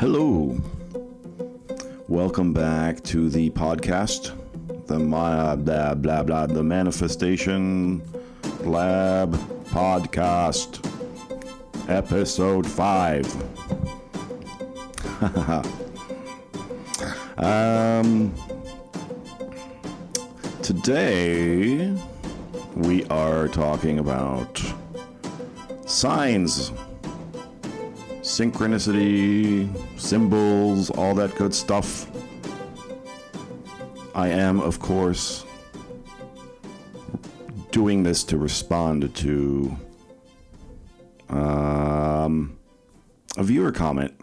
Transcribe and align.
Hello. 0.00 0.56
Welcome 2.08 2.54
back 2.54 3.02
to 3.02 3.28
the 3.28 3.50
podcast, 3.50 4.32
the 4.86 4.98
my, 4.98 5.56
blah 5.56 5.92
blah 5.92 6.22
blah, 6.22 6.46
the 6.46 6.62
Manifestation 6.62 8.00
Lab 8.60 9.34
podcast, 9.66 10.82
episode 11.90 12.66
five. 12.66 13.26
um, 17.36 18.34
today 20.62 21.94
we 22.74 23.04
are 23.08 23.48
talking 23.48 23.98
about 23.98 24.62
signs 25.84 26.72
synchronicity, 28.40 29.68
symbols, 30.00 30.88
all 30.88 31.14
that 31.14 31.34
good 31.34 31.54
stuff. 31.54 32.10
I 34.14 34.28
am, 34.28 34.60
of 34.60 34.80
course, 34.80 35.44
doing 37.70 38.02
this 38.02 38.24
to 38.24 38.38
respond 38.38 39.14
to 39.16 39.76
um, 41.28 42.56
a 43.36 43.42
viewer 43.42 43.72
comment. 43.72 44.18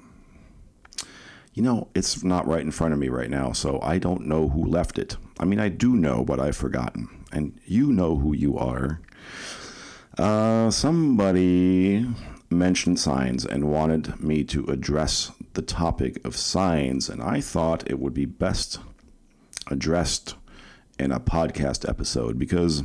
You 1.54 1.62
know, 1.62 1.88
it's 1.94 2.24
not 2.24 2.48
right 2.48 2.62
in 2.62 2.72
front 2.72 2.94
of 2.94 3.00
me 3.00 3.10
right 3.10 3.30
now, 3.30 3.52
so 3.52 3.80
I 3.84 4.00
don't 4.00 4.26
know 4.26 4.50
who 4.50 4.66
left 4.66 4.98
it. 4.98 5.16
I 5.40 5.46
mean, 5.46 5.60
I 5.60 5.70
do 5.70 5.96
know, 5.96 6.26
but 6.26 6.40
I've 6.40 6.58
forgotten. 6.58 7.08
And 7.32 7.60
you 7.66 7.92
know 7.92 8.16
who 8.16 8.34
you 8.34 8.58
are. 8.58 9.00
Uh, 10.18 10.72
somebody 10.72 12.08
mentioned 12.50 13.00
signs 13.00 13.46
and 13.46 13.72
wanted 13.72 14.22
me 14.22 14.44
to 14.46 14.66
address 14.66 15.32
the 15.54 15.62
topic 15.62 16.24
of 16.26 16.38
signs, 16.38 17.10
and 17.10 17.22
I 17.22 17.42
thought 17.42 17.90
it 17.90 18.00
would 18.00 18.14
be 18.14 18.26
best 18.26 18.80
addressed 19.70 20.36
in 20.98 21.12
a 21.12 21.20
podcast 21.20 21.88
episode 21.88 22.40
because, 22.40 22.84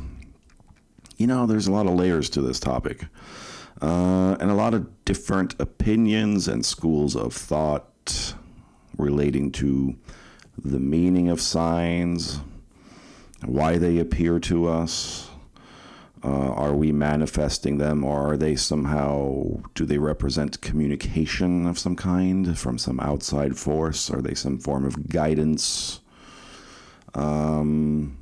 you 1.17 1.27
know, 1.27 1.45
there's 1.45 1.67
a 1.67 1.71
lot 1.71 1.87
of 1.87 1.93
layers 1.93 2.29
to 2.31 2.41
this 2.41 2.59
topic 2.59 3.05
uh, 3.81 4.37
and 4.39 4.49
a 4.49 4.55
lot 4.55 4.73
of 4.73 5.05
different 5.05 5.55
opinions 5.59 6.47
and 6.47 6.65
schools 6.65 7.15
of 7.15 7.33
thought 7.33 8.33
relating 8.97 9.51
to 9.51 9.95
the 10.63 10.79
meaning 10.79 11.29
of 11.29 11.41
signs, 11.41 12.39
why 13.43 13.77
they 13.77 13.97
appear 13.97 14.39
to 14.39 14.67
us 14.67 15.29
uh, 16.23 16.53
are 16.53 16.73
we 16.73 16.91
manifesting 16.91 17.77
them, 17.79 18.03
or 18.03 18.33
are 18.33 18.37
they 18.37 18.55
somehow, 18.55 19.59
do 19.75 19.85
they 19.85 19.97
represent 19.97 20.61
communication 20.61 21.67
of 21.67 21.77
some 21.77 21.95
kind 21.95 22.57
from 22.57 22.77
some 22.77 22.99
outside 22.99 23.57
force? 23.57 24.09
Are 24.09 24.21
they 24.21 24.33
some 24.33 24.57
form 24.57 24.85
of 24.85 25.09
guidance? 25.09 25.99
Um, 27.13 28.17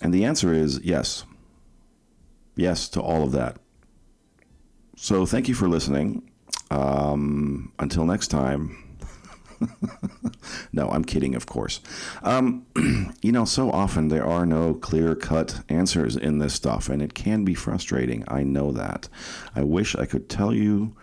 and 0.00 0.12
the 0.12 0.24
answer 0.24 0.52
is 0.52 0.80
yes. 0.82 1.24
Yes 2.56 2.88
to 2.90 3.00
all 3.00 3.22
of 3.22 3.32
that. 3.32 3.56
So 4.96 5.24
thank 5.24 5.48
you 5.48 5.54
for 5.54 5.68
listening. 5.68 6.28
Um, 6.70 7.72
until 7.78 8.04
next 8.04 8.28
time. 8.28 8.91
no, 10.72 10.88
I'm 10.88 11.04
kidding, 11.04 11.34
of 11.34 11.46
course. 11.46 11.80
Um, 12.22 12.66
you 13.22 13.32
know, 13.32 13.44
so 13.44 13.70
often 13.70 14.08
there 14.08 14.26
are 14.26 14.46
no 14.46 14.74
clear 14.74 15.14
cut 15.14 15.60
answers 15.68 16.16
in 16.16 16.38
this 16.38 16.54
stuff, 16.54 16.88
and 16.88 17.02
it 17.02 17.14
can 17.14 17.44
be 17.44 17.54
frustrating. 17.54 18.24
I 18.28 18.42
know 18.42 18.72
that. 18.72 19.08
I 19.54 19.62
wish 19.62 19.94
I 19.96 20.06
could 20.06 20.28
tell 20.28 20.54
you 20.54 20.94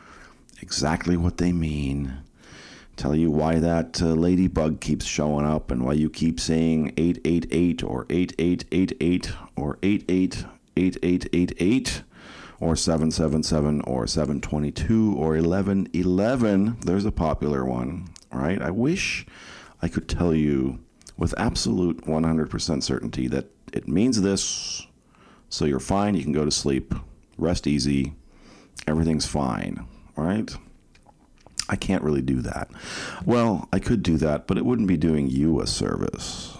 exactly 0.62 1.18
what 1.18 1.38
they 1.38 1.52
mean, 1.52 2.14
tell 2.96 3.16
you 3.16 3.32
why 3.32 3.60
that 3.60 4.02
uh, 4.02 4.08
ladybug 4.08 4.82
keeps 4.82 5.06
showing 5.06 5.46
up, 5.46 5.72
and 5.72 5.86
why 5.86 5.94
you 5.94 6.10
keep 6.10 6.40
saying 6.40 6.94
888 6.98 7.84
or 7.84 8.06
8888 8.10 9.32
or 9.56 9.78
888888 9.84 12.04
or 12.62 12.76
777 12.76 13.80
or 13.82 14.06
722 14.06 15.16
or 15.16 15.30
1111. 15.30 16.78
There's 16.82 17.06
a 17.06 17.12
popular 17.12 17.64
one 17.64 18.10
right? 18.32 18.62
I 18.62 18.72
wish 18.72 19.26
I 19.82 19.88
could 19.88 20.08
tell 20.08 20.34
you 20.34 20.80
with 21.18 21.34
absolute 21.38 22.06
100% 22.06 22.84
certainty 22.84 23.28
that 23.28 23.48
it 23.74 23.88
means 23.88 24.22
this, 24.22 24.88
so 25.50 25.66
you're 25.66 25.80
fine, 25.80 26.16
you 26.16 26.24
can 26.24 26.32
go 26.32 26.46
to 26.46 26.52
sleep, 26.52 26.94
rest 27.38 27.68
easy, 27.68 28.14
everything's 28.88 29.26
fine, 29.26 29.86
right? 30.16 30.56
I 31.68 31.76
can't 31.76 32.04
really 32.04 32.22
do 32.22 32.42
that. 32.42 32.70
Well, 33.26 33.70
I 33.72 33.80
could 33.80 34.02
do 34.02 34.18
that, 34.18 34.48
but 34.48 34.58
it 34.58 34.66
wouldn't 34.66 34.88
be 34.88 34.98
doing 34.98 35.30
you 35.30 35.62
a 35.62 35.68
service. 35.68 36.58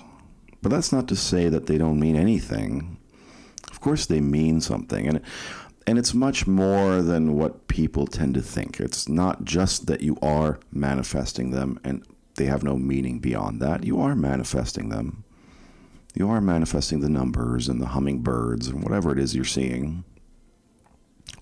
But 0.62 0.70
that's 0.70 0.92
not 0.92 1.08
to 1.08 1.16
say 1.16 1.50
that 1.50 1.66
they 1.66 1.78
don't 1.78 2.00
mean 2.00 2.16
anything. 2.16 2.98
Of 3.72 3.80
course, 3.82 4.06
they 4.06 4.20
mean 4.22 4.62
something. 4.62 5.08
And 5.08 5.22
and 5.90 5.98
it's 5.98 6.14
much 6.14 6.46
more 6.46 7.02
than 7.02 7.34
what 7.34 7.68
people 7.68 8.06
tend 8.06 8.36
to 8.36 8.44
think. 8.44 8.80
It's 8.80 9.10
not 9.10 9.44
just 9.44 9.88
that 9.88 10.02
you 10.02 10.20
are 10.22 10.60
manifesting 10.72 11.50
them 11.50 11.80
and 11.84 12.06
they 12.36 12.46
have 12.46 12.62
no 12.62 12.78
meaning 12.78 13.18
beyond 13.18 13.60
that. 13.62 13.84
You 13.84 14.00
are 14.00 14.14
manifesting 14.14 14.90
them. 14.90 15.24
You 16.14 16.30
are 16.30 16.42
manifesting 16.42 17.00
the 17.00 17.10
numbers 17.10 17.68
and 17.68 17.82
the 17.82 17.88
hummingbirds 17.88 18.68
and 18.68 18.84
whatever 18.84 19.12
it 19.12 19.18
is 19.18 19.36
you're 19.36 19.46
seeing. 19.46 20.04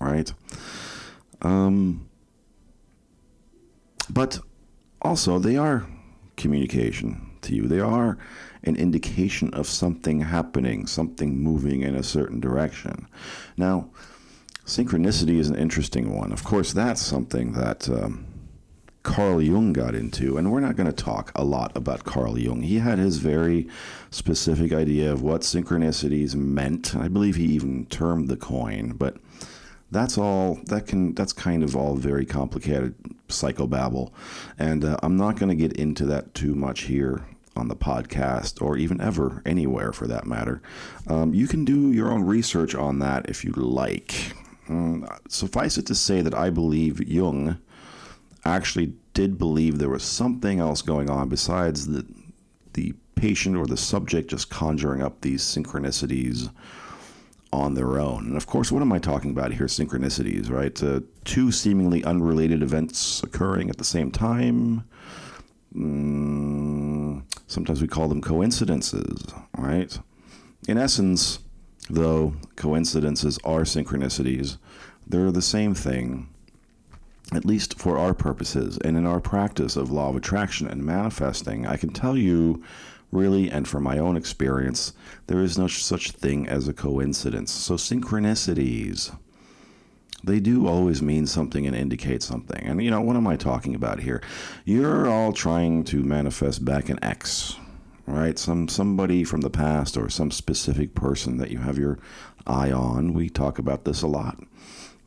Right? 0.00 0.32
Um, 1.42 2.08
but 4.08 4.38
also, 5.02 5.38
they 5.38 5.58
are 5.58 5.86
communication 6.38 7.32
to 7.42 7.54
you. 7.54 7.68
They 7.68 7.80
are 7.80 8.16
an 8.64 8.76
indication 8.76 9.52
of 9.52 9.66
something 9.66 10.20
happening, 10.20 10.86
something 10.86 11.38
moving 11.38 11.82
in 11.82 11.94
a 11.94 12.02
certain 12.02 12.40
direction. 12.40 13.06
Now, 13.58 13.90
Synchronicity 14.68 15.38
is 15.38 15.48
an 15.48 15.56
interesting 15.56 16.14
one. 16.14 16.30
Of 16.30 16.44
course, 16.44 16.74
that's 16.74 17.00
something 17.00 17.52
that 17.52 17.88
um, 17.88 18.26
Carl 19.02 19.40
Jung 19.40 19.72
got 19.72 19.94
into, 19.94 20.36
and 20.36 20.52
we're 20.52 20.60
not 20.60 20.76
going 20.76 20.86
to 20.86 20.92
talk 20.92 21.32
a 21.34 21.42
lot 21.42 21.74
about 21.74 22.04
Carl 22.04 22.38
Jung. 22.38 22.60
He 22.60 22.80
had 22.80 22.98
his 22.98 23.16
very 23.16 23.66
specific 24.10 24.70
idea 24.74 25.10
of 25.10 25.22
what 25.22 25.40
synchronicities 25.40 26.34
meant. 26.34 26.94
I 26.94 27.08
believe 27.08 27.36
he 27.36 27.46
even 27.46 27.86
termed 27.86 28.28
the 28.28 28.36
coin, 28.36 28.92
but 28.92 29.16
that's 29.90 30.18
all 30.18 30.58
that 30.66 30.86
can 30.86 31.14
that's 31.14 31.32
kind 31.32 31.62
of 31.62 31.74
all 31.74 31.96
very 31.96 32.26
complicated 32.26 32.94
psychobabble 33.28 34.12
and 34.58 34.84
uh, 34.84 34.98
i'm 35.02 35.16
not 35.16 35.38
going 35.38 35.48
to 35.48 35.54
get 35.54 35.72
into 35.78 36.04
that 36.04 36.34
too 36.34 36.54
much 36.54 36.80
here 36.82 37.24
on 37.56 37.68
the 37.68 37.74
podcast 37.74 38.60
or 38.60 38.76
even 38.76 39.00
ever 39.00 39.40
anywhere 39.46 39.90
for 39.90 40.06
that 40.06 40.26
matter 40.26 40.60
um, 41.06 41.32
you 41.32 41.48
can 41.48 41.64
do 41.64 41.90
your 41.90 42.12
own 42.12 42.22
research 42.22 42.74
on 42.74 42.98
that 42.98 43.30
if 43.30 43.46
you 43.46 43.52
like 43.52 44.34
suffice 45.28 45.78
it 45.78 45.86
to 45.86 45.94
say 45.94 46.20
that 46.20 46.34
I 46.34 46.50
believe 46.50 47.00
Jung 47.00 47.58
actually 48.44 48.94
did 49.14 49.38
believe 49.38 49.78
there 49.78 49.88
was 49.88 50.04
something 50.04 50.60
else 50.60 50.82
going 50.82 51.10
on 51.10 51.28
besides 51.28 51.86
the 51.86 52.06
the 52.74 52.94
patient 53.14 53.56
or 53.56 53.66
the 53.66 53.76
subject 53.76 54.30
just 54.30 54.48
conjuring 54.48 55.02
up 55.02 55.20
these 55.20 55.42
synchronicities 55.42 56.50
on 57.52 57.74
their 57.74 57.98
own. 57.98 58.26
And 58.26 58.36
of 58.36 58.46
course, 58.46 58.70
what 58.70 58.82
am 58.82 58.92
I 58.92 58.98
talking 58.98 59.30
about 59.30 59.52
here? 59.52 59.66
Synchronicities, 59.66 60.50
right? 60.50 60.80
Uh, 60.82 61.00
two 61.24 61.50
seemingly 61.50 62.04
unrelated 62.04 62.62
events 62.62 63.22
occurring 63.22 63.70
at 63.70 63.78
the 63.78 63.84
same 63.84 64.10
time. 64.10 64.84
Mm, 65.74 67.22
sometimes 67.46 67.80
we 67.80 67.88
call 67.88 68.08
them 68.08 68.20
coincidences, 68.20 69.26
right? 69.56 69.98
In 70.68 70.78
essence, 70.78 71.40
Though 71.90 72.34
coincidences 72.56 73.38
are 73.44 73.62
synchronicities, 73.62 74.58
they're 75.06 75.32
the 75.32 75.40
same 75.40 75.74
thing, 75.74 76.28
at 77.32 77.46
least 77.46 77.78
for 77.78 77.96
our 77.96 78.12
purposes 78.12 78.78
and 78.84 78.96
in 78.96 79.06
our 79.06 79.20
practice 79.20 79.76
of 79.76 79.90
law 79.90 80.10
of 80.10 80.16
attraction 80.16 80.68
and 80.68 80.84
manifesting. 80.84 81.66
I 81.66 81.76
can 81.76 81.90
tell 81.90 82.16
you, 82.16 82.62
really, 83.10 83.50
and 83.50 83.66
from 83.66 83.84
my 83.84 83.98
own 83.98 84.16
experience, 84.16 84.92
there 85.28 85.42
is 85.42 85.56
no 85.56 85.66
such 85.66 86.10
thing 86.10 86.46
as 86.46 86.68
a 86.68 86.74
coincidence. 86.74 87.50
So, 87.52 87.74
synchronicities. 87.74 89.16
They 90.24 90.40
do 90.40 90.66
always 90.66 91.00
mean 91.00 91.26
something 91.26 91.66
and 91.66 91.76
indicate 91.76 92.22
something. 92.22 92.66
And, 92.66 92.82
you 92.82 92.90
know, 92.90 93.00
what 93.00 93.16
am 93.16 93.28
I 93.28 93.36
talking 93.36 93.74
about 93.74 94.00
here? 94.00 94.20
You're 94.64 95.08
all 95.08 95.32
trying 95.32 95.84
to 95.84 96.02
manifest 96.02 96.64
back 96.64 96.88
an 96.88 96.98
X, 97.02 97.56
right? 98.08 98.38
Some 98.38 98.68
somebody 98.68 99.24
from 99.24 99.42
the 99.42 99.50
past 99.50 99.96
or 99.96 100.08
some 100.08 100.30
specific 100.30 100.94
person 100.94 101.36
that 101.38 101.50
you 101.50 101.58
have 101.58 101.78
your 101.78 101.98
eye 102.46 102.72
on. 102.72 103.12
We 103.12 103.28
talk 103.28 103.58
about 103.58 103.84
this 103.84 104.02
a 104.02 104.06
lot 104.06 104.42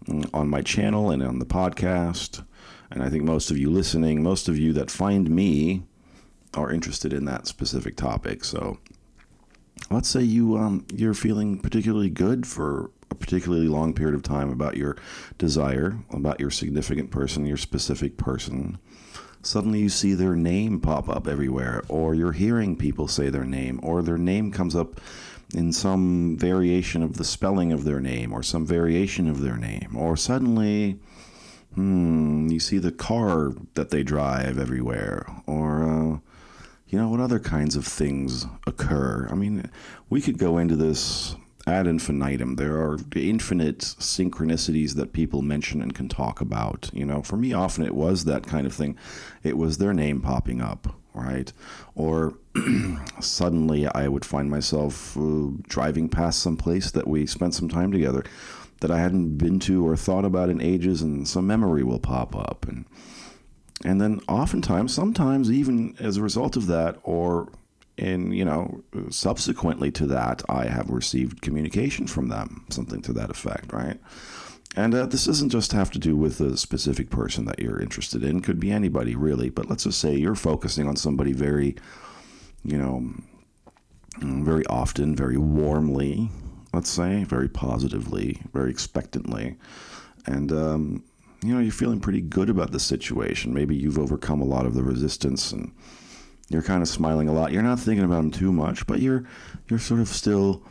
mm, 0.05 0.29
on 0.33 0.47
my 0.47 0.61
channel 0.61 1.09
and 1.09 1.23
on 1.23 1.39
the 1.39 1.45
podcast. 1.45 2.45
And 2.91 3.01
I 3.01 3.09
think 3.09 3.23
most 3.23 3.51
of 3.51 3.57
you 3.57 3.69
listening, 3.69 4.21
most 4.21 4.47
of 4.47 4.57
you 4.57 4.73
that 4.73 4.91
find 4.91 5.29
me 5.29 5.83
are 6.53 6.71
interested 6.71 7.13
in 7.13 7.25
that 7.25 7.47
specific 7.47 7.95
topic. 7.95 8.43
So 8.43 8.79
let's 9.89 10.09
say 10.09 10.21
you 10.21 10.57
um, 10.57 10.85
you're 10.93 11.13
feeling 11.13 11.59
particularly 11.59 12.09
good 12.09 12.45
for 12.45 12.91
a 13.09 13.15
particularly 13.15 13.67
long 13.67 13.93
period 13.93 14.15
of 14.15 14.23
time 14.23 14.49
about 14.49 14.77
your 14.77 14.95
desire, 15.37 15.97
about 16.11 16.39
your 16.39 16.51
significant 16.51 17.11
person, 17.11 17.45
your 17.45 17.57
specific 17.57 18.17
person 18.17 18.77
suddenly 19.43 19.79
you 19.79 19.89
see 19.89 20.13
their 20.13 20.35
name 20.35 20.79
pop 20.79 21.09
up 21.09 21.27
everywhere, 21.27 21.83
or 21.89 22.13
you're 22.13 22.31
hearing 22.31 22.75
people 22.75 23.07
say 23.07 23.29
their 23.29 23.45
name, 23.45 23.79
or 23.83 24.01
their 24.01 24.17
name 24.17 24.51
comes 24.51 24.75
up 24.75 24.99
in 25.53 25.71
some 25.73 26.37
variation 26.37 27.03
of 27.03 27.17
the 27.17 27.23
spelling 27.23 27.71
of 27.71 27.83
their 27.83 27.99
name, 27.99 28.31
or 28.31 28.43
some 28.43 28.65
variation 28.65 29.29
of 29.29 29.41
their 29.41 29.57
name, 29.57 29.95
or 29.95 30.15
suddenly, 30.15 30.97
hmm, 31.75 32.47
you 32.49 32.59
see 32.59 32.77
the 32.77 32.91
car 32.91 33.51
that 33.73 33.89
they 33.89 34.03
drive 34.03 34.57
everywhere, 34.57 35.25
or, 35.45 35.83
uh, 35.83 36.19
you 36.87 36.99
know, 36.99 37.09
what 37.09 37.19
other 37.19 37.39
kinds 37.39 37.75
of 37.75 37.85
things 37.85 38.45
occur? 38.67 39.27
I 39.29 39.35
mean, 39.35 39.69
we 40.09 40.21
could 40.21 40.37
go 40.37 40.57
into 40.57 40.75
this 40.75 41.35
ad 41.67 41.87
infinitum. 41.87 42.55
There 42.55 42.77
are 42.77 42.97
infinite 43.15 43.79
synchronicities 43.79 44.95
that 44.95 45.13
people 45.13 45.41
mention 45.41 45.81
and 45.81 45.93
can 45.93 46.09
talk 46.09 46.41
about. 46.41 46.89
You 46.93 47.05
know, 47.05 47.21
for 47.21 47.37
me, 47.37 47.53
often 47.53 47.85
it 47.85 47.95
was 47.95 48.25
that 48.25 48.47
kind 48.47 48.65
of 48.65 48.73
thing. 48.73 48.97
It 49.43 49.57
was 49.57 49.77
their 49.77 49.93
name 49.93 50.21
popping 50.21 50.61
up, 50.61 50.95
right? 51.13 51.51
Or 51.95 52.37
suddenly 53.19 53.87
I 53.87 54.07
would 54.07 54.25
find 54.25 54.49
myself 54.49 55.15
uh, 55.17 55.49
driving 55.63 56.09
past 56.09 56.39
some 56.39 56.57
place 56.57 56.91
that 56.91 57.07
we 57.07 57.25
spent 57.25 57.53
some 57.53 57.69
time 57.69 57.91
together 57.91 58.23
that 58.81 58.91
I 58.91 58.99
hadn't 58.99 59.37
been 59.37 59.59
to 59.59 59.87
or 59.87 59.95
thought 59.95 60.25
about 60.25 60.49
in 60.49 60.59
ages, 60.59 61.01
and 61.01 61.27
some 61.27 61.47
memory 61.47 61.83
will 61.83 61.99
pop 61.99 62.35
up. 62.35 62.65
And 62.67 62.85
and 63.83 63.99
then 63.99 64.21
oftentimes, 64.27 64.93
sometimes 64.93 65.51
even 65.51 65.95
as 65.99 66.17
a 66.17 66.21
result 66.21 66.55
of 66.55 66.67
that, 66.67 66.99
or 67.03 67.49
and 67.97 68.35
you 68.35 68.45
know 68.45 68.83
subsequently 69.09 69.91
to 69.91 70.05
that 70.05 70.41
i 70.49 70.65
have 70.65 70.89
received 70.89 71.41
communication 71.41 72.07
from 72.07 72.29
them 72.29 72.65
something 72.69 73.01
to 73.01 73.13
that 73.13 73.29
effect 73.29 73.71
right? 73.73 73.99
And 74.75 74.95
uh, 74.95 75.05
this 75.05 75.25
doesn't 75.25 75.49
just 75.49 75.73
have 75.73 75.91
to 75.91 75.99
do 75.99 76.15
with 76.15 76.39
a 76.39 76.55
specific 76.55 77.09
person 77.09 77.45
that 77.45 77.59
you're 77.59 77.81
interested 77.81 78.23
in. 78.23 78.41
Could 78.41 78.59
be 78.59 78.71
anybody 78.71 79.15
really. 79.15 79.49
But 79.49 79.69
let's 79.69 79.83
just 79.83 79.99
say 79.99 80.15
you're 80.15 80.35
focusing 80.35 80.87
on 80.87 80.95
somebody 80.95 81.33
very 81.33 81.75
you 82.63 82.77
know 82.77 83.13
very 84.19 84.65
often 84.67 85.15
very 85.15 85.37
warmly 85.37 86.29
let's 86.73 86.89
say 86.89 87.23
very 87.23 87.49
positively 87.49 88.41
very 88.53 88.71
expectantly. 88.71 89.57
And 90.25 90.51
um, 90.51 91.03
you 91.43 91.53
know 91.53 91.59
you're 91.59 91.71
feeling 91.71 91.99
pretty 91.99 92.21
good 92.21 92.49
about 92.49 92.71
the 92.71 92.79
situation. 92.79 93.53
Maybe 93.53 93.75
you've 93.75 93.99
overcome 93.99 94.41
a 94.41 94.45
lot 94.45 94.65
of 94.65 94.73
the 94.73 94.83
resistance 94.83 95.51
and 95.51 95.73
you're 96.51 96.61
kind 96.61 96.81
of 96.81 96.87
smiling 96.87 97.27
a 97.27 97.33
lot. 97.33 97.51
You're 97.51 97.63
not 97.63 97.79
thinking 97.79 98.03
about 98.03 98.17
them 98.17 98.31
too 98.31 98.51
much, 98.51 98.85
but 98.87 98.99
you're 98.99 99.23
you're 99.69 99.79
sort 99.79 99.99
of 99.99 100.07
still 100.07 100.61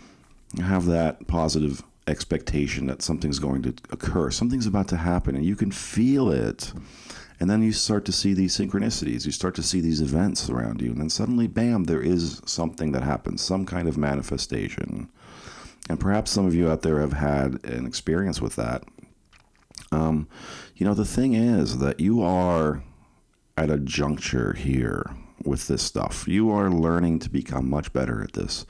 have 0.62 0.86
that 0.86 1.26
positive 1.26 1.82
expectation 2.06 2.86
that 2.86 3.02
something's 3.02 3.38
going 3.38 3.62
to 3.62 3.74
occur. 3.90 4.30
Something's 4.30 4.66
about 4.66 4.88
to 4.88 4.96
happen 4.96 5.36
and 5.36 5.44
you 5.44 5.56
can 5.56 5.70
feel 5.70 6.30
it. 6.30 6.72
And 7.38 7.48
then 7.48 7.62
you 7.62 7.72
start 7.72 8.04
to 8.04 8.12
see 8.12 8.34
these 8.34 8.56
synchronicities. 8.56 9.24
You 9.24 9.32
start 9.32 9.54
to 9.54 9.62
see 9.62 9.80
these 9.80 10.02
events 10.02 10.50
around 10.50 10.82
you. 10.82 10.90
And 10.90 11.00
then 11.00 11.08
suddenly, 11.08 11.46
bam, 11.46 11.84
there 11.84 12.02
is 12.02 12.42
something 12.44 12.92
that 12.92 13.02
happens, 13.02 13.40
some 13.40 13.64
kind 13.64 13.88
of 13.88 13.96
manifestation. 13.96 15.08
And 15.88 15.98
perhaps 15.98 16.30
some 16.30 16.46
of 16.46 16.54
you 16.54 16.68
out 16.70 16.82
there 16.82 17.00
have 17.00 17.14
had 17.14 17.64
an 17.64 17.86
experience 17.86 18.42
with 18.42 18.56
that. 18.56 18.84
Um, 19.90 20.28
you 20.76 20.84
know, 20.84 20.92
the 20.92 21.06
thing 21.06 21.32
is 21.32 21.78
that 21.78 21.98
you 21.98 22.22
are 22.22 22.82
at 23.56 23.70
a 23.70 23.78
juncture 23.78 24.52
here 24.52 25.16
with 25.44 25.68
this 25.68 25.82
stuff. 25.82 26.28
You 26.28 26.50
are 26.50 26.70
learning 26.70 27.20
to 27.20 27.30
become 27.30 27.68
much 27.68 27.92
better 27.92 28.22
at 28.22 28.34
this. 28.34 28.66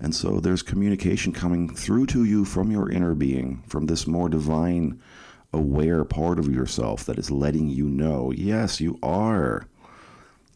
And 0.00 0.14
so 0.14 0.40
there's 0.40 0.62
communication 0.62 1.32
coming 1.32 1.74
through 1.74 2.06
to 2.06 2.24
you 2.24 2.44
from 2.44 2.70
your 2.70 2.90
inner 2.90 3.14
being, 3.14 3.62
from 3.68 3.86
this 3.86 4.06
more 4.06 4.28
divine, 4.28 5.00
aware 5.52 6.04
part 6.04 6.38
of 6.38 6.48
yourself 6.48 7.04
that 7.06 7.18
is 7.18 7.30
letting 7.30 7.68
you 7.68 7.88
know 7.88 8.32
yes, 8.32 8.80
you 8.80 8.98
are. 9.02 9.66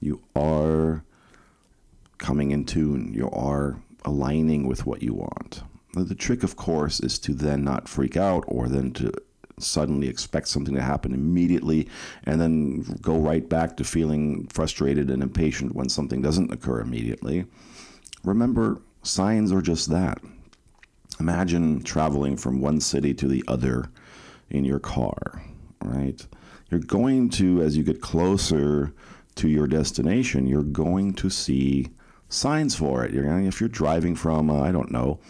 You 0.01 0.21
are 0.35 1.05
coming 2.19 2.51
in 2.51 2.65
tune. 2.65 3.13
You 3.15 3.31
are 3.31 3.81
aligning 4.05 4.67
with 4.67 4.85
what 4.87 5.03
you 5.03 5.15
want. 5.15 5.63
The 5.95 6.15
trick, 6.15 6.43
of 6.43 6.57
course, 6.57 7.01
is 7.01 7.19
to 7.21 7.35
then 7.35 7.63
not 7.63 7.89
freak 7.89 8.17
out 8.17 8.45
or 8.49 8.69
then 8.69 8.93
to 8.95 9.13
suddenly 9.63 10.09
expect 10.09 10.49
something 10.49 10.75
to 10.75 10.83
happen 10.83 11.15
immediately 11.15 11.89
and 12.25 12.41
then 12.41 12.83
go 13.01 13.17
right 13.17 13.49
back 13.49 13.77
to 13.77 13.85
feeling 13.85 14.47
frustrated 14.49 15.11
and 15.11 15.23
impatient 15.23 15.75
when 15.75 15.89
something 15.89 16.21
doesn't 16.23 16.53
occur 16.53 16.81
immediately. 16.81 17.47
Remember, 18.25 18.81
signs 19.03 19.53
are 19.53 19.63
just 19.63 19.91
that. 19.91 20.21
Imagine 21.21 21.83
traveling 21.83 22.37
from 22.37 22.61
one 22.61 22.81
city 22.81 23.15
to 23.15 23.29
the 23.29 23.45
other 23.47 23.91
in 24.51 24.65
your 24.65 24.81
car, 24.81 25.43
right? 25.83 26.27
You're 26.71 26.81
going 26.81 27.29
to, 27.31 27.63
as 27.63 27.77
you 27.77 27.83
get 27.83 28.01
closer 28.01 28.93
to 29.37 29.49
your 29.49 29.67
destination, 29.67 30.47
you're 30.47 30.63
going 30.63 31.15
to 31.15 31.31
see 31.31 31.89
signs 32.29 32.75
for 32.75 33.05
it. 33.05 33.13
You're 33.13 33.41
if 33.41 33.61
you're 33.61 33.69
driving 33.69 34.15
from, 34.15 34.51
uh, 34.51 34.63
I 34.63 34.73
don't 34.73 34.91
know, 34.91 35.21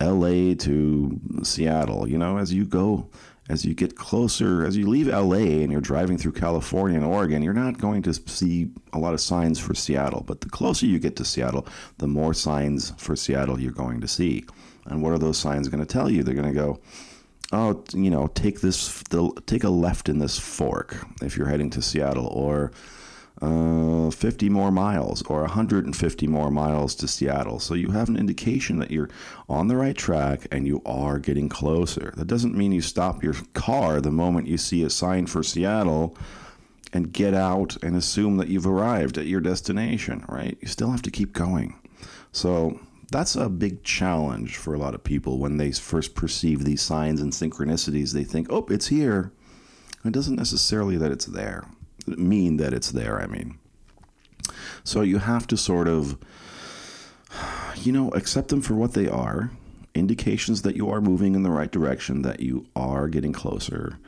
LA 0.00 0.54
to 0.54 1.20
Seattle, 1.42 2.08
you 2.08 2.18
know, 2.18 2.38
as 2.38 2.52
you 2.52 2.64
go 2.64 3.08
as 3.48 3.64
you 3.64 3.74
get 3.74 3.96
closer, 3.96 4.64
as 4.64 4.76
you 4.76 4.86
leave 4.86 5.06
LA 5.06 5.60
and 5.62 5.70
you're 5.70 5.80
driving 5.80 6.16
through 6.16 6.32
California 6.32 6.96
and 6.96 7.06
Oregon, 7.06 7.42
you're 7.42 7.52
not 7.52 7.78
going 7.78 8.02
to 8.02 8.14
see 8.14 8.70
a 8.92 8.98
lot 8.98 9.12
of 9.12 9.20
signs 9.20 9.58
for 9.58 9.74
Seattle. 9.74 10.22
But 10.26 10.40
the 10.40 10.48
closer 10.48 10.86
you 10.86 10.98
get 10.98 11.16
to 11.16 11.24
Seattle, 11.24 11.66
the 11.98 12.06
more 12.06 12.32
signs 12.32 12.92
for 12.96 13.14
Seattle 13.14 13.60
you're 13.60 13.72
going 13.72 14.00
to 14.00 14.08
see. 14.08 14.44
And 14.86 15.02
what 15.02 15.12
are 15.12 15.18
those 15.18 15.38
signs 15.38 15.68
going 15.68 15.84
to 15.84 15.92
tell 15.92 16.10
you? 16.10 16.22
They're 16.22 16.34
going 16.34 16.52
to 16.52 16.58
go, 16.58 16.80
oh, 17.52 17.84
you 17.92 18.10
know, 18.10 18.28
take 18.28 18.60
this, 18.60 19.02
take 19.46 19.64
a 19.64 19.68
left 19.68 20.08
in 20.08 20.18
this 20.18 20.38
fork 20.38 21.06
if 21.20 21.36
you're 21.36 21.48
heading 21.48 21.70
to 21.70 21.82
Seattle, 21.82 22.26
or 22.26 22.72
uh, 23.44 24.10
50 24.10 24.48
more 24.48 24.70
miles 24.70 25.22
or 25.22 25.40
150 25.42 26.26
more 26.26 26.50
miles 26.50 26.94
to 26.96 27.08
Seattle. 27.08 27.58
So 27.58 27.74
you 27.74 27.90
have 27.90 28.08
an 28.08 28.16
indication 28.16 28.78
that 28.78 28.90
you're 28.90 29.10
on 29.48 29.68
the 29.68 29.76
right 29.76 29.96
track 29.96 30.46
and 30.50 30.66
you 30.66 30.82
are 30.86 31.18
getting 31.18 31.48
closer. 31.48 32.12
That 32.16 32.26
doesn't 32.26 32.56
mean 32.56 32.72
you 32.72 32.80
stop 32.80 33.22
your 33.22 33.34
car 33.52 34.00
the 34.00 34.10
moment 34.10 34.48
you 34.48 34.58
see 34.58 34.82
a 34.82 34.90
sign 34.90 35.26
for 35.26 35.42
Seattle 35.42 36.16
and 36.92 37.12
get 37.12 37.34
out 37.34 37.76
and 37.82 37.96
assume 37.96 38.36
that 38.36 38.48
you've 38.48 38.66
arrived 38.66 39.18
at 39.18 39.26
your 39.26 39.40
destination, 39.40 40.24
right? 40.28 40.56
You 40.60 40.68
still 40.68 40.90
have 40.90 41.02
to 41.02 41.10
keep 41.10 41.32
going. 41.32 41.74
So 42.30 42.78
that's 43.10 43.36
a 43.36 43.48
big 43.48 43.82
challenge 43.82 44.56
for 44.56 44.74
a 44.74 44.78
lot 44.78 44.94
of 44.94 45.02
people 45.04 45.38
when 45.38 45.56
they 45.56 45.72
first 45.72 46.14
perceive 46.14 46.64
these 46.64 46.82
signs 46.82 47.20
and 47.20 47.32
synchronicities. 47.32 48.12
They 48.12 48.24
think, 48.24 48.46
oh, 48.50 48.66
it's 48.70 48.88
here. 48.88 49.32
It 50.04 50.12
doesn't 50.12 50.36
necessarily 50.36 50.96
that 50.98 51.10
it's 51.10 51.26
there 51.26 51.66
mean 52.06 52.56
that 52.58 52.72
it's 52.72 52.92
there, 52.92 53.20
I 53.20 53.26
mean. 53.26 53.58
So 54.84 55.00
you 55.02 55.18
have 55.18 55.46
to 55.48 55.56
sort 55.56 55.88
of, 55.88 56.18
you 57.76 57.92
know, 57.92 58.10
accept 58.10 58.48
them 58.48 58.62
for 58.62 58.74
what 58.74 58.92
they 58.92 59.08
are 59.08 59.50
indications 59.94 60.62
that 60.62 60.76
you 60.76 60.90
are 60.90 61.00
moving 61.00 61.34
in 61.34 61.42
the 61.42 61.50
right 61.50 61.70
direction, 61.70 62.22
that 62.22 62.40
you 62.40 62.66
are 62.74 63.08
getting 63.08 63.32
closer, 63.32 63.98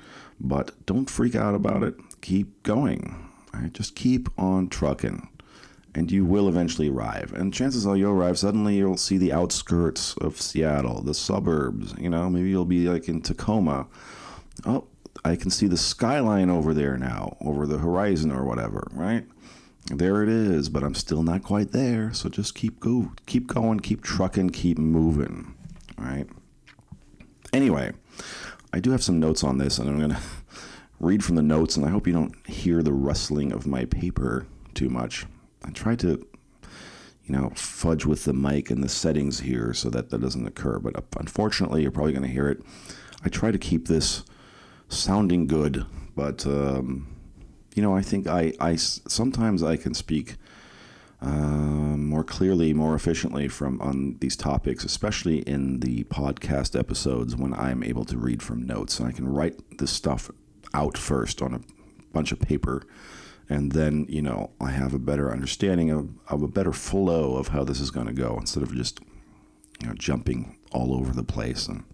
but 0.41 0.73
don't 0.85 1.09
freak 1.09 1.35
out 1.35 1.55
about 1.55 1.83
it. 1.83 1.95
Keep 2.21 2.63
going. 2.63 3.31
Right? 3.55 3.73
Just 3.73 3.95
keep 3.95 4.29
on 4.39 4.69
trucking. 4.69 5.29
And 5.95 6.13
you 6.13 6.27
will 6.27 6.49
eventually 6.49 6.91
arrive. 6.91 7.33
And 7.33 7.55
chances 7.55 7.87
are 7.87 7.97
you'll 7.97 8.13
arrive. 8.13 8.39
Suddenly 8.39 8.77
you'll 8.77 8.99
see 8.99 9.17
the 9.17 9.33
outskirts 9.33 10.15
of 10.19 10.39
Seattle, 10.39 11.01
the 11.01 11.15
suburbs. 11.15 11.95
You 11.99 12.11
know, 12.11 12.29
maybe 12.29 12.51
you'll 12.51 12.67
be 12.67 12.87
like 12.89 13.09
in 13.09 13.23
Tacoma. 13.23 13.87
Oh, 14.67 14.89
I 15.27 15.37
can 15.37 15.51
see 15.51 15.67
the 15.67 15.77
skyline 15.77 16.51
over 16.51 16.73
there 16.73 16.97
now, 16.97 17.37
over 17.41 17.67
the 17.67 17.79
horizon 17.79 18.31
or 18.31 18.45
whatever, 18.45 18.89
right? 18.93 19.27
There 19.87 20.23
it 20.23 20.29
is, 20.29 20.69
but 20.69 20.83
I'm 20.83 20.95
still 20.95 21.23
not 21.23 21.43
quite 21.43 21.73
there. 21.73 22.13
So 22.13 22.29
just 22.29 22.55
keep 22.55 22.81
go, 22.81 23.13
keep 23.27 23.47
going, 23.47 23.81
keep 23.81 24.03
trucking, 24.03 24.51
keep 24.51 24.79
moving, 24.79 25.55
right? 25.99 26.27
Anyway, 27.53 27.93
I 28.73 28.81
do 28.81 28.91
have 28.93 29.03
some 29.03 29.19
notes 29.19 29.43
on 29.43 29.59
this, 29.59 29.79
and 29.79 29.89
I'm 29.89 30.01
gonna 30.01 30.21
read 31.01 31.25
from 31.25 31.37
the 31.37 31.43
notes, 31.43 31.77
and 31.77 31.85
I 31.85 31.91
hope 31.91 32.07
you 32.07 32.13
don't 32.13 32.35
hear 32.47 32.83
the 32.83 32.93
rustling 32.93 33.53
of 33.53 33.67
my 33.67 33.85
paper 33.85 34.47
too 34.75 34.89
much. 34.89 35.27
I 35.65 35.71
try 35.71 35.97
to, 35.97 36.25
you 37.25 37.37
know, 37.37 37.51
fudge 37.55 38.07
with 38.07 38.25
the 38.25 38.33
mic 38.33 38.71
and 38.71 38.83
the 38.83 38.89
settings 38.89 39.41
here 39.41 39.73
so 39.73 39.91
that 39.91 40.11
that 40.11 40.21
doesn't 40.21 40.47
occur, 40.47 40.79
but 40.79 41.05
unfortunately, 41.19 41.83
you're 41.83 41.91
probably 41.91 42.13
to 42.13 42.29
hear 42.29 42.49
it. 42.49 42.63
I 43.25 43.29
try 43.29 43.51
to 43.51 43.59
keep 43.59 43.89
this 43.89 44.25
sounding 44.89 45.47
good, 45.47 45.85
but 46.15 46.47
um, 46.47 47.17
you 47.75 47.83
know, 47.83 47.97
I 47.97 48.03
think 48.03 48.27
I, 48.27 48.53
I 48.61 48.77
sometimes 48.77 49.63
I 49.63 49.77
can 49.77 49.95
speak 49.95 50.37
uh, 51.21 51.97
more 51.97 52.25
clearly, 52.25 52.73
more 52.73 52.95
efficiently 52.95 53.49
from 53.49 53.81
on 53.81 54.17
these 54.21 54.37
topics, 54.37 54.85
especially 54.85 55.39
in 55.41 55.81
the 55.81 56.05
podcast 56.05 56.79
episodes 56.79 57.37
when 57.37 57.55
I'm 57.55 57.83
able 57.83 58.05
to 58.07 58.19
read 58.19 58.43
from 58.43 58.67
notes. 58.67 58.99
And 58.99 59.09
I 59.09 59.13
can 59.13 59.29
write 59.29 59.79
this 59.79 59.91
stuff 59.91 60.31
out 60.75 60.97
first 60.99 61.43
on 61.43 61.55
a 61.55 61.61
bunch 62.13 62.33
of 62.33 62.41
paper, 62.41 62.83
and 63.49 63.73
then 63.73 64.07
you 64.09 64.23
know 64.23 64.51
I 64.61 64.71
have 64.71 64.95
a 64.95 64.99
better 64.99 65.31
understanding 65.33 65.91
of, 65.91 66.11
of 66.29 66.43
a 66.43 66.49
better 66.49 66.73
flow 66.73 67.37
of 67.37 67.49
how 67.49 67.65
this 67.65 67.81
is 67.81 67.91
going 67.91 68.07
to 68.07 68.13
go 68.13 68.37
instead 68.39 68.63
of 68.63 68.75
just 68.75 69.01
you 69.81 69.89
know 69.89 69.95
jumping 69.95 70.59
all 70.73 70.95
over 70.95 71.13
the 71.13 71.25
place 71.25 71.67
and 71.67 71.85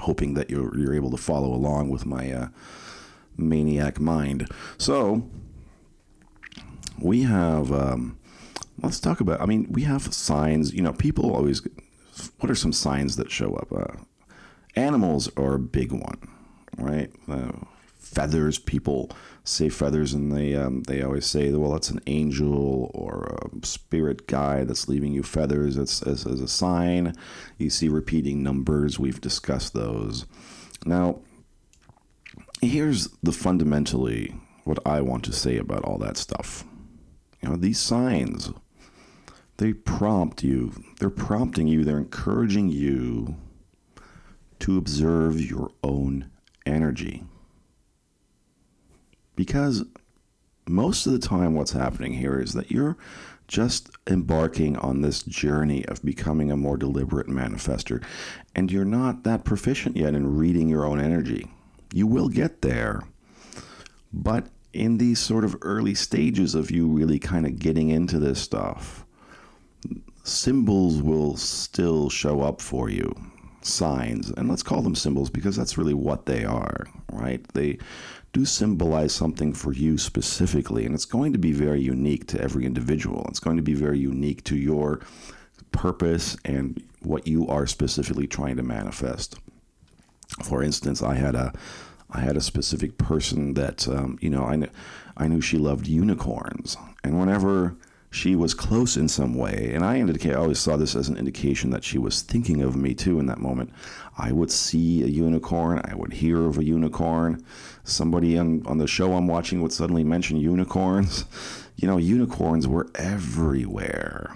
hoping 0.00 0.34
that 0.34 0.50
you're, 0.50 0.76
you're 0.78 0.94
able 0.94 1.10
to 1.10 1.16
follow 1.16 1.52
along 1.52 1.90
with 1.90 2.06
my 2.06 2.32
uh, 2.32 2.48
maniac 3.36 4.00
mind. 4.00 4.48
So, 4.78 5.28
we 7.00 7.22
have. 7.22 7.72
Um, 7.72 8.18
let's 8.82 9.00
talk 9.00 9.20
about. 9.20 9.40
I 9.40 9.46
mean, 9.46 9.66
we 9.70 9.82
have 9.82 10.12
signs. 10.12 10.72
You 10.74 10.82
know, 10.82 10.92
people 10.92 11.34
always. 11.34 11.62
What 12.40 12.50
are 12.50 12.56
some 12.56 12.72
signs 12.72 13.16
that 13.16 13.30
show 13.30 13.54
up? 13.54 13.72
Uh, 13.72 14.02
animals 14.74 15.30
are 15.36 15.54
a 15.54 15.58
big 15.58 15.92
one, 15.92 16.18
right? 16.76 17.10
Uh, 17.28 17.52
feathers. 17.98 18.58
People 18.58 19.10
say 19.48 19.68
feathers, 19.68 20.14
and 20.14 20.30
they 20.32 20.54
um, 20.54 20.82
they 20.84 21.02
always 21.02 21.26
say, 21.26 21.50
well, 21.52 21.72
that's 21.72 21.90
an 21.90 22.00
angel 22.06 22.90
or 22.94 23.36
a 23.42 23.66
spirit 23.66 24.26
guide 24.26 24.68
that's 24.68 24.88
leaving 24.88 25.12
you 25.12 25.22
feathers. 25.22 25.76
That's 25.76 26.02
as, 26.02 26.26
as 26.26 26.40
a 26.40 26.48
sign. 26.48 27.14
You 27.56 27.70
see 27.70 27.88
repeating 27.88 28.42
numbers. 28.42 28.98
We've 28.98 29.20
discussed 29.20 29.72
those. 29.72 30.26
Now, 30.84 31.20
here's 32.60 33.08
the 33.22 33.32
fundamentally 33.32 34.34
what 34.64 34.78
I 34.86 35.00
want 35.00 35.24
to 35.24 35.32
say 35.32 35.56
about 35.56 35.84
all 35.84 35.98
that 35.98 36.16
stuff. 36.16 36.64
You 37.42 37.50
know, 37.50 37.56
these 37.56 37.78
signs, 37.78 38.52
they 39.56 39.72
prompt 39.72 40.42
you. 40.42 40.72
They're 41.00 41.10
prompting 41.10 41.68
you. 41.68 41.84
They're 41.84 41.98
encouraging 41.98 42.68
you 42.68 43.36
to 44.60 44.76
observe 44.76 45.40
your 45.40 45.70
own 45.82 46.30
energy. 46.66 47.24
Because 49.38 49.84
most 50.66 51.06
of 51.06 51.12
the 51.12 51.20
time, 51.20 51.54
what's 51.54 51.70
happening 51.70 52.14
here 52.14 52.40
is 52.40 52.54
that 52.54 52.72
you're 52.72 52.96
just 53.46 53.88
embarking 54.08 54.76
on 54.78 55.00
this 55.00 55.22
journey 55.22 55.86
of 55.86 56.04
becoming 56.04 56.50
a 56.50 56.56
more 56.56 56.76
deliberate 56.76 57.28
manifester, 57.28 58.02
and 58.56 58.72
you're 58.72 58.84
not 58.84 59.22
that 59.22 59.44
proficient 59.44 59.96
yet 59.96 60.16
in 60.16 60.36
reading 60.36 60.68
your 60.68 60.84
own 60.84 60.98
energy. 61.00 61.48
You 61.92 62.08
will 62.08 62.28
get 62.28 62.62
there, 62.62 63.04
but 64.12 64.48
in 64.72 64.98
these 64.98 65.20
sort 65.20 65.44
of 65.44 65.56
early 65.62 65.94
stages 65.94 66.56
of 66.56 66.72
you 66.72 66.88
really 66.88 67.20
kind 67.20 67.46
of 67.46 67.60
getting 67.60 67.90
into 67.90 68.18
this 68.18 68.40
stuff, 68.40 69.06
symbols 70.24 71.00
will 71.00 71.36
still 71.36 72.10
show 72.10 72.40
up 72.42 72.60
for 72.60 72.90
you 72.90 73.14
signs 73.62 74.30
and 74.30 74.48
let's 74.48 74.62
call 74.62 74.82
them 74.82 74.94
symbols 74.94 75.30
because 75.30 75.56
that's 75.56 75.76
really 75.76 75.94
what 75.94 76.26
they 76.26 76.44
are 76.44 76.86
right 77.12 77.46
they 77.54 77.78
do 78.38 78.44
symbolize 78.44 79.12
something 79.12 79.52
for 79.52 79.72
you 79.72 79.98
specifically, 79.98 80.86
and 80.86 80.94
it's 80.94 81.04
going 81.04 81.32
to 81.32 81.38
be 81.38 81.50
very 81.50 81.80
unique 81.80 82.24
to 82.28 82.40
every 82.40 82.64
individual. 82.64 83.26
It's 83.28 83.40
going 83.40 83.56
to 83.56 83.64
be 83.64 83.74
very 83.74 83.98
unique 83.98 84.44
to 84.44 84.56
your 84.56 85.00
purpose 85.72 86.36
and 86.44 86.80
what 87.00 87.26
you 87.26 87.48
are 87.48 87.66
specifically 87.66 88.28
trying 88.28 88.56
to 88.56 88.62
manifest. 88.62 89.36
For 90.44 90.62
instance, 90.62 91.02
I 91.02 91.14
had 91.14 91.34
a 91.34 91.52
I 92.10 92.20
had 92.20 92.36
a 92.36 92.40
specific 92.40 92.96
person 92.96 93.54
that 93.54 93.88
um, 93.88 94.18
you 94.20 94.30
know 94.30 94.44
I 94.44 94.68
I 95.16 95.26
knew 95.26 95.40
she 95.40 95.58
loved 95.58 95.88
unicorns, 95.88 96.76
and 97.02 97.18
whenever 97.18 97.76
she 98.10 98.34
was 98.34 98.54
close 98.54 98.96
in 98.96 99.08
some 99.08 99.34
way, 99.34 99.72
and 99.74 99.84
I 99.84 99.98
indicate 99.98 100.32
I 100.32 100.38
always 100.38 100.58
saw 100.58 100.76
this 100.76 100.96
as 100.96 101.08
an 101.08 101.18
indication 101.18 101.70
that 101.70 101.84
she 101.84 101.98
was 101.98 102.22
thinking 102.22 102.62
of 102.62 102.74
me 102.74 102.94
too 102.94 103.20
in 103.20 103.26
that 103.26 103.38
moment. 103.38 103.70
I 104.16 104.32
would 104.32 104.50
see 104.50 105.02
a 105.02 105.06
unicorn, 105.06 105.82
I 105.84 105.94
would 105.94 106.14
hear 106.14 106.46
of 106.46 106.56
a 106.56 106.64
unicorn. 106.64 107.44
Somebody 107.84 108.38
on, 108.38 108.66
on 108.66 108.78
the 108.78 108.86
show 108.86 109.12
I'm 109.12 109.26
watching 109.26 109.62
would 109.62 109.72
suddenly 109.72 110.04
mention 110.04 110.38
unicorns. 110.38 111.26
You 111.76 111.86
know, 111.86 111.98
unicorns 111.98 112.66
were 112.66 112.88
everywhere. 112.96 114.34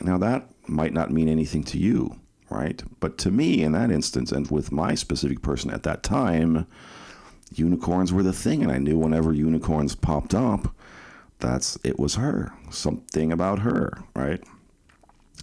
Now 0.00 0.18
that 0.18 0.50
might 0.66 0.92
not 0.92 1.10
mean 1.10 1.28
anything 1.28 1.62
to 1.64 1.78
you, 1.78 2.18
right? 2.50 2.82
But 3.00 3.16
to 3.18 3.30
me, 3.30 3.62
in 3.62 3.72
that 3.72 3.90
instance, 3.90 4.32
and 4.32 4.50
with 4.50 4.72
my 4.72 4.94
specific 4.94 5.40
person 5.40 5.70
at 5.70 5.84
that 5.84 6.02
time, 6.02 6.66
unicorns 7.54 8.12
were 8.12 8.22
the 8.24 8.32
thing, 8.32 8.62
and 8.62 8.72
I 8.72 8.78
knew 8.78 8.98
whenever 8.98 9.32
unicorns 9.32 9.94
popped 9.94 10.34
up 10.34 10.74
that's 11.44 11.78
it 11.84 11.98
was 11.98 12.14
her, 12.16 12.52
something 12.70 13.32
about 13.32 13.60
her, 13.60 14.02
right? 14.14 14.42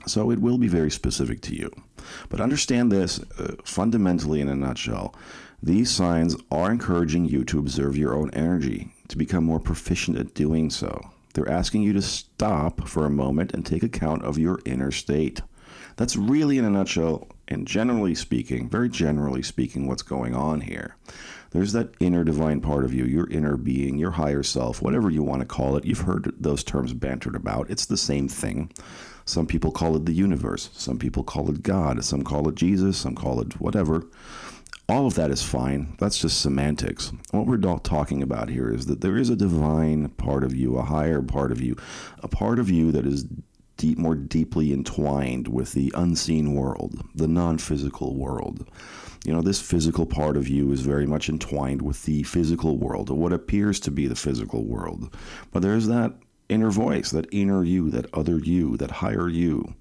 So 0.08 0.32
it 0.32 0.40
will 0.40 0.58
be 0.58 0.68
very 0.68 0.92
specific 0.92 1.42
to 1.42 1.56
you. 1.56 1.72
But 2.30 2.42
understand 2.42 2.92
this 2.92 3.20
uh, 3.38 3.56
fundamentally 3.64 4.42
in 4.42 4.50
a 4.50 4.56
nutshell. 4.56 5.16
These 5.62 5.92
signs 5.92 6.36
are 6.50 6.72
encouraging 6.72 7.26
you 7.26 7.44
to 7.46 7.60
observe 7.60 7.96
your 7.96 8.16
own 8.16 8.32
energy, 8.32 8.92
to 9.10 9.18
become 9.18 9.44
more 9.44 9.60
proficient 9.60 10.18
at 10.18 10.34
doing 10.34 10.72
so. 10.72 11.00
They're 11.34 11.50
asking 11.50 11.84
you 11.84 11.94
to 11.94 12.02
stop 12.02 12.88
for 12.88 13.06
a 13.06 13.12
moment 13.12 13.54
and 13.54 13.64
take 13.66 13.84
account 13.84 14.24
of 14.24 14.40
your 14.40 14.60
inner 14.66 14.92
state. 14.92 15.42
That's 15.98 16.16
really, 16.16 16.58
in 16.58 16.66
a 16.66 16.70
nutshell, 16.70 17.28
and 17.48 17.68
generally 17.68 18.16
speaking, 18.16 18.70
very 18.70 18.90
generally 18.90 19.44
speaking, 19.44 19.88
what's 19.88 20.02
going 20.02 20.34
on 20.34 20.62
here. 20.62 20.96
There's 21.52 21.74
that 21.74 21.94
inner 22.00 22.24
divine 22.24 22.62
part 22.62 22.86
of 22.86 22.94
you, 22.94 23.04
your 23.04 23.30
inner 23.30 23.58
being, 23.58 23.98
your 23.98 24.12
higher 24.12 24.42
self, 24.42 24.82
whatever 24.82 25.10
you 25.10 25.22
want 25.22 25.42
to 25.42 25.46
call 25.46 25.76
it. 25.76 25.86
You've 25.86 26.00
heard 26.00 26.34
those 26.40 26.64
terms 26.64 26.94
bantered 26.94 27.36
about. 27.36 27.70
It's 27.70 27.86
the 27.86 27.98
same 27.98 28.30
thing. 28.30 28.72
Some 29.26 29.48
people 29.48 29.72
call 29.72 29.96
it 29.98 30.06
the 30.06 30.14
universe. 30.14 30.70
Some 30.74 30.98
people 30.98 31.24
call 31.24 31.50
it 31.50 31.62
God. 31.62 32.04
Some 32.06 32.24
call 32.24 32.48
it 32.48 32.56
Jesus. 32.56 32.98
Some 32.98 33.16
call 33.16 33.42
it 33.42 33.60
whatever. 33.60 34.08
All 34.88 35.08
of 35.08 35.16
that 35.16 35.30
is 35.30 35.44
fine. 35.44 35.96
That's 36.00 36.18
just 36.18 36.42
semantics. 36.42 37.12
What 37.32 37.46
we're 37.46 37.58
talking 37.58 38.24
about 38.24 38.50
here 38.50 38.74
is 38.74 38.86
that 38.86 39.02
there 39.02 39.18
is 39.18 39.30
a 39.30 39.36
divine 39.36 40.10
part 40.10 40.44
of 40.44 40.56
you, 40.56 40.78
a 40.78 40.84
higher 40.84 41.22
part 41.22 41.52
of 41.52 41.62
you, 41.62 41.76
a 42.20 42.28
part 42.30 42.60
of 42.60 42.70
you 42.70 42.92
that 42.94 43.06
is 43.06 43.26
deep, 43.78 43.98
more 43.98 44.16
deeply 44.16 44.72
entwined 44.72 45.48
with 45.50 45.74
the 45.74 45.92
unseen 45.96 46.54
world, 46.54 47.02
the 47.14 47.28
non 47.28 47.58
physical 47.58 48.16
world 48.16 48.66
you 49.24 49.32
know, 49.32 49.42
this 49.42 49.62
physical 49.62 50.06
part 50.06 50.36
of 50.36 50.48
you 50.48 50.72
is 50.72 50.82
very 50.82 51.06
much 51.06 51.30
entwined 51.30 51.82
with 51.82 52.04
the 52.04 52.24
physical 52.24 52.78
world, 52.78 53.10
or 53.10 53.18
what 53.18 53.34
appears 53.34 53.80
to 53.82 53.92
be 53.92 54.08
the 54.08 54.16
physical 54.16 54.64
world. 54.64 55.16
But 55.52 55.62
there's 55.62 55.88
that 55.88 56.14
inner 56.50 56.72
voice, 56.72 57.12
that 57.12 57.28
inner 57.32 57.64
you, 57.64 57.92
that 57.92 58.12
other 58.14 58.40
you, 58.40 58.78
that 58.78 58.92
higher 58.92 59.30
you, 59.30 59.76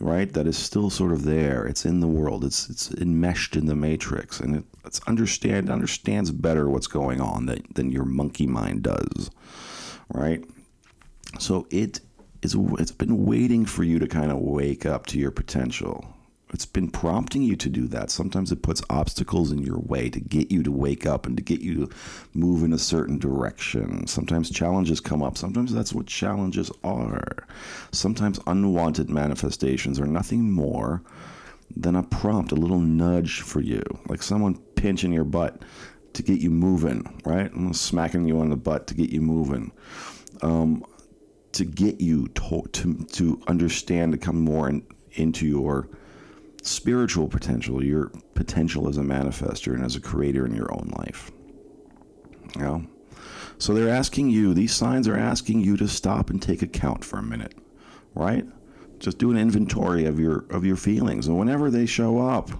right? 0.00 0.32
That 0.32 0.46
is 0.46 0.56
still 0.56 0.88
sort 0.88 1.12
of 1.12 1.24
there. 1.24 1.66
It's 1.66 1.84
in 1.84 2.00
the 2.00 2.06
world. 2.06 2.44
It's 2.44 2.70
it's 2.70 2.90
enmeshed 2.92 3.56
in 3.56 3.66
the 3.66 3.76
matrix, 3.76 4.40
and 4.40 4.56
it, 4.56 4.64
it's 4.86 5.00
understand 5.06 5.68
understands 5.68 6.30
better 6.30 6.68
what's 6.70 6.86
going 6.86 7.20
on 7.20 7.46
than, 7.46 7.62
than 7.74 7.92
your 7.92 8.06
monkey 8.06 8.46
mind 8.46 8.82
does, 8.82 9.30
right? 10.08 10.42
So 11.38 11.66
it 11.70 12.00
is 12.40 12.56
it's 12.78 12.92
been 12.92 13.26
waiting 13.26 13.66
for 13.66 13.84
you 13.84 13.98
to 13.98 14.06
kind 14.06 14.32
of 14.32 14.38
wake 14.38 14.86
up 14.86 15.06
to 15.06 15.18
your 15.18 15.30
potential 15.30 16.06
it's 16.52 16.66
been 16.66 16.90
prompting 16.90 17.42
you 17.42 17.56
to 17.56 17.68
do 17.68 17.86
that. 17.88 18.10
Sometimes 18.10 18.52
it 18.52 18.62
puts 18.62 18.82
obstacles 18.90 19.50
in 19.50 19.58
your 19.62 19.78
way 19.78 20.10
to 20.10 20.20
get 20.20 20.50
you 20.50 20.62
to 20.62 20.70
wake 20.70 21.06
up 21.06 21.26
and 21.26 21.36
to 21.36 21.42
get 21.42 21.60
you 21.60 21.86
to 21.86 21.94
move 22.34 22.62
in 22.62 22.72
a 22.72 22.78
certain 22.78 23.18
direction. 23.18 24.06
Sometimes 24.06 24.50
challenges 24.50 25.00
come 25.00 25.22
up. 25.22 25.38
Sometimes 25.38 25.72
that's 25.72 25.92
what 25.92 26.06
challenges 26.06 26.70
are. 26.84 27.46
Sometimes 27.92 28.38
unwanted 28.46 29.08
manifestations 29.08 29.98
are 29.98 30.06
nothing 30.06 30.50
more 30.50 31.02
than 31.74 31.96
a 31.96 32.02
prompt, 32.02 32.52
a 32.52 32.56
little 32.56 32.80
nudge 32.80 33.40
for 33.40 33.60
you, 33.60 33.82
like 34.08 34.22
someone 34.22 34.58
pinching 34.74 35.12
your 35.12 35.24
butt 35.24 35.62
to 36.12 36.22
get 36.22 36.40
you 36.40 36.50
moving, 36.50 37.20
right? 37.24 37.50
Smacking 37.74 38.26
you 38.26 38.38
on 38.40 38.50
the 38.50 38.56
butt 38.56 38.86
to 38.88 38.94
get 38.94 39.10
you 39.10 39.22
moving. 39.22 39.72
Um, 40.42 40.84
to 41.52 41.64
get 41.64 42.00
you 42.00 42.28
to, 42.28 42.62
to, 42.72 43.04
to 43.12 43.42
understand, 43.46 44.12
to 44.12 44.18
come 44.18 44.40
more 44.40 44.68
in, 44.68 44.86
into 45.12 45.46
your 45.46 45.88
spiritual 46.62 47.28
potential, 47.28 47.84
your 47.84 48.10
potential 48.34 48.88
as 48.88 48.96
a 48.96 49.02
manifester 49.02 49.74
and 49.74 49.84
as 49.84 49.96
a 49.96 50.00
creator 50.00 50.46
in 50.46 50.54
your 50.54 50.72
own 50.72 50.90
life. 50.96 51.30
You 52.56 52.62
know? 52.62 52.86
So 53.58 53.74
they're 53.74 53.88
asking 53.88 54.30
you, 54.30 54.54
these 54.54 54.74
signs 54.74 55.06
are 55.06 55.16
asking 55.16 55.60
you 55.60 55.76
to 55.76 55.86
stop 55.86 56.30
and 56.30 56.40
take 56.40 56.62
account 56.62 57.04
for 57.04 57.18
a 57.18 57.22
minute, 57.22 57.54
right? 58.14 58.44
Just 58.98 59.18
do 59.18 59.30
an 59.30 59.36
inventory 59.36 60.06
of 60.06 60.18
your 60.18 60.46
of 60.50 60.64
your 60.64 60.76
feelings. 60.76 61.26
And 61.26 61.38
whenever 61.38 61.70
they 61.70 61.86
show 61.86 62.18
up, 62.18 62.50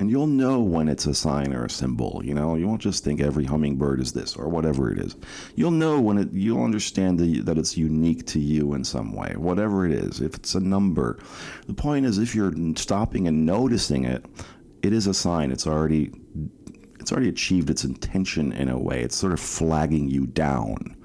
and 0.00 0.10
you'll 0.10 0.26
know 0.26 0.60
when 0.60 0.88
it's 0.88 1.06
a 1.06 1.14
sign 1.14 1.52
or 1.52 1.66
a 1.66 1.70
symbol 1.70 2.20
you 2.24 2.34
know? 2.34 2.56
You 2.56 2.66
won't 2.66 2.82
just 2.82 3.04
think 3.04 3.20
every 3.20 3.44
hummingbird 3.44 4.00
is 4.00 4.12
this 4.12 4.34
or 4.34 4.48
whatever 4.48 4.90
it 4.90 4.98
is. 4.98 5.14
You'll 5.54 5.70
know 5.70 6.00
when 6.00 6.18
it 6.18 6.32
you'll 6.32 6.64
understand 6.64 7.20
the, 7.20 7.40
that 7.42 7.58
it's 7.58 7.76
unique 7.76 8.26
to 8.28 8.40
you 8.40 8.74
in 8.74 8.82
some 8.84 9.12
way 9.12 9.34
whatever 9.36 9.86
it 9.86 9.92
is 9.92 10.20
if 10.20 10.34
it's 10.34 10.54
a 10.54 10.60
number. 10.60 11.18
The 11.66 11.74
point 11.74 12.06
is 12.06 12.18
if 12.18 12.34
you're 12.34 12.52
stopping 12.76 13.28
and 13.28 13.46
noticing 13.46 14.04
it 14.04 14.24
it 14.82 14.92
is 14.92 15.06
a 15.06 15.14
sign. 15.14 15.52
It's 15.52 15.66
already 15.66 16.12
it's 16.98 17.12
already 17.12 17.28
achieved 17.28 17.70
its 17.70 17.84
intention 17.84 18.52
in 18.52 18.68
a 18.68 18.78
way. 18.78 19.02
It's 19.02 19.16
sort 19.16 19.32
of 19.32 19.40
flagging 19.40 20.08
you 20.08 20.26
down 20.26 20.96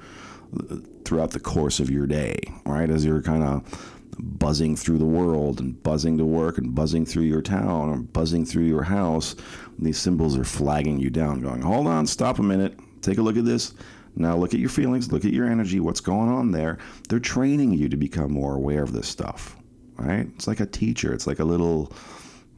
uh, 0.58 0.78
throughout 1.04 1.32
the 1.32 1.40
course 1.40 1.80
of 1.80 1.92
your 1.92 2.08
day 2.08 2.40
right? 2.66 2.90
As 2.90 3.06
you're 3.06 3.22
kind 3.22 3.44
of 3.44 3.95
buzzing 4.20 4.76
through 4.76 4.98
the 4.98 5.06
world 5.06 5.60
and 5.60 5.82
buzzing 5.84 6.18
to 6.18 6.26
work 6.26 6.58
and 6.58 6.74
buzzing 6.74 7.06
through 7.06 7.24
your 7.24 7.42
town 7.42 7.90
or 7.90 7.98
buzzing 7.98 8.46
through 8.46 8.64
your 8.64 8.84
house. 8.84 9.36
These 9.80 9.98
symbols 9.98 10.38
are 10.38 10.44
flagging 10.44 11.00
you 11.00 11.10
down, 11.10 11.42
going, 11.42 11.62
hold 11.62 11.88
on, 11.88 12.08
stop 12.08 12.40
a 12.40 12.44
minute, 12.44 12.80
take 13.02 13.18
a 13.18 13.22
look 13.22 13.38
at 13.38 13.46
this. 13.46 13.74
Now 14.16 14.38
look 14.38 14.54
at 14.54 14.60
your 14.62 14.70
feelings, 14.70 15.12
look 15.12 15.26
at 15.26 15.34
your 15.34 15.50
energy, 15.50 15.80
what's 15.80 16.00
going 16.00 16.30
on 16.30 16.52
there. 16.52 16.78
They're 17.10 17.20
training 17.20 17.74
you 17.74 17.90
to 17.90 17.98
become 17.98 18.32
more 18.32 18.56
aware 18.56 18.82
of 18.82 18.94
this 18.94 19.08
stuff, 19.08 19.58
right? 19.98 20.28
It's 20.36 20.48
like 20.48 20.62
a 20.62 20.66
teacher, 20.66 21.14
it's 21.14 21.28
like 21.28 21.40
a 21.40 21.44
little, 21.44 21.92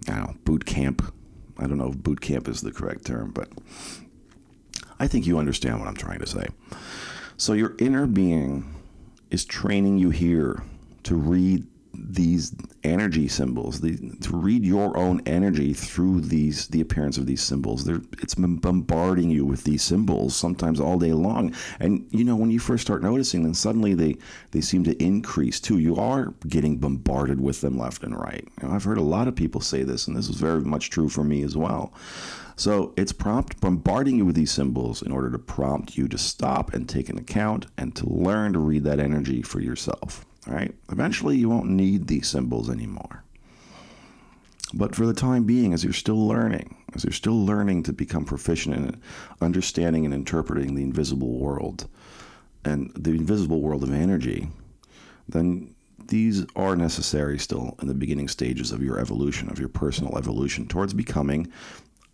I 0.08 0.18
don't 0.18 0.28
know, 0.28 0.36
boot 0.46 0.66
camp. 0.66 1.14
I 1.58 1.66
don't 1.66 1.80
know 1.80 1.90
if 1.90 1.98
boot 1.98 2.22
camp 2.22 2.48
is 2.48 2.62
the 2.62 2.72
correct 2.72 3.06
term, 3.06 3.32
but 3.32 3.50
I 5.00 5.08
think 5.08 5.26
you 5.26 5.40
understand 5.40 5.80
what 5.80 5.88
I'm 5.88 5.96
trying 5.96 6.20
to 6.20 6.28
say. 6.28 6.48
So 7.38 7.54
your 7.54 7.76
inner 7.80 8.06
being 8.06 8.76
is 9.32 9.44
training 9.44 9.98
you 9.98 10.12
here 10.12 10.62
to 11.08 11.16
read 11.16 11.66
these 11.94 12.54
energy 12.84 13.28
symbols, 13.28 13.82
the, 13.82 13.98
to 14.22 14.36
read 14.36 14.64
your 14.64 14.96
own 14.98 15.22
energy 15.26 15.74
through 15.74 16.22
these 16.22 16.68
the 16.68 16.82
appearance 16.82 17.18
of 17.18 17.26
these 17.26 17.42
symbols. 17.42 17.86
They're, 17.86 18.02
it's 18.22 18.36
bombarding 18.36 19.30
you 19.30 19.46
with 19.46 19.64
these 19.64 19.82
symbols 19.82 20.36
sometimes 20.36 20.80
all 20.80 21.00
day 21.00 21.14
long. 21.14 21.56
And 21.80 22.06
you 22.12 22.24
know 22.24 22.36
when 22.36 22.52
you 22.52 22.60
first 22.60 22.84
start 22.84 23.02
noticing 23.02 23.44
them, 23.44 23.54
suddenly 23.54 23.94
they 23.94 24.18
they 24.52 24.62
seem 24.62 24.84
to 24.84 25.02
increase 25.02 25.60
too. 25.62 25.80
You 25.80 25.96
are 25.96 26.34
getting 26.48 26.78
bombarded 26.78 27.40
with 27.40 27.62
them 27.62 27.78
left 27.78 28.04
and 28.04 28.20
right. 28.20 28.48
You 28.62 28.68
know, 28.68 28.76
I've 28.76 28.84
heard 28.84 28.98
a 28.98 29.02
lot 29.02 29.30
of 29.30 29.36
people 29.36 29.62
say 29.62 29.84
this, 29.84 30.08
and 30.08 30.16
this 30.16 30.30
is 30.30 30.36
very 30.36 30.62
much 30.62 30.90
true 30.90 31.10
for 31.10 31.24
me 31.24 31.42
as 31.42 31.56
well. 31.56 31.94
So 32.58 32.94
it's 32.98 33.14
prompt 33.14 33.62
bombarding 33.62 34.18
you 34.18 34.26
with 34.26 34.36
these 34.36 34.52
symbols 34.52 35.02
in 35.02 35.12
order 35.12 35.32
to 35.32 35.40
prompt 35.40 35.96
you 35.96 36.08
to 36.10 36.18
stop 36.18 36.74
and 36.74 36.90
take 36.90 37.08
an 37.08 37.18
account 37.18 37.68
and 37.78 37.96
to 37.96 38.10
learn 38.10 38.54
to 38.54 38.60
read 38.60 38.84
that 38.84 39.00
energy 39.00 39.42
for 39.42 39.62
yourself. 39.62 40.27
Right? 40.48 40.74
Eventually, 40.90 41.38
you 41.38 41.50
won't 41.50 41.70
need 41.70 42.08
these 42.08 42.28
symbols 42.28 42.70
anymore. 42.70 43.24
But 44.74 44.96
for 44.96 45.06
the 45.06 45.14
time 45.14 45.44
being, 45.44 45.74
as 45.74 45.84
you're 45.84 45.94
still 45.94 46.28
learning, 46.28 46.76
as 46.94 47.04
you're 47.04 47.14
still 47.14 47.46
learning 47.46 47.84
to 47.84 47.94
become 47.94 48.26
proficient 48.26 48.76
in 48.76 49.02
understanding 49.42 50.06
and 50.06 50.14
interpreting 50.14 50.76
the 50.76 50.84
invisible 50.84 51.38
world 51.38 51.88
and 52.66 52.92
the 52.96 53.12
invisible 53.12 53.62
world 53.62 53.84
of 53.84 53.94
energy, 53.94 54.50
then 55.28 55.74
these 56.08 56.46
are 56.56 56.76
necessary 56.76 57.38
still 57.40 57.76
in 57.82 57.88
the 57.88 57.94
beginning 57.94 58.28
stages 58.28 58.72
of 58.72 58.82
your 58.82 59.00
evolution, 59.00 59.50
of 59.50 59.60
your 59.60 59.70
personal 59.70 60.18
evolution 60.18 60.68
towards 60.68 60.94
becoming 60.94 61.52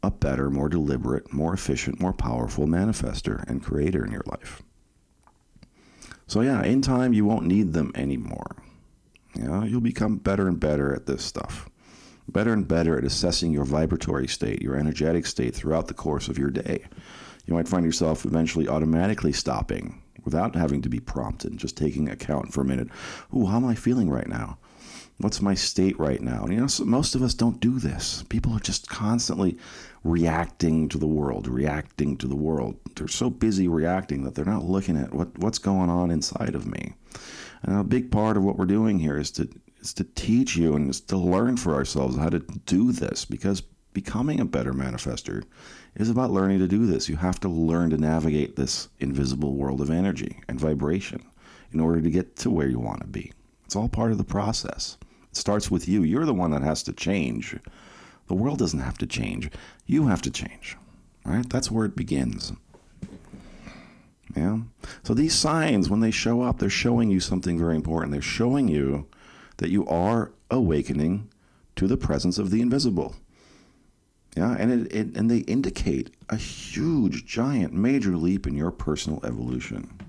a 0.02 0.12
better, 0.12 0.50
more 0.50 0.70
deliberate, 0.70 1.32
more 1.32 1.54
efficient, 1.54 2.00
more 2.00 2.14
powerful 2.14 2.68
manifester 2.68 3.48
and 3.48 3.64
creator 3.64 4.06
in 4.06 4.12
your 4.12 4.24
life. 4.26 4.62
So, 6.28 6.42
yeah, 6.42 6.64
in 6.64 6.82
time, 6.82 7.14
you 7.14 7.26
won't 7.26 7.46
need 7.46 7.74
them 7.74 7.92
anymore. 7.96 8.56
You 9.36 9.44
know, 9.44 9.64
you'll 9.64 9.82
become 9.82 10.18
better 10.18 10.48
and 10.48 10.60
better 10.60 10.94
at 10.94 11.06
this 11.06 11.24
stuff, 11.24 11.70
better 12.28 12.54
and 12.54 12.68
better 12.68 12.98
at 12.98 13.04
assessing 13.04 13.52
your 13.52 13.66
vibratory 13.66 14.28
state, 14.28 14.62
your 14.62 14.76
energetic 14.76 15.26
state 15.26 15.56
throughout 15.56 15.88
the 15.88 15.94
course 15.94 16.28
of 16.28 16.38
your 16.38 16.50
day. 16.50 16.86
You 17.46 17.54
might 17.54 17.68
find 17.68 17.86
yourself 17.86 18.26
eventually 18.26 18.68
automatically 18.68 19.34
stopping 19.34 20.02
without 20.24 20.56
having 20.56 20.82
to 20.84 20.90
be 20.90 21.00
prompted, 21.00 21.58
just 21.58 21.76
taking 21.76 22.08
account 22.08 22.54
for 22.54 22.62
a 22.62 22.66
minute. 22.66 22.88
Ooh, 23.36 23.48
how 23.48 23.58
am 23.58 23.66
I 23.66 23.76
feeling 23.76 24.10
right 24.10 24.28
now? 24.28 24.58
What's 25.20 25.42
my 25.42 25.54
state 25.54 25.98
right 26.00 26.22
now? 26.22 26.44
And, 26.44 26.54
you 26.54 26.60
know, 26.60 26.68
so 26.68 26.86
most 26.86 27.16
of 27.16 27.22
us 27.22 27.34
don't 27.34 27.60
do 27.60 27.80
this. 27.80 28.24
People 28.30 28.54
are 28.54 28.60
just 28.60 28.90
constantly 28.90 29.58
reacting 30.04 30.90
to 30.90 30.98
the 30.98 31.08
world, 31.08 31.48
reacting 31.48 32.18
to 32.18 32.28
the 32.28 32.36
world. 32.36 32.78
They're 32.96 33.08
so 33.08 33.30
busy 33.30 33.68
reacting 33.68 34.24
that 34.24 34.36
they're 34.36 34.44
not 34.44 34.66
looking 34.66 34.98
at 34.98 35.14
what, 35.14 35.38
what's 35.38 35.60
going 35.60 35.90
on 35.90 36.12
inside 36.12 36.56
of 36.56 36.66
me. 36.66 36.96
And 37.62 37.80
a 37.80 37.84
big 37.84 38.12
part 38.12 38.38
of 38.38 38.44
what 38.44 38.58
we're 38.58 38.66
doing 38.66 39.00
here 39.00 39.18
is 39.18 39.32
to 39.32 39.48
is 39.80 39.94
to 39.94 40.04
teach 40.16 40.56
you 40.56 40.76
and 40.76 40.94
to 41.08 41.18
learn 41.18 41.58
for 41.58 41.76
ourselves 41.76 42.18
how 42.18 42.30
to 42.30 42.40
do 42.66 42.94
this 42.94 43.26
because 43.26 43.62
becoming 43.94 44.40
a 44.40 44.46
better 44.46 44.74
manifester 44.74 45.44
is 45.96 46.10
about 46.10 46.32
learning 46.32 46.60
to 46.60 46.68
do 46.68 46.86
this. 46.86 47.10
You 47.10 47.18
have 47.18 47.40
to 47.42 47.50
learn 47.50 47.90
to 47.92 47.98
navigate 47.98 48.56
this 48.56 48.88
invisible 49.00 49.56
world 49.56 49.82
of 49.82 49.90
energy 49.90 50.42
and 50.48 50.60
vibration 50.60 51.24
in 51.72 51.80
order 51.80 52.02
to 52.02 52.10
get 52.10 52.36
to 52.38 52.50
where 52.50 52.68
you 52.68 52.80
want 52.80 53.02
to 53.02 53.08
be. 53.08 53.32
It's 53.66 53.76
all 53.76 53.90
part 53.90 54.12
of 54.12 54.18
the 54.18 54.24
process. 54.24 54.98
It 55.34 55.38
starts 55.38 55.72
with 55.72 55.88
you. 55.88 56.04
You're 56.04 56.28
the 56.28 56.34
one 56.34 56.52
that 56.52 56.62
has 56.62 56.84
to 56.84 56.94
change. 56.94 57.58
The 58.28 58.36
world 58.36 58.60
doesn't 58.60 58.82
have 58.82 59.00
to 59.00 59.08
change. 59.08 59.50
You 59.88 60.06
have 60.06 60.22
to 60.22 60.30
change. 60.30 60.78
Right? 61.26 61.50
That's 61.50 61.72
where 61.72 61.88
it 61.88 61.96
begins. 61.96 62.54
Yeah. 64.36 64.60
So 65.02 65.16
these 65.16 65.34
signs, 65.34 65.90
when 65.90 66.02
they 66.02 66.12
show 66.12 66.44
up, 66.44 66.60
they're 66.60 66.70
showing 66.70 67.10
you 67.10 67.20
something 67.20 67.58
very 67.58 67.76
important. 67.76 68.12
They're 68.12 68.22
showing 68.22 68.68
you 68.68 69.08
that 69.58 69.72
you 69.72 69.88
are 69.88 70.34
awakening 70.52 71.32
to 71.78 71.88
the 71.88 71.98
presence 71.98 72.38
of 72.38 72.52
the 72.52 72.62
invisible. 72.62 73.16
Yeah, 74.38 74.56
and 74.60 74.72
it, 74.72 74.94
it, 74.94 75.18
and 75.18 75.32
they 75.32 75.40
indicate 75.40 76.12
a 76.30 76.36
huge, 76.36 77.26
giant, 77.26 77.74
major 77.74 78.16
leap 78.18 78.46
in 78.46 78.54
your 78.54 78.70
personal 78.70 79.20
evolution. 79.26 80.00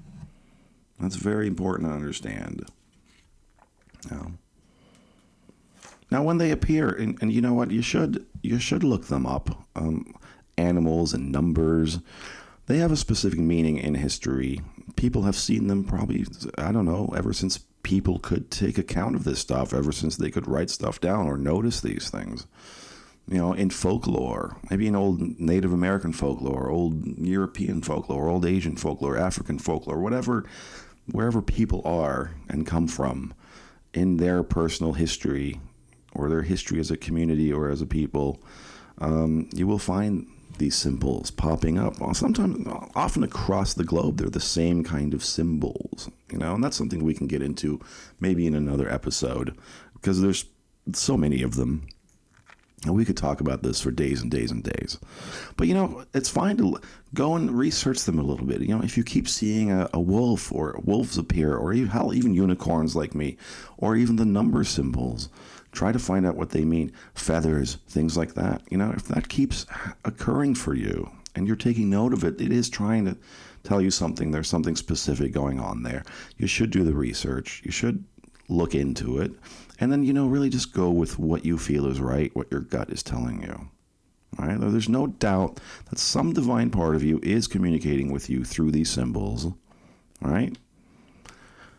That's 1.00 1.16
very 1.16 1.46
important 1.46 1.88
to 1.88 1.94
understand. 1.94 2.66
Yeah. 4.10 4.26
Now, 6.10 6.22
when 6.22 6.38
they 6.38 6.50
appear, 6.50 6.88
and, 6.88 7.20
and 7.20 7.32
you 7.32 7.40
know 7.40 7.54
what, 7.54 7.70
you 7.70 7.82
should 7.82 8.26
you 8.42 8.58
should 8.58 8.84
look 8.84 9.06
them 9.06 9.26
up. 9.26 9.66
Um, 9.74 10.14
animals 10.56 11.12
and 11.12 11.32
numbers, 11.32 11.98
they 12.66 12.78
have 12.78 12.92
a 12.92 12.96
specific 12.96 13.38
meaning 13.38 13.78
in 13.78 13.94
history. 13.94 14.60
People 14.96 15.22
have 15.22 15.36
seen 15.36 15.66
them 15.66 15.84
probably, 15.84 16.26
I 16.56 16.72
don't 16.72 16.84
know, 16.84 17.12
ever 17.16 17.32
since 17.32 17.58
people 17.82 18.18
could 18.18 18.50
take 18.50 18.78
account 18.78 19.14
of 19.14 19.24
this 19.24 19.40
stuff, 19.40 19.74
ever 19.74 19.92
since 19.92 20.16
they 20.16 20.30
could 20.30 20.48
write 20.48 20.70
stuff 20.70 21.00
down 21.00 21.26
or 21.26 21.36
notice 21.36 21.80
these 21.80 22.10
things. 22.10 22.46
You 23.28 23.38
know, 23.38 23.52
in 23.54 23.70
folklore, 23.70 24.58
maybe 24.70 24.86
in 24.86 24.94
old 24.94 25.40
Native 25.40 25.72
American 25.72 26.12
folklore, 26.12 26.68
old 26.68 27.18
European 27.18 27.80
folklore, 27.80 28.28
old 28.28 28.44
Asian 28.44 28.76
folklore, 28.76 29.16
African 29.16 29.58
folklore, 29.58 30.00
whatever, 30.00 30.44
wherever 31.10 31.40
people 31.40 31.80
are 31.84 32.32
and 32.48 32.66
come 32.66 32.86
from 32.86 33.32
in 33.94 34.18
their 34.18 34.42
personal 34.42 34.92
history, 34.92 35.60
or 36.14 36.28
their 36.28 36.42
history 36.42 36.80
as 36.80 36.90
a 36.90 36.96
community 36.96 37.52
or 37.52 37.68
as 37.68 37.82
a 37.82 37.86
people, 37.86 38.40
um, 38.98 39.48
you 39.52 39.66
will 39.66 39.78
find 39.78 40.26
these 40.58 40.76
symbols 40.76 41.30
popping 41.30 41.78
up. 41.78 41.94
Sometimes, 42.14 42.66
often 42.94 43.24
across 43.24 43.74
the 43.74 43.84
globe, 43.84 44.18
they're 44.18 44.28
the 44.28 44.40
same 44.40 44.84
kind 44.84 45.14
of 45.14 45.24
symbols, 45.24 46.10
you 46.30 46.38
know, 46.38 46.54
and 46.54 46.62
that's 46.62 46.76
something 46.76 47.02
we 47.02 47.14
can 47.14 47.26
get 47.26 47.42
into 47.42 47.80
maybe 48.20 48.46
in 48.46 48.54
another 48.54 48.88
episode 48.88 49.56
because 49.94 50.20
there's 50.20 50.46
so 50.92 51.16
many 51.16 51.42
of 51.42 51.56
them. 51.56 51.86
And 52.84 52.94
we 52.94 53.06
could 53.06 53.16
talk 53.16 53.40
about 53.40 53.62
this 53.62 53.80
for 53.80 53.90
days 53.90 54.20
and 54.20 54.30
days 54.30 54.50
and 54.50 54.62
days. 54.62 54.98
But, 55.56 55.68
you 55.68 55.74
know, 55.74 56.04
it's 56.12 56.28
fine 56.28 56.58
to 56.58 56.78
go 57.14 57.34
and 57.34 57.50
research 57.50 58.02
them 58.02 58.18
a 58.18 58.22
little 58.22 58.44
bit. 58.44 58.60
You 58.60 58.76
know, 58.76 58.84
if 58.84 58.98
you 58.98 59.04
keep 59.04 59.26
seeing 59.26 59.72
a, 59.72 59.88
a 59.94 60.00
wolf 60.00 60.52
or 60.52 60.78
wolves 60.84 61.16
appear, 61.16 61.56
or 61.56 61.72
even, 61.72 61.88
hell, 61.88 62.12
even 62.12 62.34
unicorns 62.34 62.94
like 62.94 63.14
me, 63.14 63.38
or 63.78 63.96
even 63.96 64.16
the 64.16 64.26
number 64.26 64.64
symbols, 64.64 65.30
Try 65.74 65.90
to 65.90 65.98
find 65.98 66.24
out 66.24 66.36
what 66.36 66.50
they 66.50 66.64
mean. 66.64 66.92
Feathers, 67.14 67.78
things 67.88 68.16
like 68.16 68.34
that. 68.34 68.62
You 68.70 68.78
know, 68.78 68.92
if 68.96 69.06
that 69.08 69.28
keeps 69.28 69.66
occurring 70.04 70.54
for 70.54 70.72
you 70.72 71.10
and 71.34 71.48
you're 71.48 71.56
taking 71.56 71.90
note 71.90 72.12
of 72.12 72.22
it, 72.22 72.40
it 72.40 72.52
is 72.52 72.70
trying 72.70 73.04
to 73.06 73.16
tell 73.64 73.80
you 73.80 73.90
something. 73.90 74.30
There's 74.30 74.48
something 74.48 74.76
specific 74.76 75.32
going 75.32 75.58
on 75.58 75.82
there. 75.82 76.04
You 76.36 76.46
should 76.46 76.70
do 76.70 76.84
the 76.84 76.94
research. 76.94 77.60
You 77.64 77.72
should 77.72 78.04
look 78.48 78.76
into 78.76 79.18
it. 79.18 79.32
And 79.80 79.90
then, 79.90 80.04
you 80.04 80.12
know, 80.12 80.28
really 80.28 80.48
just 80.48 80.72
go 80.72 80.90
with 80.90 81.18
what 81.18 81.44
you 81.44 81.58
feel 81.58 81.86
is 81.86 82.00
right, 82.00 82.34
what 82.36 82.52
your 82.52 82.60
gut 82.60 82.90
is 82.90 83.02
telling 83.02 83.42
you. 83.42 83.68
All 84.38 84.46
right? 84.46 84.60
There's 84.60 84.88
no 84.88 85.08
doubt 85.08 85.58
that 85.90 85.98
some 85.98 86.32
divine 86.32 86.70
part 86.70 86.94
of 86.94 87.02
you 87.02 87.18
is 87.24 87.48
communicating 87.48 88.12
with 88.12 88.30
you 88.30 88.44
through 88.44 88.70
these 88.70 88.90
symbols. 88.90 89.46
All 89.46 90.30
right? 90.30 90.56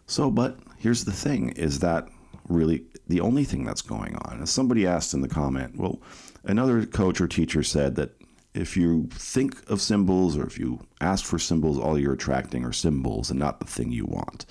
So, 0.06 0.30
but 0.30 0.60
here's 0.78 1.06
the 1.06 1.14
thing 1.14 1.52
is 1.52 1.80
that 1.80 2.10
really 2.48 2.84
the 3.08 3.22
only 3.22 3.44
thing 3.44 3.64
that's 3.64 3.82
going 3.82 4.16
on. 4.18 4.42
As 4.42 4.50
somebody 4.50 4.86
asked 4.86 5.14
in 5.14 5.22
the 5.22 5.28
comment, 5.28 5.78
well, 5.78 6.02
another 6.44 6.86
coach 6.86 7.22
or 7.22 7.28
teacher 7.28 7.64
said 7.64 7.96
that 7.96 8.12
if 8.54 8.78
you 8.78 9.08
think 9.12 9.70
of 9.70 9.82
symbols 9.82 10.38
or 10.38 10.46
if 10.46 10.58
you 10.58 10.80
ask 11.02 11.26
for 11.26 11.38
symbols, 11.38 11.78
all 11.78 12.00
you're 12.00 12.14
attracting 12.14 12.64
are 12.64 12.72
symbols 12.72 13.30
and 13.30 13.40
not 13.40 13.60
the 13.60 13.66
thing 13.66 13.92
you 13.92 14.06
want. 14.06 14.46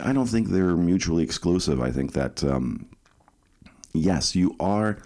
I 0.00 0.12
don't 0.12 0.26
think 0.26 0.48
they're 0.48 0.76
mutually 0.76 1.22
exclusive. 1.22 1.80
I 1.80 1.90
think 1.90 2.12
that 2.12 2.42
um, 2.44 2.86
yes, 3.92 4.34
you 4.34 4.56
are. 4.60 4.98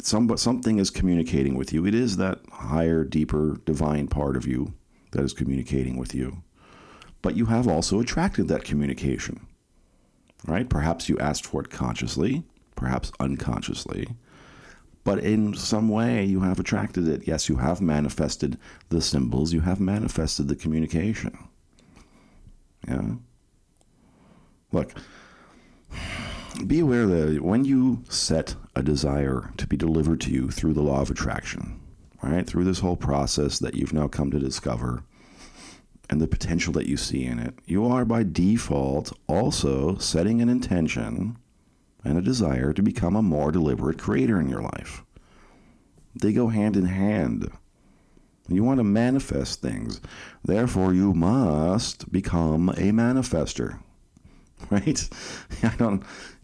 Some, 0.00 0.36
something 0.36 0.78
is 0.78 0.90
communicating 0.90 1.54
with 1.54 1.72
you. 1.72 1.86
It 1.86 1.94
is 1.94 2.18
that 2.18 2.40
higher, 2.52 3.02
deeper, 3.02 3.60
divine 3.64 4.08
part 4.08 4.36
of 4.36 4.46
you 4.46 4.74
that 5.12 5.22
is 5.22 5.32
communicating 5.32 5.96
with 5.96 6.14
you. 6.14 6.42
But 7.22 7.36
you 7.36 7.46
have 7.46 7.66
also 7.66 7.98
attracted 7.98 8.46
that 8.48 8.64
communication 8.64 9.45
right? 10.46 10.68
Perhaps 10.68 11.08
you 11.08 11.18
asked 11.18 11.46
for 11.46 11.60
it 11.60 11.70
consciously, 11.70 12.44
perhaps 12.74 13.12
unconsciously, 13.20 14.08
but 15.04 15.18
in 15.20 15.54
some 15.54 15.88
way 15.88 16.24
you 16.24 16.40
have 16.40 16.58
attracted 16.58 17.06
it. 17.06 17.26
Yes, 17.26 17.48
you 17.48 17.56
have 17.56 17.80
manifested 17.80 18.58
the 18.88 19.00
symbols, 19.00 19.52
you 19.52 19.60
have 19.60 19.80
manifested 19.80 20.48
the 20.48 20.56
communication. 20.56 21.38
Yeah. 22.88 23.14
Look, 24.72 24.92
be 26.66 26.80
aware 26.80 27.06
that 27.06 27.42
when 27.42 27.64
you 27.64 28.02
set 28.08 28.54
a 28.74 28.82
desire 28.82 29.52
to 29.56 29.66
be 29.66 29.76
delivered 29.76 30.20
to 30.22 30.30
you 30.30 30.50
through 30.50 30.72
the 30.74 30.82
law 30.82 31.00
of 31.00 31.10
attraction, 31.10 31.80
right, 32.22 32.46
through 32.46 32.64
this 32.64 32.80
whole 32.80 32.96
process 32.96 33.58
that 33.60 33.74
you've 33.74 33.92
now 33.92 34.08
come 34.08 34.30
to 34.30 34.38
discover, 34.38 35.04
and 36.08 36.20
the 36.20 36.28
potential 36.28 36.72
that 36.74 36.86
you 36.86 36.96
see 36.96 37.24
in 37.24 37.38
it, 37.38 37.54
you 37.66 37.86
are 37.86 38.04
by 38.04 38.22
default 38.22 39.12
also 39.26 39.96
setting 39.98 40.40
an 40.40 40.48
intention 40.48 41.36
and 42.04 42.18
a 42.18 42.22
desire 42.22 42.72
to 42.72 42.82
become 42.82 43.16
a 43.16 43.22
more 43.22 43.50
deliberate 43.50 43.98
creator 43.98 44.40
in 44.40 44.48
your 44.48 44.62
life. 44.62 45.02
They 46.14 46.32
go 46.32 46.48
hand 46.48 46.76
in 46.76 46.86
hand. 46.86 47.50
You 48.48 48.62
want 48.62 48.78
to 48.78 48.84
manifest 48.84 49.60
things. 49.60 50.00
Therefore, 50.44 50.94
you 50.94 51.12
must 51.12 52.10
become 52.12 52.68
a 52.70 52.92
manifester. 52.92 53.80
right? 54.70 55.08
I 55.62 55.74
don't 55.76 56.02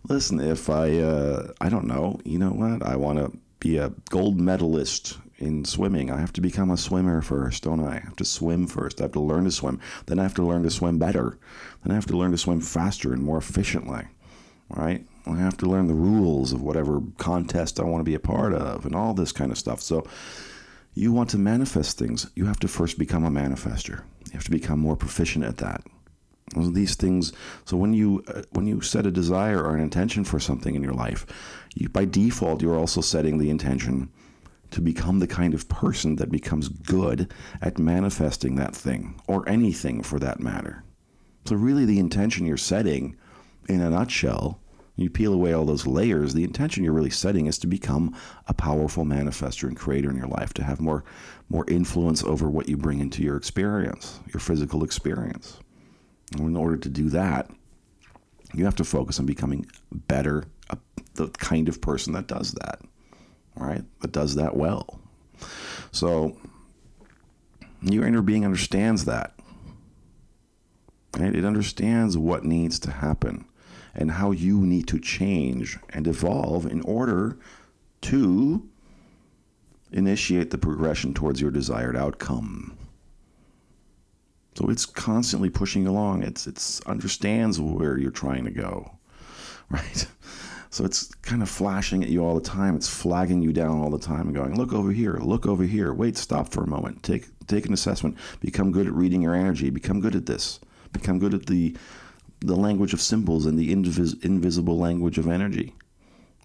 listen. 0.08 0.40
If 0.40 0.68
I, 0.68 0.98
uh, 0.98 1.52
I 1.60 1.68
don't 1.68 1.86
know. 1.86 2.20
You 2.24 2.38
know 2.38 2.50
what? 2.50 2.82
I 2.82 2.96
want 2.96 3.18
to 3.18 3.38
be 3.60 3.78
a 3.78 3.90
gold 4.10 4.40
medalist 4.40 5.18
in 5.42 5.64
swimming. 5.64 6.10
I 6.10 6.20
have 6.20 6.32
to 6.34 6.40
become 6.40 6.70
a 6.70 6.76
swimmer 6.76 7.20
first, 7.20 7.64
don't 7.64 7.80
I? 7.80 7.96
I 7.96 8.00
have 8.00 8.16
to 8.16 8.24
swim 8.24 8.66
first. 8.66 9.00
I 9.00 9.04
have 9.04 9.12
to 9.12 9.20
learn 9.20 9.44
to 9.44 9.50
swim. 9.50 9.80
Then 10.06 10.18
I 10.18 10.22
have 10.22 10.34
to 10.34 10.46
learn 10.46 10.62
to 10.62 10.70
swim 10.70 10.98
better. 10.98 11.38
Then 11.82 11.90
I 11.90 11.94
have 11.94 12.06
to 12.06 12.16
learn 12.16 12.30
to 12.30 12.38
swim 12.38 12.60
faster 12.60 13.12
and 13.12 13.22
more 13.22 13.38
efficiently, 13.38 14.04
right? 14.70 15.04
I 15.26 15.36
have 15.36 15.56
to 15.58 15.66
learn 15.66 15.88
the 15.88 15.94
rules 15.94 16.52
of 16.52 16.62
whatever 16.62 17.02
contest 17.18 17.78
I 17.78 17.84
want 17.84 18.00
to 18.00 18.10
be 18.10 18.14
a 18.14 18.20
part 18.20 18.54
of 18.54 18.86
and 18.86 18.94
all 18.94 19.14
this 19.14 19.32
kind 19.32 19.50
of 19.50 19.58
stuff. 19.58 19.80
So, 19.80 20.06
you 20.94 21.12
want 21.12 21.30
to 21.30 21.38
manifest 21.38 21.98
things, 21.98 22.30
you 22.34 22.46
have 22.46 22.60
to 22.60 22.68
first 22.68 22.98
become 22.98 23.24
a 23.24 23.30
manifester. 23.30 24.02
You 24.26 24.32
have 24.34 24.44
to 24.44 24.50
become 24.50 24.78
more 24.78 24.96
proficient 24.96 25.44
at 25.44 25.58
that. 25.58 25.82
These 26.54 26.96
things. 26.96 27.32
So 27.64 27.78
when 27.78 27.94
you 27.94 28.22
uh, 28.28 28.42
when 28.50 28.66
you 28.66 28.82
set 28.82 29.06
a 29.06 29.10
desire 29.10 29.62
or 29.62 29.74
an 29.74 29.82
intention 29.82 30.22
for 30.22 30.38
something 30.38 30.74
in 30.74 30.82
your 30.82 30.92
life, 30.92 31.24
you, 31.74 31.88
by 31.88 32.04
default 32.04 32.60
you're 32.60 32.76
also 32.76 33.00
setting 33.00 33.38
the 33.38 33.48
intention 33.48 34.10
to 34.72 34.80
become 34.80 35.18
the 35.18 35.26
kind 35.26 35.54
of 35.54 35.68
person 35.68 36.16
that 36.16 36.30
becomes 36.30 36.68
good 36.68 37.32
at 37.60 37.78
manifesting 37.78 38.56
that 38.56 38.74
thing 38.74 39.20
or 39.26 39.48
anything 39.48 40.02
for 40.02 40.18
that 40.18 40.40
matter. 40.40 40.82
So, 41.44 41.56
really, 41.56 41.84
the 41.84 41.98
intention 41.98 42.46
you're 42.46 42.56
setting, 42.56 43.16
in 43.68 43.80
a 43.80 43.90
nutshell, 43.90 44.60
you 44.96 45.08
peel 45.08 45.32
away 45.32 45.52
all 45.52 45.64
those 45.64 45.86
layers, 45.86 46.34
the 46.34 46.44
intention 46.44 46.84
you're 46.84 46.92
really 46.92 47.10
setting 47.10 47.46
is 47.46 47.58
to 47.58 47.66
become 47.66 48.16
a 48.46 48.54
powerful 48.54 49.04
manifester 49.04 49.66
and 49.66 49.76
creator 49.76 50.10
in 50.10 50.16
your 50.16 50.28
life, 50.28 50.52
to 50.54 50.64
have 50.64 50.80
more, 50.80 51.04
more 51.48 51.64
influence 51.68 52.22
over 52.22 52.48
what 52.48 52.68
you 52.68 52.76
bring 52.76 53.00
into 53.00 53.22
your 53.22 53.36
experience, 53.36 54.20
your 54.32 54.40
physical 54.40 54.84
experience. 54.84 55.58
And 56.32 56.40
in 56.40 56.56
order 56.56 56.76
to 56.76 56.88
do 56.88 57.08
that, 57.10 57.50
you 58.54 58.64
have 58.64 58.76
to 58.76 58.84
focus 58.84 59.18
on 59.18 59.26
becoming 59.26 59.66
better, 59.90 60.44
the 61.14 61.28
kind 61.28 61.68
of 61.68 61.80
person 61.80 62.12
that 62.12 62.26
does 62.26 62.52
that 62.52 62.80
right? 63.56 63.82
That 64.00 64.12
does 64.12 64.34
that 64.36 64.56
well. 64.56 65.00
So 65.90 66.36
your 67.82 68.06
inner 68.06 68.22
being 68.22 68.44
understands 68.44 69.04
that. 69.06 69.34
Right? 71.18 71.34
It 71.34 71.44
understands 71.44 72.16
what 72.16 72.44
needs 72.44 72.78
to 72.80 72.90
happen 72.90 73.44
and 73.94 74.12
how 74.12 74.30
you 74.30 74.60
need 74.60 74.88
to 74.88 74.98
change 74.98 75.78
and 75.90 76.06
evolve 76.06 76.64
in 76.64 76.80
order 76.82 77.36
to 78.02 78.68
initiate 79.90 80.50
the 80.50 80.58
progression 80.58 81.12
towards 81.12 81.40
your 81.40 81.50
desired 81.50 81.96
outcome. 81.96 82.76
So 84.54 84.68
it's 84.68 84.86
constantly 84.86 85.50
pushing 85.50 85.86
along. 85.86 86.22
It's 86.22 86.46
it's 86.46 86.80
understands 86.82 87.60
where 87.60 87.98
you're 87.98 88.10
trying 88.10 88.44
to 88.44 88.50
go. 88.50 88.92
Right? 89.70 90.06
So 90.72 90.86
it's 90.86 91.14
kind 91.16 91.42
of 91.42 91.50
flashing 91.50 92.02
at 92.02 92.08
you 92.08 92.24
all 92.24 92.34
the 92.34 92.40
time. 92.40 92.74
It's 92.76 92.88
flagging 92.88 93.42
you 93.42 93.52
down 93.52 93.78
all 93.78 93.90
the 93.90 93.98
time 93.98 94.22
and 94.22 94.34
going, 94.34 94.56
look 94.56 94.72
over 94.72 94.90
here, 94.90 95.18
look 95.22 95.46
over 95.46 95.64
here. 95.64 95.92
Wait, 95.92 96.16
stop 96.16 96.48
for 96.48 96.64
a 96.64 96.66
moment. 96.66 97.02
Take 97.02 97.26
take 97.46 97.66
an 97.66 97.74
assessment. 97.74 98.16
Become 98.40 98.72
good 98.72 98.86
at 98.86 98.94
reading 98.94 99.20
your 99.20 99.34
energy. 99.34 99.68
Become 99.68 100.00
good 100.00 100.16
at 100.16 100.24
this. 100.24 100.60
Become 100.94 101.18
good 101.18 101.34
at 101.34 101.44
the 101.44 101.76
the 102.40 102.56
language 102.56 102.94
of 102.94 103.02
symbols 103.02 103.44
and 103.44 103.58
the 103.58 103.70
invis- 103.70 104.24
invisible 104.24 104.78
language 104.78 105.18
of 105.18 105.28
energy. 105.28 105.74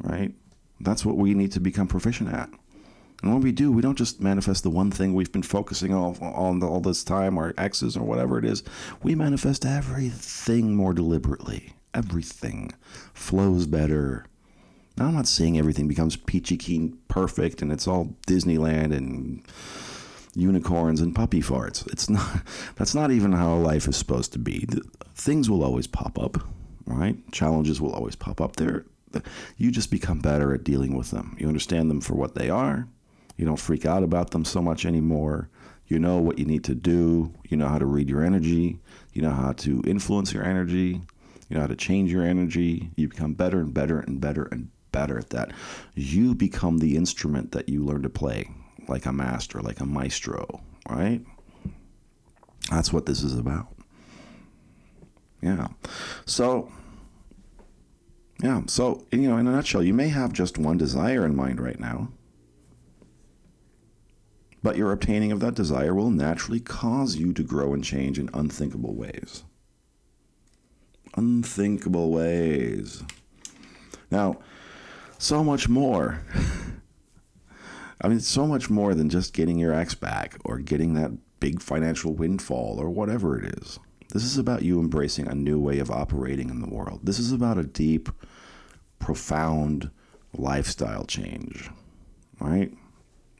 Right? 0.03 0.33
That's 0.81 1.05
what 1.05 1.15
we 1.15 1.33
need 1.33 1.53
to 1.53 1.61
become 1.61 1.87
proficient 1.87 2.33
at. 2.33 2.49
And 3.23 3.31
when 3.31 3.41
we 3.41 3.53
do, 3.53 3.71
we 3.71 3.81
don't 3.81 3.97
just 3.97 4.19
manifest 4.19 4.61
the 4.61 4.69
one 4.69 4.91
thing 4.91 5.13
we've 5.13 5.31
been 5.31 5.41
focusing 5.41 5.93
on, 5.93 6.17
on 6.17 6.61
all 6.61 6.81
this 6.81 7.03
time, 7.05 7.37
our 7.37 7.53
X's 7.57 7.95
or 7.95 8.03
whatever 8.03 8.37
it 8.37 8.45
is. 8.45 8.61
We 9.01 9.15
manifest 9.15 9.65
everything 9.65 10.75
more 10.75 10.93
deliberately 10.93 11.76
everything 11.93 12.71
flows 13.13 13.65
better. 13.65 14.25
Now, 14.97 15.07
I'm 15.07 15.15
not 15.15 15.27
saying 15.27 15.57
everything 15.57 15.87
becomes 15.87 16.15
peachy 16.15 16.57
keen 16.57 16.97
perfect 17.07 17.61
and 17.61 17.71
it's 17.71 17.87
all 17.87 18.15
Disneyland 18.25 18.95
and 18.95 19.43
unicorns 20.35 21.01
and 21.01 21.15
puppy 21.15 21.41
farts. 21.41 21.85
It's 21.91 22.09
not 22.09 22.41
that's 22.75 22.95
not 22.95 23.11
even 23.11 23.33
how 23.33 23.55
life 23.55 23.87
is 23.87 23.97
supposed 23.97 24.33
to 24.33 24.39
be. 24.39 24.67
Things 25.15 25.49
will 25.49 25.63
always 25.63 25.87
pop 25.87 26.19
up, 26.19 26.37
right? 26.85 27.17
Challenges 27.31 27.81
will 27.81 27.93
always 27.93 28.15
pop 28.15 28.39
up 28.39 28.55
there. 28.55 28.85
You 29.57 29.71
just 29.71 29.89
become 29.89 30.19
better 30.19 30.53
at 30.53 30.63
dealing 30.63 30.95
with 30.95 31.11
them. 31.11 31.35
You 31.39 31.47
understand 31.47 31.89
them 31.89 32.01
for 32.01 32.13
what 32.13 32.35
they 32.35 32.49
are. 32.49 32.87
You 33.35 33.45
don't 33.45 33.57
freak 33.57 33.85
out 33.85 34.03
about 34.03 34.31
them 34.31 34.45
so 34.45 34.61
much 34.61 34.85
anymore. 34.85 35.49
You 35.87 35.99
know 35.99 36.17
what 36.17 36.37
you 36.37 36.45
need 36.45 36.63
to 36.65 36.75
do. 36.75 37.33
You 37.49 37.57
know 37.57 37.67
how 37.67 37.79
to 37.79 37.85
read 37.85 38.09
your 38.09 38.23
energy. 38.23 38.79
You 39.13 39.21
know 39.21 39.31
how 39.31 39.53
to 39.53 39.81
influence 39.87 40.33
your 40.33 40.43
energy. 40.43 41.01
You 41.49 41.55
know 41.55 41.61
how 41.61 41.67
to 41.67 41.75
change 41.75 42.11
your 42.11 42.25
energy. 42.25 42.91
You 42.95 43.07
become 43.07 43.33
better 43.33 43.59
and 43.59 43.73
better 43.73 43.99
and 43.99 44.19
better 44.19 44.43
and 44.51 44.69
better 44.91 45.17
at 45.17 45.29
that. 45.29 45.51
You 45.95 46.35
become 46.35 46.79
the 46.79 46.95
instrument 46.95 47.51
that 47.53 47.69
you 47.69 47.83
learn 47.83 48.03
to 48.03 48.09
play, 48.09 48.49
like 48.87 49.05
a 49.05 49.13
master, 49.13 49.61
like 49.61 49.79
a 49.79 49.85
maestro, 49.85 50.61
right? 50.89 51.21
That's 52.69 52.91
what 52.91 53.05
this 53.05 53.23
is 53.23 53.37
about. 53.37 53.67
Yeah. 55.41 55.67
So, 56.25 56.71
yeah. 58.43 58.63
So, 58.67 59.05
you 59.11 59.29
know, 59.29 59.37
in 59.37 59.47
a 59.47 59.51
nutshell, 59.51 59.83
you 59.83 59.93
may 59.93 60.09
have 60.09 60.33
just 60.33 60.57
one 60.57 60.77
desire 60.77 61.25
in 61.25 61.35
mind 61.35 61.61
right 61.61 61.79
now. 61.79 62.09
But 64.63 64.75
your 64.75 64.91
obtaining 64.91 65.31
of 65.31 65.39
that 65.39 65.55
desire 65.55 65.93
will 65.93 66.09
naturally 66.09 66.59
cause 66.59 67.15
you 67.15 67.31
to 67.33 67.43
grow 67.43 67.73
and 67.73 67.83
change 67.83 68.19
in 68.19 68.29
unthinkable 68.33 68.95
ways 68.95 69.43
unthinkable 71.17 72.11
ways. 72.11 73.03
Now, 74.11 74.39
so 75.17 75.43
much 75.43 75.67
more. 75.67 76.23
I 78.01 78.07
mean, 78.07 78.19
so 78.19 78.45
much 78.45 78.69
more 78.69 78.93
than 78.93 79.09
just 79.09 79.33
getting 79.33 79.57
your 79.57 79.73
ex 79.73 79.95
back 79.95 80.37
or 80.45 80.59
getting 80.59 80.93
that 80.93 81.11
big 81.39 81.61
financial 81.61 82.13
windfall 82.13 82.79
or 82.79 82.89
whatever 82.89 83.37
it 83.37 83.57
is. 83.57 83.79
This 84.13 84.23
is 84.23 84.37
about 84.37 84.61
you 84.61 84.79
embracing 84.79 85.27
a 85.27 85.35
new 85.35 85.59
way 85.59 85.79
of 85.79 85.91
operating 85.91 86.49
in 86.49 86.61
the 86.61 86.69
world. 86.69 87.01
This 87.03 87.19
is 87.19 87.31
about 87.31 87.57
a 87.57 87.63
deep, 87.63 88.09
profound 88.99 89.89
lifestyle 90.33 91.05
change, 91.05 91.69
right? 92.39 92.71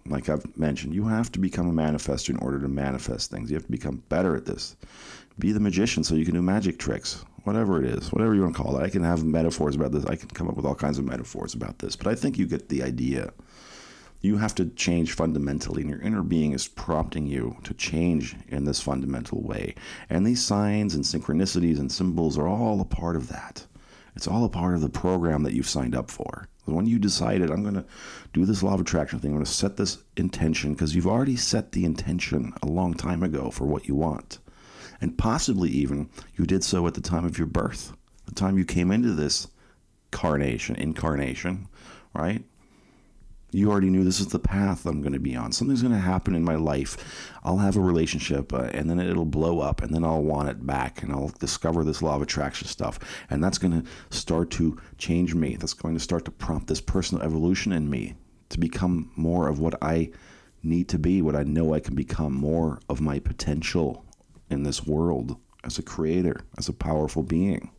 Like 0.06 0.28
I've 0.30 0.58
mentioned, 0.58 0.96
you 0.96 1.06
have 1.06 1.32
to 1.34 1.40
become 1.40 1.70
a 1.70 1.74
manifester 1.74 2.30
in 2.30 2.38
order 2.38 2.60
to 2.60 2.68
manifest 2.68 3.30
things. 3.30 3.50
You 3.50 3.56
have 3.56 3.66
to 3.66 3.72
become 3.72 4.04
better 4.10 4.36
at 4.36 4.46
this. 4.46 4.76
Be 5.38 5.52
the 5.52 5.60
magician 5.60 6.04
so 6.04 6.16
you 6.16 6.26
can 6.26 6.34
do 6.34 6.42
magic 6.42 6.80
tricks 6.80 7.24
whatever 7.48 7.82
it 7.82 7.86
is, 7.86 8.12
whatever 8.12 8.36
you 8.36 8.42
want 8.42 8.56
to 8.56 8.62
call 8.62 8.78
it. 8.78 8.84
I 8.84 8.90
can 8.90 9.04
have 9.04 9.24
metaphors 9.24 9.76
about 9.76 9.94
this. 9.94 10.06
I 10.06 10.18
can 10.18 10.28
come 10.30 10.50
up 10.50 10.58
with 10.58 10.66
all 10.66 10.76
kinds 10.76 11.00
of 11.00 11.06
metaphors 11.06 11.54
about 11.54 11.80
this, 11.80 11.96
but 11.96 12.08
I 12.08 12.14
think 12.14 12.38
you 12.38 12.46
get 12.46 12.68
the 12.68 12.84
idea. 12.84 13.32
You 14.20 14.38
have 14.38 14.54
to 14.56 14.66
change 14.66 15.14
fundamentally, 15.14 15.82
and 15.82 15.90
your 15.90 16.02
inner 16.02 16.24
being 16.24 16.52
is 16.52 16.68
prompting 16.68 17.26
you 17.26 17.56
to 17.64 17.74
change 17.74 18.36
in 18.50 18.66
this 18.66 18.82
fundamental 18.82 19.42
way. 19.42 19.76
And 20.10 20.26
these 20.26 20.44
signs 20.44 20.94
and 20.94 21.06
synchronicities 21.06 21.80
and 21.80 21.90
symbols 21.90 22.38
are 22.38 22.50
all 22.50 22.82
a 22.82 22.86
part 22.86 23.16
of 23.16 23.30
that. 23.30 23.66
It's 24.14 24.28
all 24.28 24.44
a 24.44 24.50
part 24.50 24.76
of 24.76 24.82
the 24.82 24.90
program 24.90 25.44
that 25.44 25.54
you've 25.54 25.70
signed 25.70 25.96
up 25.96 26.12
for. 26.12 26.50
When 26.66 26.86
you 26.86 27.00
decided, 27.00 27.50
I'm 27.50 27.64
going 27.64 27.76
to 27.76 27.86
do 28.34 28.44
this 28.44 28.62
law 28.62 28.74
of 28.74 28.82
attraction 28.82 29.20
thing, 29.20 29.32
I'm 29.32 29.38
going 29.38 29.46
to 29.46 29.52
set 29.52 29.78
this 29.78 30.00
intention 30.18 30.74
because 30.74 30.96
you've 30.96 31.08
already 31.08 31.38
set 31.38 31.72
the 31.72 31.86
intention 31.86 32.52
a 32.62 32.68
long 32.68 32.94
time 32.94 33.24
ago 33.24 33.52
for 33.52 33.66
what 33.66 33.88
you 33.88 33.96
want 33.96 34.40
and 35.02 35.18
possibly 35.18 35.70
even 35.70 36.10
you 36.36 36.46
did 36.46 36.64
so 36.64 36.88
at 36.88 36.94
the 36.94 37.02
time 37.02 37.26
of 37.26 37.38
your 37.38 37.48
birth, 37.48 37.94
the 38.26 38.34
time 38.34 38.58
you 38.58 38.66
came 38.66 38.92
into 38.92 39.14
this 39.14 39.48
carnation, 40.12 40.76
incarnation, 40.76 41.68
right? 42.14 42.44
You 43.52 43.72
already 43.72 43.90
knew 43.90 44.04
this 44.04 44.20
is 44.20 44.28
the 44.28 44.40
path 44.40 44.86
I'm 44.86 45.02
going 45.02 45.14
to 45.14 45.20
be 45.20 45.36
on. 45.36 45.54
Something's 45.54 45.82
going 45.82 45.94
to 45.94 46.00
happen 46.00 46.36
in 46.36 46.44
my 46.44 46.56
life. 46.56 47.32
I'll 47.46 47.58
have 47.58 47.78
a 47.78 47.82
relationship 47.82 48.54
uh, 48.54 48.70
and 48.74 48.90
then 48.90 49.00
it'll 49.00 49.26
blow 49.26 49.62
up 49.62 49.82
and 49.82 49.94
then 49.94 50.04
I'll 50.04 50.24
want 50.24 50.50
it 50.50 50.66
back 50.66 51.02
and 51.02 51.14
I'll 51.14 51.32
discover 51.40 51.84
this 51.84 52.02
law 52.02 52.18
of 52.18 52.22
attraction 52.22 52.68
stuff. 52.68 53.00
And 53.30 53.42
that's 53.42 53.58
going 53.58 53.82
to 53.82 53.90
start 54.10 54.52
to 54.52 54.78
change 54.98 55.34
me. 55.34 55.56
That's 55.56 55.74
going 55.74 55.94
to 55.94 56.00
start 56.00 56.26
to 56.26 56.32
prompt 56.32 56.68
this 56.68 56.82
personal 56.82 57.24
evolution 57.24 57.72
in 57.72 57.90
me 57.90 58.16
to 58.50 58.60
become 58.60 59.12
more 59.16 59.48
of 59.48 59.60
what 59.60 59.82
I 59.82 60.12
need 60.62 60.90
to 60.90 61.00
be, 61.00 61.22
what 61.22 61.36
I 61.36 61.44
know 61.44 61.74
I 61.74 61.80
can 61.80 61.96
become, 61.96 62.34
more 62.34 62.80
of 62.90 63.00
my 63.00 63.20
potential 63.20 64.04
in 64.50 64.64
this 64.64 64.86
world 64.86 65.38
as 65.64 65.78
a 65.78 65.84
creator, 65.84 66.42
as 66.58 66.70
a 66.70 66.74
powerful 66.74 67.24
being. 67.24 67.72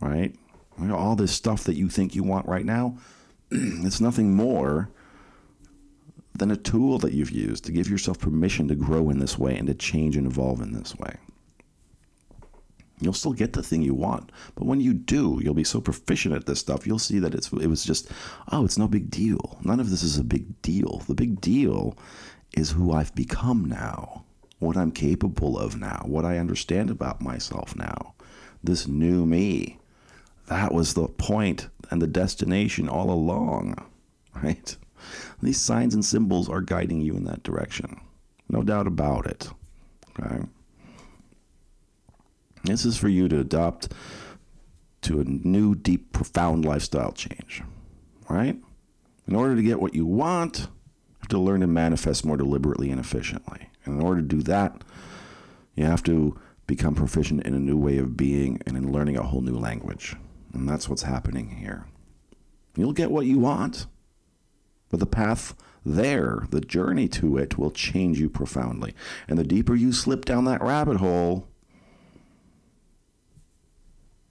Right? 0.00 0.34
All 0.90 1.16
this 1.16 1.32
stuff 1.32 1.64
that 1.64 1.76
you 1.76 1.88
think 1.88 2.14
you 2.14 2.22
want 2.22 2.46
right 2.46 2.64
now, 2.64 2.98
it's 3.50 4.00
nothing 4.00 4.34
more 4.34 4.90
than 6.34 6.50
a 6.52 6.56
tool 6.56 6.98
that 6.98 7.12
you've 7.12 7.32
used 7.32 7.64
to 7.64 7.72
give 7.72 7.90
yourself 7.90 8.20
permission 8.20 8.68
to 8.68 8.76
grow 8.76 9.10
in 9.10 9.18
this 9.18 9.36
way 9.36 9.56
and 9.56 9.66
to 9.66 9.74
change 9.74 10.16
and 10.16 10.26
evolve 10.26 10.60
in 10.60 10.72
this 10.72 10.96
way. 10.96 11.16
You'll 13.00 13.12
still 13.12 13.32
get 13.32 13.52
the 13.52 13.62
thing 13.62 13.82
you 13.82 13.94
want, 13.94 14.30
but 14.54 14.66
when 14.66 14.80
you 14.80 14.92
do, 14.92 15.40
you'll 15.42 15.54
be 15.54 15.64
so 15.64 15.80
proficient 15.80 16.34
at 16.34 16.46
this 16.46 16.58
stuff, 16.58 16.86
you'll 16.86 16.98
see 16.98 17.18
that 17.20 17.34
it's 17.34 17.52
it 17.52 17.68
was 17.68 17.84
just, 17.84 18.10
oh, 18.50 18.64
it's 18.64 18.78
no 18.78 18.88
big 18.88 19.10
deal. 19.10 19.58
None 19.62 19.78
of 19.80 19.90
this 19.90 20.02
is 20.02 20.18
a 20.18 20.24
big 20.24 20.60
deal. 20.62 21.02
The 21.08 21.14
big 21.14 21.40
deal 21.40 21.96
is 22.56 22.70
who 22.70 22.92
I've 22.92 23.14
become 23.14 23.64
now 23.64 24.24
what 24.58 24.76
I'm 24.76 24.90
capable 24.90 25.58
of 25.58 25.78
now, 25.78 26.02
what 26.04 26.24
I 26.24 26.38
understand 26.38 26.90
about 26.90 27.20
myself 27.20 27.76
now. 27.76 28.14
this 28.62 28.88
new 28.88 29.24
me. 29.24 29.78
That 30.48 30.72
was 30.72 30.94
the 30.94 31.06
point 31.06 31.68
and 31.90 32.02
the 32.02 32.06
destination 32.06 32.88
all 32.88 33.10
along, 33.10 33.76
right? 34.42 34.76
These 35.42 35.60
signs 35.60 35.94
and 35.94 36.04
symbols 36.04 36.48
are 36.48 36.60
guiding 36.60 37.00
you 37.00 37.16
in 37.16 37.24
that 37.24 37.42
direction. 37.42 38.00
No 38.48 38.62
doubt 38.62 38.86
about 38.86 39.26
it. 39.26 39.50
Okay? 40.18 40.44
This 42.64 42.84
is 42.84 42.96
for 42.96 43.08
you 43.08 43.28
to 43.28 43.40
adopt 43.40 43.92
to 45.02 45.20
a 45.20 45.24
new, 45.24 45.74
deep, 45.74 46.12
profound 46.12 46.64
lifestyle 46.64 47.12
change, 47.12 47.62
right? 48.28 48.56
In 49.26 49.34
order 49.36 49.54
to 49.54 49.62
get 49.62 49.80
what 49.80 49.94
you 49.94 50.04
want, 50.04 50.60
you 50.60 51.16
have 51.20 51.28
to 51.28 51.38
learn 51.38 51.60
to 51.60 51.66
manifest 51.66 52.24
more 52.24 52.36
deliberately 52.36 52.90
and 52.90 52.98
efficiently. 52.98 53.70
And 53.88 54.00
in 54.00 54.06
order 54.06 54.20
to 54.20 54.26
do 54.26 54.42
that, 54.42 54.84
you 55.74 55.84
have 55.84 56.02
to 56.04 56.38
become 56.66 56.94
proficient 56.94 57.44
in 57.44 57.54
a 57.54 57.58
new 57.58 57.76
way 57.76 57.98
of 57.98 58.16
being 58.16 58.60
and 58.66 58.76
in 58.76 58.92
learning 58.92 59.16
a 59.16 59.22
whole 59.22 59.40
new 59.40 59.56
language. 59.56 60.14
And 60.52 60.68
that's 60.68 60.88
what's 60.88 61.02
happening 61.02 61.56
here. 61.56 61.86
You'll 62.76 62.92
get 62.92 63.10
what 63.10 63.26
you 63.26 63.38
want, 63.38 63.86
but 64.90 65.00
the 65.00 65.06
path 65.06 65.54
there, 65.84 66.46
the 66.50 66.60
journey 66.60 67.08
to 67.08 67.38
it, 67.38 67.56
will 67.58 67.70
change 67.70 68.20
you 68.20 68.28
profoundly. 68.28 68.94
And 69.26 69.38
the 69.38 69.44
deeper 69.44 69.74
you 69.74 69.92
slip 69.92 70.24
down 70.24 70.44
that 70.44 70.62
rabbit 70.62 70.98
hole, 70.98 71.48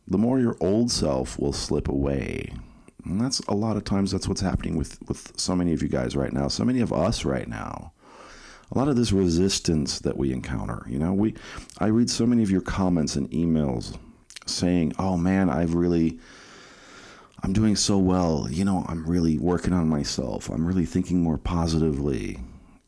the 0.08 0.18
more 0.18 0.40
your 0.40 0.56
old 0.60 0.92
self 0.92 1.40
will 1.40 1.54
slip 1.54 1.88
away. 1.90 2.54
And 3.04 3.20
that's 3.20 3.40
a 3.48 3.56
lot 3.56 3.78
of 3.78 3.84
times 3.84 4.12
that's 4.12 4.28
what's 4.28 4.42
happening 4.42 4.76
with, 4.76 5.00
with 5.08 5.38
so 5.40 5.56
many 5.56 5.74
of 5.74 5.82
you 5.82 5.90
guys 5.90 6.16
right 6.16 6.32
now, 6.32 6.48
so 6.48 6.64
many 6.64 6.82
of 6.82 6.94
us 6.94 7.26
right 7.26 7.48
now. 7.48 7.94
A 8.72 8.78
lot 8.78 8.88
of 8.88 8.96
this 8.96 9.12
resistance 9.12 10.00
that 10.00 10.18
we 10.18 10.34
encounter. 10.34 10.86
You 10.90 11.00
know, 11.00 11.14
we 11.14 11.36
I 11.80 11.88
read 11.88 12.10
so 12.10 12.26
many 12.26 12.44
of 12.44 12.52
your 12.52 12.62
comments 12.62 13.16
and 13.16 13.30
emails 13.32 13.98
saying, 14.46 14.94
Oh 15.00 15.18
man, 15.18 15.50
I've 15.50 15.74
really 15.74 16.20
I'm 17.44 17.54
doing 17.54 17.76
so 17.76 17.98
well. 17.98 18.48
You 18.50 18.66
know, 18.66 18.86
I'm 18.88 19.06
really 19.06 19.38
working 19.38 19.74
on 19.74 19.88
myself. 19.88 20.50
I'm 20.50 20.66
really 20.66 20.86
thinking 20.86 21.22
more 21.22 21.38
positively. 21.38 22.40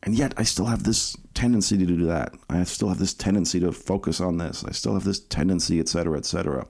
And 0.02 0.14
yet 0.14 0.32
I 0.36 0.44
still 0.44 0.64
have 0.64 0.84
this 0.84 1.16
tendency 1.34 1.76
to 1.76 1.84
do 1.84 2.06
that. 2.06 2.34
I 2.48 2.64
still 2.64 2.88
have 2.88 2.98
this 2.98 3.12
tendency 3.12 3.60
to 3.60 3.70
focus 3.70 4.20
on 4.20 4.38
this. 4.38 4.64
I 4.64 4.72
still 4.72 4.94
have 4.94 5.04
this 5.04 5.20
tendency, 5.20 5.78
et 5.78 5.88
cetera, 5.88 6.16
et 6.16 6.24
cetera. 6.24 6.66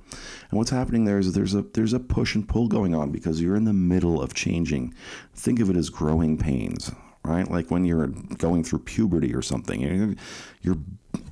And 0.50 0.58
what's 0.58 0.70
happening 0.70 1.04
there 1.04 1.18
is 1.18 1.32
there's 1.32 1.54
a 1.54 1.62
there's 1.62 1.92
a 1.92 2.00
push 2.00 2.34
and 2.34 2.48
pull 2.48 2.66
going 2.66 2.94
on 2.94 3.10
because 3.10 3.40
you're 3.40 3.56
in 3.56 3.64
the 3.64 3.72
middle 3.72 4.20
of 4.20 4.34
changing. 4.34 4.94
Think 5.34 5.60
of 5.60 5.70
it 5.70 5.76
as 5.76 5.90
growing 5.90 6.38
pains, 6.38 6.90
right? 7.24 7.50
Like 7.50 7.70
when 7.70 7.84
you're 7.84 8.06
going 8.06 8.64
through 8.64 8.80
puberty 8.80 9.34
or 9.34 9.42
something. 9.42 10.16
Your 10.62 10.76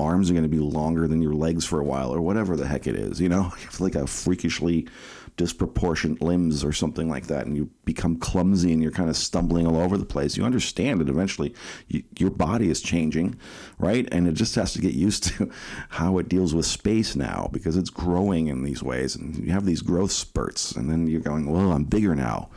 arms 0.01 0.31
are 0.31 0.35
going 0.35 0.45
to 0.45 0.49
be 0.49 0.59
longer 0.59 1.07
than 1.07 1.23
your 1.23 1.35
legs 1.35 1.65
for 1.65 1.81
a 1.81 1.85
while, 1.85 2.15
or 2.15 2.21
whatever 2.21 2.57
the 2.57 2.67
heck 2.67 2.87
it 2.87 2.97
is. 2.97 3.21
You 3.21 3.29
know, 3.29 3.53
like 3.81 3.95
a 3.95 4.07
freakishly 4.07 4.89
disproportionate 5.37 6.21
limbs 6.21 6.65
or 6.65 6.73
something 6.73 7.09
like 7.09 7.29
that, 7.29 7.47
and 7.47 7.57
you 7.57 7.71
become 7.85 8.19
clumsy 8.19 8.73
and 8.73 8.83
you're 8.83 8.91
kind 8.91 9.09
of 9.09 9.17
stumbling 9.17 9.67
all 9.67 9.77
over 9.77 9.97
the 9.97 10.05
place, 10.05 10.37
you 10.37 10.45
understand 10.45 11.01
that 11.01 11.09
eventually 11.09 11.55
you, 11.87 12.03
your 12.19 12.31
body 12.31 12.69
is 12.69 12.83
changing, 12.83 13.39
right? 13.79 14.09
And 14.11 14.27
it 14.27 14.33
just 14.33 14.57
has 14.57 14.73
to 14.73 14.81
get 14.81 14.95
used 14.95 15.23
to 15.25 15.51
how 15.91 16.19
it 16.19 16.29
deals 16.29 16.55
with 16.55 16.67
space 16.67 17.15
now 17.15 17.49
because 17.53 17.77
it's 17.77 17.89
growing 17.89 18.49
in 18.49 18.65
these 18.65 18.83
ways, 18.83 19.15
and 19.17 19.37
you 19.37 19.53
have 19.53 19.65
these 19.65 19.81
growth 19.81 20.11
spurts, 20.11 20.73
and 20.73 20.91
then 20.91 21.07
you're 21.07 21.21
going, 21.21 21.49
well, 21.49 21.73
I'm 21.73 21.85
bigger 21.85 22.15
now 22.15 22.51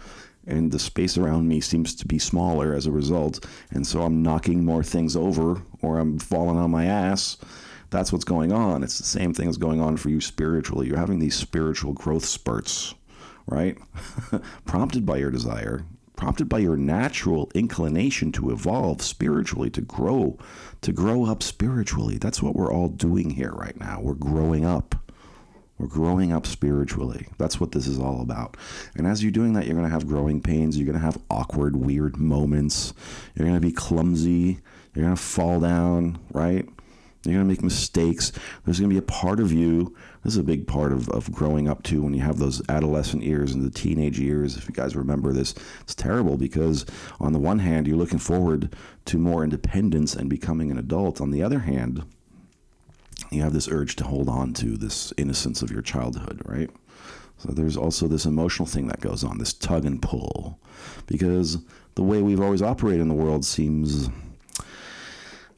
and 0.52 0.72
the 0.72 0.80
space 0.80 1.18
around 1.18 1.48
me 1.48 1.62
seems 1.62 1.96
to 1.96 2.06
be 2.06 2.20
smaller 2.20 2.74
as 2.74 2.86
a 2.86 2.92
result. 2.92 3.46
And 3.72 3.88
so 3.88 4.04
I'm 4.04 4.22
knocking 4.22 4.64
more 4.64 4.84
things 4.84 5.16
over 5.16 5.62
or 5.82 6.00
I'm 6.00 6.20
falling 6.20 6.58
on 6.58 6.70
my 6.70 6.86
ass 6.86 7.38
that's 7.92 8.12
what's 8.12 8.26
going 8.26 8.52
on. 8.52 8.84
It's 8.84 8.98
the 8.98 9.04
same 9.04 9.34
thing 9.34 9.46
that's 9.46 9.58
going 9.58 9.82
on 9.82 9.98
for 9.98 10.10
you 10.10 10.22
spiritually. 10.22 10.88
You're 10.88 10.98
having 10.98 11.20
these 11.20 11.36
spiritual 11.36 11.94
growth 11.94 12.26
spurts, 12.26 12.96
right? 13.46 13.78
prompted 14.66 15.06
by 15.06 15.18
your 15.18 15.30
desire, 15.30 15.86
prompted 16.16 16.48
by 16.48 16.60
your 16.60 16.78
natural 16.78 17.52
inclination 17.54 18.32
to 18.32 18.50
evolve 18.50 19.02
spiritually, 19.02 19.70
to 19.72 19.82
grow, 19.82 20.40
to 20.80 20.94
grow 20.94 21.26
up 21.26 21.44
spiritually. 21.44 22.18
That's 22.18 22.42
what 22.42 22.56
we're 22.56 22.72
all 22.72 22.88
doing 22.88 23.32
here 23.32 23.52
right 23.52 23.78
now. 23.78 24.00
We're 24.02 24.14
growing 24.14 24.66
up. 24.66 24.96
We're 25.82 25.88
growing 25.88 26.32
up 26.32 26.46
spiritually. 26.46 27.28
That's 27.40 27.60
what 27.60 27.72
this 27.72 27.88
is 27.88 27.98
all 27.98 28.22
about. 28.22 28.56
And 28.96 29.08
as 29.08 29.24
you're 29.24 29.32
doing 29.32 29.54
that, 29.54 29.66
you're 29.66 29.74
going 29.74 29.88
to 29.88 29.92
have 29.92 30.06
growing 30.06 30.40
pains. 30.40 30.78
You're 30.78 30.86
going 30.86 31.00
to 31.00 31.04
have 31.04 31.18
awkward, 31.32 31.76
weird 31.76 32.18
moments. 32.18 32.94
You're 33.34 33.48
going 33.48 33.60
to 33.60 33.68
be 33.68 33.74
clumsy. 33.74 34.60
You're 34.94 35.06
going 35.06 35.16
to 35.16 35.22
fall 35.22 35.60
down, 35.60 36.20
right? 36.34 36.70
You're 37.24 37.34
going 37.34 37.48
to 37.48 37.52
make 37.52 37.64
mistakes. 37.64 38.32
There's 38.64 38.80
going 38.80 38.92
to 38.92 38.94
be 38.94 39.00
a 39.00 39.02
part 39.02 39.40
of 39.40 39.52
you. 39.52 39.96
This 40.24 40.34
is 40.34 40.40
a 40.40 40.44
big 40.44 40.68
part 40.68 40.92
of, 40.92 41.10
of 41.10 41.32
growing 41.32 41.68
up, 41.68 41.82
too, 41.82 42.04
when 42.04 42.14
you 42.14 42.22
have 42.22 42.38
those 42.38 42.62
adolescent 42.70 43.24
years 43.24 43.52
and 43.52 43.66
the 43.66 43.72
teenage 43.72 44.20
years. 44.20 44.58
If 44.58 44.70
you 44.70 44.76
guys 44.76 44.96
remember 44.96 45.34
this, 45.34 45.56
it's 45.82 45.96
terrible 45.96 46.38
because, 46.38 46.86
on 47.20 47.34
the 47.34 47.40
one 47.40 47.58
hand, 47.58 47.88
you're 47.88 47.98
looking 47.98 48.20
forward 48.20 48.76
to 49.06 49.18
more 49.18 49.44
independence 49.44 50.14
and 50.14 50.30
becoming 50.30 50.70
an 50.70 50.78
adult. 50.78 51.20
On 51.20 51.32
the 51.32 51.42
other 51.42 51.60
hand, 51.60 52.04
you 53.32 53.42
have 53.42 53.54
this 53.54 53.70
urge 53.70 53.96
to 53.98 54.04
hold 54.04 54.30
on 54.30 54.54
to 54.54 54.78
this 54.78 55.14
innocence 55.18 55.62
of 55.62 55.72
your 55.72 55.82
childhood, 55.82 56.42
right? 56.46 56.70
So 57.38 57.52
there's 57.52 57.78
also 57.78 58.08
this 58.08 58.26
emotional 58.26 58.68
thing 58.68 58.88
that 58.88 59.02
goes 59.02 59.24
on, 59.24 59.40
this 59.40 59.54
tug 59.54 59.86
and 59.86 60.02
pull, 60.02 60.60
because 61.08 61.58
the 61.96 62.04
way 62.04 62.22
we've 62.22 62.42
always 62.42 62.62
operated 62.62 63.02
in 63.02 63.08
the 63.08 63.16
world 63.16 63.44
seems 63.46 64.10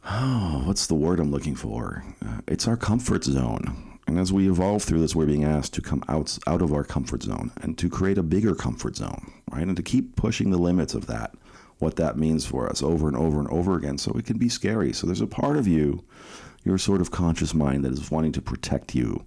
oh, 0.05 0.63
what's 0.65 0.87
the 0.87 0.95
word 0.95 1.19
I'm 1.19 1.31
looking 1.31 1.55
for? 1.55 2.03
Uh, 2.25 2.41
it's 2.47 2.67
our 2.67 2.77
comfort 2.77 3.23
zone. 3.23 3.99
And 4.05 4.19
as 4.19 4.33
we 4.33 4.49
evolve 4.49 4.83
through 4.83 4.99
this, 4.99 5.15
we're 5.15 5.25
being 5.25 5.45
asked 5.45 5.73
to 5.75 5.81
come 5.81 6.03
out, 6.09 6.37
out 6.45 6.61
of 6.61 6.73
our 6.73 6.83
comfort 6.83 7.23
zone 7.23 7.51
and 7.61 7.77
to 7.77 7.89
create 7.89 8.17
a 8.17 8.23
bigger 8.23 8.53
comfort 8.53 8.97
zone, 8.97 9.31
right? 9.49 9.65
And 9.65 9.77
to 9.77 9.83
keep 9.83 10.15
pushing 10.15 10.49
the 10.49 10.57
limits 10.57 10.93
of 10.93 11.07
that, 11.07 11.35
what 11.79 11.95
that 11.95 12.17
means 12.17 12.45
for 12.45 12.69
us 12.69 12.83
over 12.83 13.07
and 13.07 13.15
over 13.15 13.39
and 13.39 13.47
over 13.49 13.75
again. 13.75 13.97
So 13.97 14.11
it 14.13 14.25
can 14.25 14.37
be 14.37 14.49
scary. 14.49 14.91
So 14.91 15.07
there's 15.07 15.21
a 15.21 15.27
part 15.27 15.55
of 15.55 15.67
you, 15.67 16.03
your 16.63 16.77
sort 16.77 17.01
of 17.01 17.11
conscious 17.11 17.53
mind, 17.53 17.83
that 17.85 17.93
is 17.93 18.11
wanting 18.11 18.31
to 18.33 18.41
protect 18.41 18.95
you. 18.95 19.25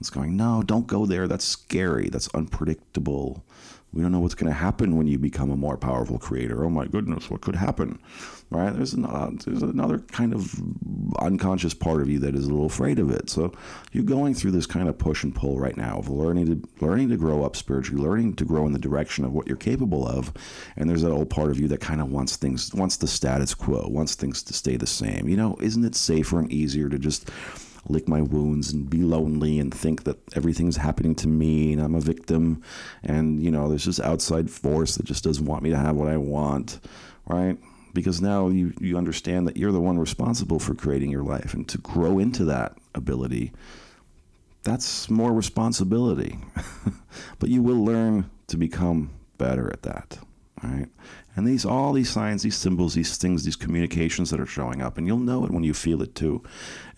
It's 0.00 0.10
going, 0.10 0.36
no, 0.36 0.62
don't 0.62 0.86
go 0.86 1.04
there. 1.04 1.28
That's 1.28 1.44
scary. 1.44 2.08
That's 2.08 2.32
unpredictable. 2.34 3.44
We 3.92 4.02
don't 4.02 4.12
know 4.12 4.20
what's 4.20 4.34
going 4.34 4.50
to 4.50 4.58
happen 4.58 4.96
when 4.96 5.06
you 5.06 5.18
become 5.18 5.50
a 5.50 5.56
more 5.56 5.76
powerful 5.76 6.18
creator. 6.18 6.64
Oh 6.64 6.70
my 6.70 6.86
goodness, 6.86 7.28
what 7.28 7.42
could 7.42 7.56
happen? 7.56 7.98
Right? 8.50 8.74
There's, 8.74 8.94
an, 8.94 9.04
uh, 9.04 9.30
there's 9.44 9.62
another 9.62 9.98
kind 9.98 10.34
of 10.34 10.60
unconscious 11.20 11.72
part 11.72 12.02
of 12.02 12.08
you 12.08 12.18
that 12.18 12.34
is 12.34 12.46
a 12.46 12.50
little 12.50 12.66
afraid 12.66 12.98
of 12.98 13.08
it. 13.08 13.30
So 13.30 13.52
you're 13.92 14.02
going 14.02 14.34
through 14.34 14.50
this 14.50 14.66
kind 14.66 14.88
of 14.88 14.98
push 14.98 15.22
and 15.22 15.32
pull 15.32 15.60
right 15.60 15.76
now 15.76 15.98
of 15.98 16.08
learning 16.08 16.46
to 16.46 16.84
learning 16.84 17.10
to 17.10 17.16
grow 17.16 17.44
up 17.44 17.54
spiritually, 17.54 18.02
learning 18.02 18.34
to 18.34 18.44
grow 18.44 18.66
in 18.66 18.72
the 18.72 18.78
direction 18.78 19.24
of 19.24 19.32
what 19.32 19.46
you're 19.46 19.56
capable 19.56 20.04
of. 20.06 20.32
And 20.76 20.90
there's 20.90 21.02
that 21.02 21.12
old 21.12 21.30
part 21.30 21.52
of 21.52 21.60
you 21.60 21.68
that 21.68 21.80
kind 21.80 22.00
of 22.00 22.10
wants 22.10 22.36
things, 22.36 22.74
wants 22.74 22.96
the 22.96 23.06
status 23.06 23.54
quo, 23.54 23.86
wants 23.88 24.16
things 24.16 24.42
to 24.42 24.52
stay 24.52 24.76
the 24.76 24.86
same. 24.86 25.28
You 25.28 25.36
know, 25.36 25.56
isn't 25.60 25.84
it 25.84 25.94
safer 25.94 26.40
and 26.40 26.50
easier 26.50 26.88
to 26.88 26.98
just 26.98 27.30
lick 27.88 28.08
my 28.08 28.20
wounds 28.20 28.72
and 28.72 28.90
be 28.90 28.98
lonely 28.98 29.58
and 29.58 29.72
think 29.72 30.04
that 30.04 30.18
everything's 30.34 30.76
happening 30.76 31.14
to 31.14 31.28
me 31.28 31.72
and 31.72 31.80
I'm 31.80 31.94
a 31.94 32.00
victim 32.00 32.62
and 33.02 33.42
you 33.42 33.50
know 33.50 33.68
there's 33.68 33.86
this 33.86 34.00
outside 34.00 34.50
force 34.50 34.96
that 34.96 35.06
just 35.06 35.24
doesn't 35.24 35.46
want 35.46 35.62
me 35.62 35.70
to 35.70 35.76
have 35.76 35.96
what 35.96 36.08
I 36.08 36.18
want 36.18 36.78
right 37.26 37.56
because 37.92 38.20
now 38.20 38.48
you 38.48 38.72
you 38.80 38.96
understand 38.96 39.46
that 39.46 39.56
you're 39.56 39.72
the 39.72 39.80
one 39.80 39.98
responsible 39.98 40.58
for 40.58 40.74
creating 40.74 41.10
your 41.10 41.22
life 41.22 41.54
and 41.54 41.68
to 41.68 41.78
grow 41.78 42.18
into 42.18 42.44
that 42.44 42.76
ability 42.94 43.52
that's 44.62 45.08
more 45.08 45.32
responsibility 45.32 46.38
but 47.38 47.48
you 47.48 47.62
will 47.62 47.84
learn 47.84 48.28
to 48.46 48.56
become 48.56 49.10
better 49.38 49.70
at 49.72 49.82
that 49.82 50.18
right 50.62 50.88
and 51.36 51.46
these 51.46 51.64
all 51.64 51.92
these 51.92 52.10
signs, 52.10 52.42
these 52.42 52.56
symbols, 52.56 52.94
these 52.94 53.16
things, 53.16 53.44
these 53.44 53.56
communications 53.56 54.30
that 54.30 54.40
are 54.40 54.46
showing 54.46 54.82
up, 54.82 54.98
and 54.98 55.06
you'll 55.06 55.16
know 55.16 55.44
it 55.44 55.50
when 55.50 55.62
you 55.62 55.72
feel 55.72 56.02
it 56.02 56.14
too. 56.14 56.42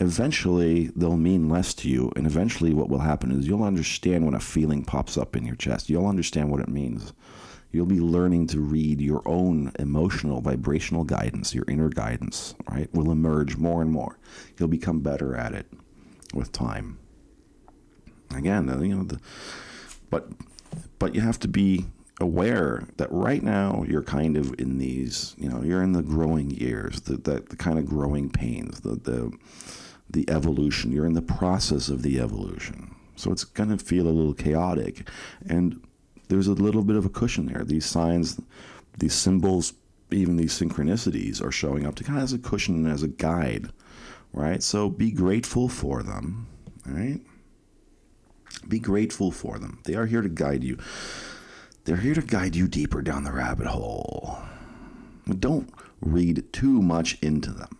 Eventually, 0.00 0.90
they'll 0.96 1.16
mean 1.16 1.48
less 1.48 1.74
to 1.74 1.88
you, 1.88 2.10
and 2.16 2.26
eventually, 2.26 2.72
what 2.72 2.88
will 2.88 3.00
happen 3.00 3.30
is 3.30 3.46
you'll 3.46 3.62
understand 3.62 4.24
when 4.24 4.34
a 4.34 4.40
feeling 4.40 4.84
pops 4.84 5.18
up 5.18 5.36
in 5.36 5.44
your 5.44 5.56
chest. 5.56 5.90
You'll 5.90 6.06
understand 6.06 6.50
what 6.50 6.60
it 6.60 6.68
means. 6.68 7.12
You'll 7.72 7.86
be 7.86 8.00
learning 8.00 8.48
to 8.48 8.60
read 8.60 9.00
your 9.00 9.22
own 9.26 9.72
emotional, 9.78 10.40
vibrational 10.40 11.04
guidance, 11.04 11.54
your 11.54 11.64
inner 11.68 11.88
guidance. 11.88 12.54
Right, 12.70 12.92
will 12.94 13.10
emerge 13.10 13.56
more 13.56 13.82
and 13.82 13.90
more. 13.90 14.18
You'll 14.58 14.68
become 14.68 15.00
better 15.00 15.34
at 15.34 15.54
it 15.54 15.66
with 16.34 16.52
time. 16.52 16.98
Again, 18.34 18.68
uh, 18.68 18.80
you 18.80 18.96
know 18.96 19.04
the, 19.04 19.20
but 20.10 20.28
but 20.98 21.14
you 21.14 21.20
have 21.20 21.38
to 21.40 21.48
be 21.48 21.86
aware 22.20 22.86
that 22.96 23.10
right 23.10 23.42
now 23.42 23.84
you're 23.88 24.02
kind 24.02 24.36
of 24.36 24.54
in 24.58 24.78
these, 24.78 25.34
you 25.36 25.48
know, 25.48 25.62
you're 25.62 25.82
in 25.82 25.92
the 25.92 26.02
growing 26.02 26.50
years, 26.50 27.00
the, 27.02 27.16
the, 27.16 27.44
the 27.48 27.56
kind 27.56 27.78
of 27.78 27.86
growing 27.86 28.30
pains, 28.30 28.80
the, 28.80 28.94
the, 28.94 29.32
the 30.08 30.28
evolution. 30.30 30.92
You're 30.92 31.06
in 31.06 31.14
the 31.14 31.22
process 31.22 31.88
of 31.88 32.02
the 32.02 32.20
evolution. 32.20 32.94
So 33.16 33.32
it's 33.32 33.44
going 33.44 33.76
to 33.76 33.84
feel 33.84 34.06
a 34.06 34.10
little 34.10 34.34
chaotic. 34.34 35.08
And 35.46 35.82
there's 36.32 36.48
a 36.48 36.54
little 36.54 36.82
bit 36.82 36.96
of 36.96 37.04
a 37.04 37.10
cushion 37.10 37.44
there. 37.44 37.62
These 37.62 37.84
signs, 37.84 38.40
these 38.98 39.12
symbols, 39.12 39.74
even 40.10 40.38
these 40.38 40.58
synchronicities 40.58 41.44
are 41.44 41.52
showing 41.52 41.86
up 41.86 41.94
to 41.96 42.04
kind 42.04 42.16
of 42.16 42.24
as 42.24 42.32
a 42.32 42.38
cushion 42.38 42.74
and 42.74 42.86
as 42.90 43.02
a 43.02 43.08
guide, 43.08 43.68
right? 44.32 44.62
So 44.62 44.88
be 44.88 45.10
grateful 45.10 45.68
for 45.68 46.02
them, 46.02 46.46
right? 46.86 47.20
Be 48.66 48.78
grateful 48.78 49.30
for 49.30 49.58
them. 49.58 49.80
They 49.84 49.94
are 49.94 50.06
here 50.06 50.22
to 50.22 50.28
guide 50.30 50.64
you. 50.64 50.78
They're 51.84 51.96
here 51.96 52.14
to 52.14 52.22
guide 52.22 52.56
you 52.56 52.66
deeper 52.66 53.02
down 53.02 53.24
the 53.24 53.32
rabbit 53.32 53.66
hole. 53.66 54.38
Don't 55.38 55.70
read 56.00 56.50
too 56.54 56.80
much 56.80 57.18
into 57.20 57.50
them, 57.50 57.78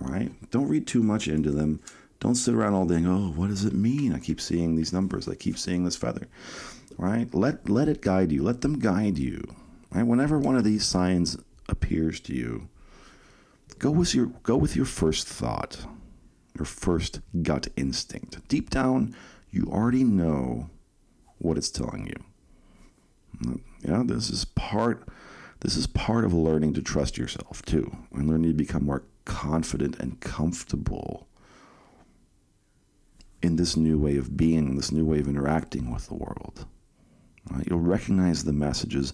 right? 0.00 0.32
Don't 0.50 0.68
read 0.68 0.86
too 0.86 1.02
much 1.02 1.28
into 1.28 1.50
them. 1.50 1.80
Don't 2.18 2.36
sit 2.36 2.54
around 2.54 2.72
all 2.72 2.86
day 2.86 2.96
and 2.96 3.06
oh, 3.06 3.32
what 3.36 3.48
does 3.48 3.66
it 3.66 3.74
mean? 3.74 4.14
I 4.14 4.20
keep 4.20 4.40
seeing 4.40 4.74
these 4.74 4.94
numbers. 4.94 5.28
I 5.28 5.34
keep 5.34 5.58
seeing 5.58 5.84
this 5.84 5.96
feather, 5.96 6.26
right? 6.98 7.32
Let 7.34 7.68
let 7.68 7.88
it 7.88 8.00
guide 8.00 8.32
you. 8.32 8.42
Let 8.42 8.60
them 8.60 8.78
guide 8.78 9.18
you, 9.18 9.42
right? 9.92 10.06
Whenever 10.06 10.38
one 10.38 10.56
of 10.56 10.64
these 10.64 10.84
signs 10.84 11.36
appears 11.68 12.20
to 12.20 12.34
you, 12.34 12.68
go 13.78 13.90
with 13.90 14.14
your 14.14 14.26
go 14.42 14.56
with 14.56 14.76
your 14.76 14.86
first 14.86 15.26
thought, 15.26 15.86
your 16.56 16.66
first 16.66 17.20
gut 17.42 17.68
instinct. 17.76 18.46
Deep 18.48 18.70
down, 18.70 19.14
you 19.50 19.66
already 19.70 20.04
know 20.04 20.70
what 21.38 21.56
it's 21.58 21.70
telling 21.70 22.06
you. 22.06 22.24
Mm, 23.42 23.60
yeah, 23.82 24.02
this 24.04 24.30
is 24.30 24.44
part 24.44 25.06
this 25.60 25.76
is 25.76 25.86
part 25.86 26.24
of 26.24 26.34
learning 26.34 26.74
to 26.74 26.82
trust 26.82 27.16
yourself 27.16 27.62
too, 27.62 27.96
and 28.12 28.28
learning 28.28 28.50
to 28.50 28.56
become 28.56 28.84
more 28.84 29.04
confident 29.24 29.98
and 29.98 30.20
comfortable 30.20 31.26
in 33.42 33.56
this 33.56 33.76
new 33.76 33.98
way 33.98 34.16
of 34.16 34.36
being, 34.36 34.76
this 34.76 34.92
new 34.92 35.04
way 35.04 35.20
of 35.20 35.28
interacting 35.28 35.90
with 35.90 36.06
the 36.06 36.14
world. 36.14 36.66
Right? 37.50 37.66
You'll 37.68 37.80
recognize 37.80 38.44
the 38.44 38.52
messages 38.52 39.12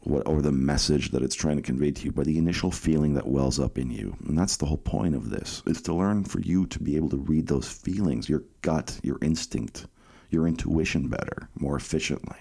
what, 0.00 0.26
or 0.26 0.40
the 0.40 0.52
message 0.52 1.10
that 1.10 1.22
it's 1.22 1.34
trying 1.34 1.56
to 1.56 1.62
convey 1.62 1.90
to 1.90 2.04
you 2.04 2.12
by 2.12 2.22
the 2.22 2.38
initial 2.38 2.70
feeling 2.70 3.14
that 3.14 3.26
wells 3.26 3.60
up 3.60 3.78
in 3.78 3.90
you. 3.90 4.16
And 4.26 4.38
that's 4.38 4.56
the 4.56 4.66
whole 4.66 4.78
point 4.78 5.14
of 5.14 5.30
this, 5.30 5.62
is 5.66 5.82
to 5.82 5.94
learn 5.94 6.24
for 6.24 6.40
you 6.40 6.66
to 6.66 6.78
be 6.78 6.96
able 6.96 7.10
to 7.10 7.18
read 7.18 7.46
those 7.46 7.68
feelings, 7.68 8.28
your 8.28 8.44
gut, 8.62 8.98
your 9.02 9.18
instinct, 9.20 9.86
your 10.30 10.46
intuition 10.46 11.08
better, 11.08 11.48
more 11.58 11.76
efficiently. 11.76 12.38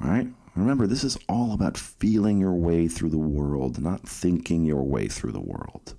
Right? 0.00 0.28
Remember, 0.54 0.86
this 0.86 1.04
is 1.04 1.18
all 1.28 1.52
about 1.52 1.76
feeling 1.76 2.38
your 2.38 2.54
way 2.54 2.88
through 2.88 3.10
the 3.10 3.18
world, 3.18 3.78
not 3.78 4.08
thinking 4.08 4.64
your 4.64 4.82
way 4.82 5.08
through 5.08 5.32
the 5.32 5.40
world. 5.40 5.94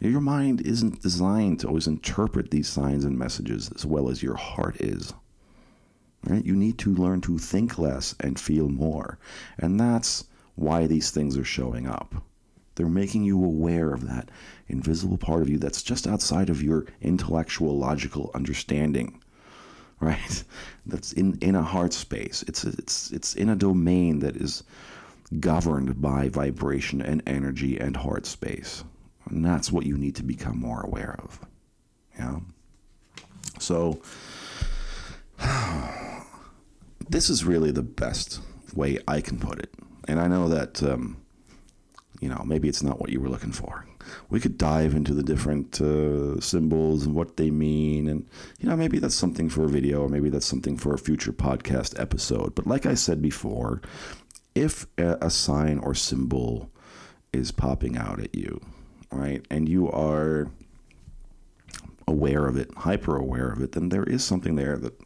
Your 0.00 0.20
mind 0.20 0.60
isn't 0.60 1.02
designed 1.02 1.58
to 1.60 1.68
always 1.68 1.88
interpret 1.88 2.50
these 2.50 2.68
signs 2.68 3.04
and 3.04 3.18
messages 3.18 3.72
as 3.74 3.84
well 3.84 4.08
as 4.08 4.22
your 4.22 4.36
heart 4.36 4.76
is. 4.80 5.12
Right? 6.24 6.44
You 6.44 6.56
need 6.56 6.78
to 6.78 6.94
learn 6.94 7.20
to 7.22 7.38
think 7.38 7.78
less 7.78 8.14
and 8.20 8.38
feel 8.38 8.68
more. 8.68 9.18
And 9.58 9.78
that's 9.78 10.24
why 10.56 10.86
these 10.86 11.10
things 11.10 11.36
are 11.36 11.44
showing 11.44 11.86
up. 11.86 12.14
They're 12.74 12.88
making 12.88 13.24
you 13.24 13.42
aware 13.44 13.92
of 13.92 14.06
that 14.06 14.30
invisible 14.68 15.18
part 15.18 15.42
of 15.42 15.48
you 15.48 15.58
that's 15.58 15.82
just 15.82 16.06
outside 16.06 16.50
of 16.50 16.62
your 16.62 16.86
intellectual, 17.00 17.76
logical 17.78 18.30
understanding. 18.34 19.20
Right? 20.00 20.44
That's 20.86 21.12
in, 21.12 21.36
in 21.40 21.56
a 21.56 21.62
heart 21.64 21.92
space. 21.92 22.44
It's, 22.46 22.62
it's, 22.62 23.10
it's 23.10 23.34
in 23.34 23.48
a 23.48 23.56
domain 23.56 24.20
that 24.20 24.36
is 24.36 24.62
governed 25.40 26.00
by 26.00 26.28
vibration 26.28 27.02
and 27.02 27.20
energy 27.26 27.78
and 27.78 27.96
heart 27.96 28.24
space. 28.24 28.84
And 29.28 29.44
that's 29.44 29.72
what 29.72 29.86
you 29.86 29.96
need 29.98 30.14
to 30.14 30.22
become 30.22 30.58
more 30.58 30.82
aware 30.82 31.16
of. 31.18 31.40
Yeah. 32.16 32.38
So, 33.58 34.00
this 37.08 37.30
is 37.30 37.44
really 37.44 37.70
the 37.70 37.82
best 37.82 38.40
way 38.74 38.98
I 39.06 39.20
can 39.20 39.38
put 39.38 39.58
it. 39.58 39.72
And 40.06 40.20
I 40.20 40.26
know 40.26 40.48
that, 40.48 40.82
um, 40.82 41.18
you 42.20 42.28
know, 42.28 42.42
maybe 42.44 42.68
it's 42.68 42.82
not 42.82 43.00
what 43.00 43.10
you 43.10 43.20
were 43.20 43.28
looking 43.28 43.52
for. 43.52 43.86
We 44.30 44.40
could 44.40 44.56
dive 44.56 44.94
into 44.94 45.12
the 45.12 45.22
different 45.22 45.80
uh, 45.80 46.40
symbols 46.40 47.04
and 47.04 47.14
what 47.14 47.36
they 47.36 47.50
mean. 47.50 48.08
And, 48.08 48.26
you 48.58 48.68
know, 48.68 48.76
maybe 48.76 48.98
that's 48.98 49.14
something 49.14 49.48
for 49.48 49.64
a 49.64 49.68
video 49.68 50.02
or 50.02 50.08
maybe 50.08 50.30
that's 50.30 50.46
something 50.46 50.76
for 50.76 50.94
a 50.94 50.98
future 50.98 51.32
podcast 51.32 52.00
episode. 52.00 52.54
But 52.54 52.66
like 52.66 52.86
I 52.86 52.94
said 52.94 53.20
before, 53.20 53.82
if 54.54 54.86
a, 54.96 55.30
sign 55.30 55.78
or 55.78 55.94
symbol 55.94 56.70
is 57.32 57.52
popping 57.52 57.96
out 57.96 58.18
at 58.18 58.34
you, 58.34 58.60
right, 59.12 59.44
and 59.50 59.68
you 59.68 59.90
are 59.90 60.50
aware 62.08 62.46
of 62.46 62.56
it, 62.56 62.70
hyper 62.78 63.16
aware 63.16 63.50
of 63.50 63.60
it, 63.62 63.72
then 63.72 63.90
there 63.90 64.04
is 64.04 64.24
something 64.24 64.56
there 64.56 64.76
that 64.78 64.98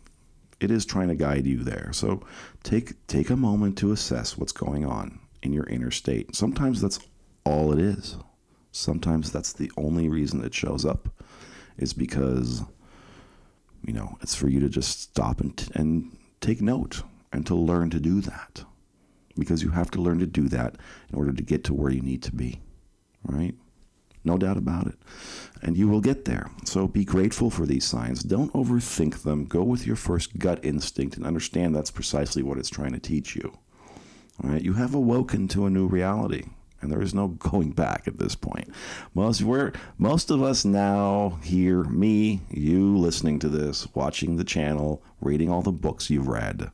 it 0.62 0.70
is 0.70 0.84
trying 0.84 1.08
to 1.08 1.14
guide 1.14 1.46
you 1.46 1.64
there. 1.64 1.90
So 1.92 2.22
take 2.62 3.06
take 3.06 3.30
a 3.30 3.36
moment 3.36 3.76
to 3.78 3.92
assess 3.92 4.38
what's 4.38 4.52
going 4.52 4.84
on 4.84 5.18
in 5.42 5.52
your 5.52 5.66
inner 5.66 5.90
state. 5.90 6.34
Sometimes 6.34 6.80
that's 6.80 7.00
all 7.44 7.72
it 7.72 7.78
is. 7.78 8.16
Sometimes 8.70 9.32
that's 9.32 9.52
the 9.52 9.70
only 9.76 10.08
reason 10.08 10.42
it 10.44 10.54
shows 10.54 10.84
up 10.84 11.08
is 11.76 11.92
because 11.92 12.62
you 13.84 13.92
know, 13.92 14.16
it's 14.20 14.34
for 14.34 14.48
you 14.48 14.60
to 14.60 14.68
just 14.68 15.00
stop 15.00 15.40
and 15.40 15.68
and 15.74 16.16
take 16.40 16.60
note 16.60 17.02
and 17.32 17.46
to 17.46 17.54
learn 17.54 17.90
to 17.90 18.00
do 18.00 18.20
that. 18.20 18.64
Because 19.36 19.62
you 19.62 19.70
have 19.70 19.90
to 19.92 20.00
learn 20.00 20.18
to 20.18 20.26
do 20.26 20.48
that 20.48 20.76
in 21.08 21.16
order 21.16 21.32
to 21.32 21.42
get 21.42 21.64
to 21.64 21.74
where 21.74 21.90
you 21.90 22.02
need 22.02 22.22
to 22.24 22.32
be. 22.32 22.60
Right? 23.24 23.54
No 24.24 24.38
doubt 24.38 24.56
about 24.56 24.86
it. 24.86 24.94
And 25.62 25.76
you 25.76 25.88
will 25.88 26.00
get 26.00 26.24
there. 26.24 26.50
So 26.64 26.86
be 26.88 27.04
grateful 27.04 27.50
for 27.50 27.66
these 27.66 27.84
signs. 27.84 28.22
Don't 28.22 28.52
overthink 28.52 29.22
them. 29.22 29.44
Go 29.44 29.62
with 29.62 29.86
your 29.86 29.96
first 29.96 30.38
gut 30.38 30.64
instinct 30.64 31.16
and 31.16 31.26
understand 31.26 31.74
that's 31.74 31.90
precisely 31.90 32.42
what 32.42 32.58
it's 32.58 32.70
trying 32.70 32.92
to 32.92 32.98
teach 32.98 33.36
you. 33.36 33.56
All 34.42 34.50
right? 34.50 34.62
You 34.62 34.74
have 34.74 34.94
awoken 34.94 35.48
to 35.48 35.66
a 35.66 35.70
new 35.70 35.86
reality. 35.86 36.44
And 36.80 36.90
there 36.90 37.02
is 37.02 37.14
no 37.14 37.28
going 37.38 37.72
back 37.72 38.06
at 38.06 38.18
this 38.18 38.34
point. 38.34 38.68
Most 39.14 39.42
we're 39.42 39.72
most 39.98 40.30
of 40.30 40.42
us 40.42 40.64
now 40.64 41.38
here, 41.42 41.84
me, 41.84 42.40
you 42.50 42.96
listening 42.96 43.38
to 43.40 43.48
this, 43.48 43.86
watching 43.94 44.36
the 44.36 44.44
channel, 44.44 45.02
reading 45.20 45.50
all 45.50 45.62
the 45.62 45.72
books 45.72 46.10
you've 46.10 46.28
read. 46.28 46.70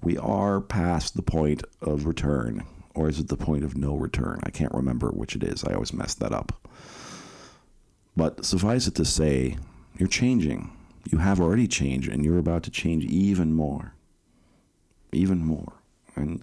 We 0.00 0.16
are 0.16 0.60
past 0.60 1.16
the 1.16 1.22
point 1.22 1.64
of 1.82 2.06
return 2.06 2.64
or 2.98 3.08
is 3.08 3.20
it 3.20 3.28
the 3.28 3.36
point 3.36 3.62
of 3.62 3.76
no 3.76 3.94
return? 3.94 4.40
I 4.42 4.50
can't 4.50 4.74
remember 4.74 5.10
which 5.10 5.36
it 5.36 5.44
is. 5.44 5.62
I 5.62 5.72
always 5.72 5.92
mess 5.92 6.14
that 6.14 6.32
up. 6.32 6.68
But 8.16 8.44
suffice 8.44 8.88
it 8.88 8.96
to 8.96 9.04
say, 9.04 9.56
you're 9.96 10.08
changing. 10.08 10.72
You 11.08 11.18
have 11.18 11.40
already 11.40 11.68
changed, 11.68 12.08
and 12.10 12.24
you're 12.24 12.38
about 12.38 12.64
to 12.64 12.72
change 12.72 13.04
even 13.04 13.54
more. 13.54 13.94
Even 15.12 15.38
more. 15.38 15.74
And 16.16 16.42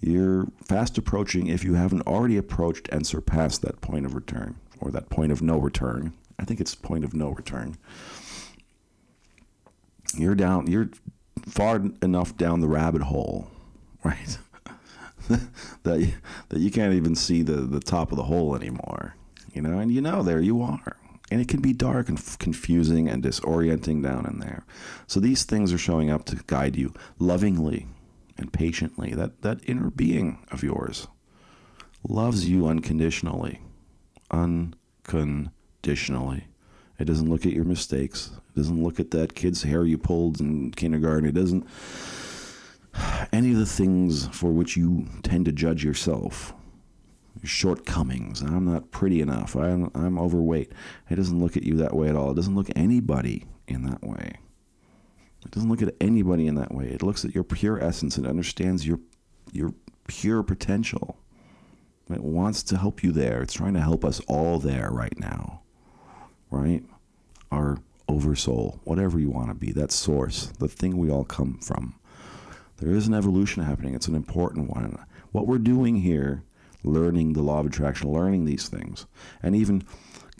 you're 0.00 0.46
fast 0.64 0.96
approaching, 0.96 1.48
if 1.48 1.62
you 1.62 1.74
haven't 1.74 2.06
already 2.06 2.38
approached 2.38 2.88
and 2.88 3.06
surpassed 3.06 3.60
that 3.60 3.82
point 3.82 4.06
of 4.06 4.14
return, 4.14 4.56
or 4.80 4.90
that 4.92 5.10
point 5.10 5.30
of 5.30 5.42
no 5.42 5.58
return. 5.58 6.14
I 6.38 6.46
think 6.46 6.58
it's 6.58 6.74
point 6.74 7.04
of 7.04 7.12
no 7.12 7.28
return. 7.28 7.76
You're 10.16 10.34
down, 10.34 10.68
you're 10.68 10.88
far 11.46 11.82
enough 12.00 12.34
down 12.38 12.60
the 12.60 12.68
rabbit 12.68 13.02
hole, 13.02 13.50
right? 14.04 14.38
that 15.82 16.00
you, 16.00 16.12
that 16.48 16.60
you 16.60 16.70
can't 16.70 16.94
even 16.94 17.14
see 17.14 17.42
the, 17.42 17.56
the 17.56 17.80
top 17.80 18.12
of 18.12 18.16
the 18.16 18.24
hole 18.24 18.54
anymore. 18.54 19.16
You 19.52 19.62
know, 19.62 19.78
and 19.78 19.92
you 19.92 20.00
know 20.00 20.22
there 20.22 20.40
you 20.40 20.62
are. 20.62 20.96
And 21.30 21.40
it 21.40 21.48
can 21.48 21.60
be 21.60 21.72
dark 21.72 22.08
and 22.08 22.18
f- 22.18 22.38
confusing 22.38 23.08
and 23.08 23.22
disorienting 23.22 24.02
down 24.02 24.26
in 24.26 24.40
there. 24.40 24.64
So 25.06 25.20
these 25.20 25.44
things 25.44 25.72
are 25.72 25.78
showing 25.78 26.10
up 26.10 26.24
to 26.26 26.36
guide 26.46 26.76
you 26.76 26.92
lovingly 27.18 27.86
and 28.36 28.52
patiently. 28.52 29.14
That 29.14 29.42
that 29.42 29.60
inner 29.66 29.90
being 29.90 30.44
of 30.50 30.62
yours 30.62 31.06
loves 32.06 32.48
you 32.48 32.66
unconditionally. 32.66 33.60
Unconditionally. 34.30 36.46
It 36.98 37.06
doesn't 37.06 37.30
look 37.30 37.46
at 37.46 37.52
your 37.52 37.64
mistakes. 37.64 38.30
It 38.54 38.56
doesn't 38.56 38.82
look 38.82 39.00
at 39.00 39.10
that 39.12 39.34
kid's 39.34 39.62
hair 39.62 39.84
you 39.84 39.98
pulled 39.98 40.40
in 40.40 40.72
kindergarten. 40.72 41.28
It 41.28 41.34
doesn't 41.34 41.66
any 43.32 43.52
of 43.52 43.58
the 43.58 43.66
things 43.66 44.26
for 44.28 44.52
which 44.52 44.76
you 44.76 45.06
tend 45.22 45.46
to 45.46 45.52
judge 45.52 45.84
yourself, 45.84 46.54
your 47.40 47.48
shortcomings. 47.48 48.42
I'm 48.42 48.66
not 48.66 48.90
pretty 48.90 49.20
enough. 49.20 49.56
I'm, 49.56 49.90
I'm 49.94 50.18
overweight. 50.18 50.72
It 51.08 51.16
doesn't 51.16 51.40
look 51.40 51.56
at 51.56 51.62
you 51.62 51.76
that 51.76 51.94
way 51.94 52.08
at 52.08 52.16
all. 52.16 52.32
It 52.32 52.36
doesn't 52.36 52.54
look 52.54 52.68
anybody 52.76 53.46
in 53.66 53.84
that 53.84 54.02
way. 54.02 54.38
It 55.44 55.50
doesn't 55.50 55.68
look 55.68 55.82
at 55.82 55.94
anybody 56.00 56.46
in 56.46 56.54
that 56.56 56.72
way. 56.72 56.86
It 56.86 57.02
looks 57.02 57.24
at 57.24 57.34
your 57.34 57.44
pure 57.44 57.82
essence 57.82 58.16
and 58.16 58.26
understands 58.26 58.86
your 58.86 59.00
your 59.50 59.74
pure 60.06 60.42
potential. 60.42 61.18
It 62.10 62.22
wants 62.22 62.62
to 62.64 62.76
help 62.76 63.02
you 63.02 63.12
there. 63.12 63.42
It's 63.42 63.54
trying 63.54 63.74
to 63.74 63.80
help 63.80 64.04
us 64.04 64.20
all 64.28 64.58
there 64.58 64.90
right 64.90 65.18
now. 65.18 65.62
Right? 66.50 66.84
Our 67.50 67.78
oversoul, 68.08 68.80
whatever 68.84 69.18
you 69.18 69.30
want 69.30 69.48
to 69.48 69.54
be, 69.54 69.72
that 69.72 69.90
source, 69.90 70.46
the 70.58 70.68
thing 70.68 70.98
we 70.98 71.10
all 71.10 71.24
come 71.24 71.58
from. 71.58 71.94
There 72.78 72.94
is 72.94 73.06
an 73.06 73.14
evolution 73.14 73.62
happening. 73.62 73.94
It's 73.94 74.08
an 74.08 74.14
important 74.14 74.70
one. 74.70 74.98
What 75.30 75.46
we're 75.46 75.58
doing 75.58 75.96
here, 75.96 76.42
learning 76.84 77.32
the 77.32 77.42
law 77.42 77.60
of 77.60 77.66
attraction, 77.66 78.12
learning 78.12 78.44
these 78.44 78.68
things, 78.68 79.06
and 79.42 79.54
even 79.54 79.84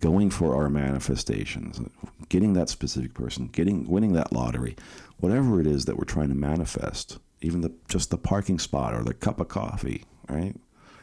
going 0.01 0.31
for 0.31 0.57
our 0.57 0.69
manifestations, 0.69 1.81
getting 2.29 2.55
that 2.55 2.69
specific 2.69 3.15
person, 3.15 3.47
getting 3.47 3.87
winning 3.89 4.13
that 4.15 4.33
lottery, 4.33 4.77
whatever 5.19 5.61
it 5.61 5.67
is 5.67 5.85
that 5.85 5.97
we're 5.97 6.05
trying 6.05 6.29
to 6.29 6.35
manifest, 6.35 7.19
even 7.41 7.61
the 7.61 7.73
just 7.89 8.11
the 8.11 8.19
parking 8.19 8.59
spot 8.59 8.95
or 8.95 9.05
the 9.05 9.15
cup 9.15 9.41
of 9.41 9.49
coffee, 9.49 10.05
right? 10.29 10.57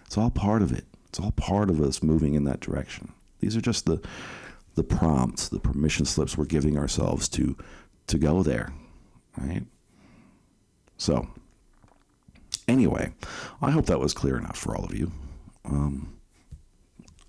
It's 0.06 0.18
all 0.18 0.30
part 0.30 0.62
of 0.62 0.72
it. 0.72 0.86
It's 1.08 1.20
all 1.20 1.32
part 1.32 1.70
of 1.70 1.82
us 1.82 2.04
moving 2.04 2.34
in 2.34 2.44
that 2.44 2.60
direction. 2.60 3.14
These 3.40 3.56
are 3.56 3.62
just 3.62 3.86
the 3.86 4.02
the 4.76 4.84
prompts, 4.84 5.50
the 5.50 5.60
permission 5.60 6.06
slips 6.06 6.38
we're 6.38 6.46
giving 6.46 6.78
ourselves 6.78 7.30
to 7.30 7.58
to 8.08 8.18
go 8.18 8.44
there, 8.44 8.74
right? 9.38 9.64
So, 11.00 11.28
anyway, 12.68 13.14
I 13.62 13.72
hope 13.72 13.88
that 13.88 14.00
was 14.00 14.14
clear 14.14 14.38
enough 14.38 14.58
for 14.58 14.76
all 14.76 14.86
of 14.86 14.94
you. 14.94 15.12
Um, 15.66 16.14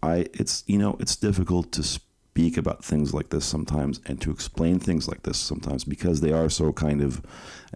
I 0.03 0.27
it's 0.35 0.65
you 0.67 0.79
know 0.79 0.97
it's 1.01 1.17
difficult 1.17 1.73
to 1.73 1.83
speak 1.83 2.57
about 2.57 2.85
things 2.85 3.15
like 3.15 3.31
this 3.31 3.45
sometimes 3.45 4.01
and 4.07 4.21
to 4.21 4.31
explain 4.31 4.79
things 4.79 5.09
like 5.09 5.23
this 5.23 5.39
sometimes 5.39 5.85
because 5.85 6.21
they 6.21 6.33
are 6.33 6.49
so 6.49 6.73
kind 6.73 7.01
of 7.01 7.23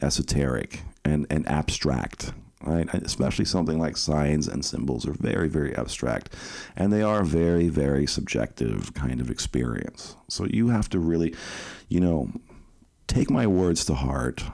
esoteric 0.02 0.82
and 1.04 1.26
and 1.30 1.48
abstract 1.48 2.32
right? 2.64 2.92
Especially 2.94 3.44
something 3.44 3.78
like 3.78 3.96
signs 3.96 4.48
and 4.48 4.64
symbols 4.64 5.06
are 5.06 5.12
very, 5.12 5.48
very 5.48 5.76
abstract, 5.76 6.34
and 6.76 6.92
they 6.92 7.02
are 7.02 7.22
very, 7.22 7.68
very 7.68 8.06
subjective 8.06 8.94
kind 8.94 9.20
of 9.20 9.30
experience. 9.30 10.16
So 10.28 10.46
you 10.46 10.68
have 10.68 10.88
to 10.90 10.98
really, 10.98 11.34
you 11.88 12.00
know, 12.00 12.30
take 13.06 13.30
my 13.30 13.46
words 13.46 13.84
to 13.86 13.94
heart, 13.94 14.44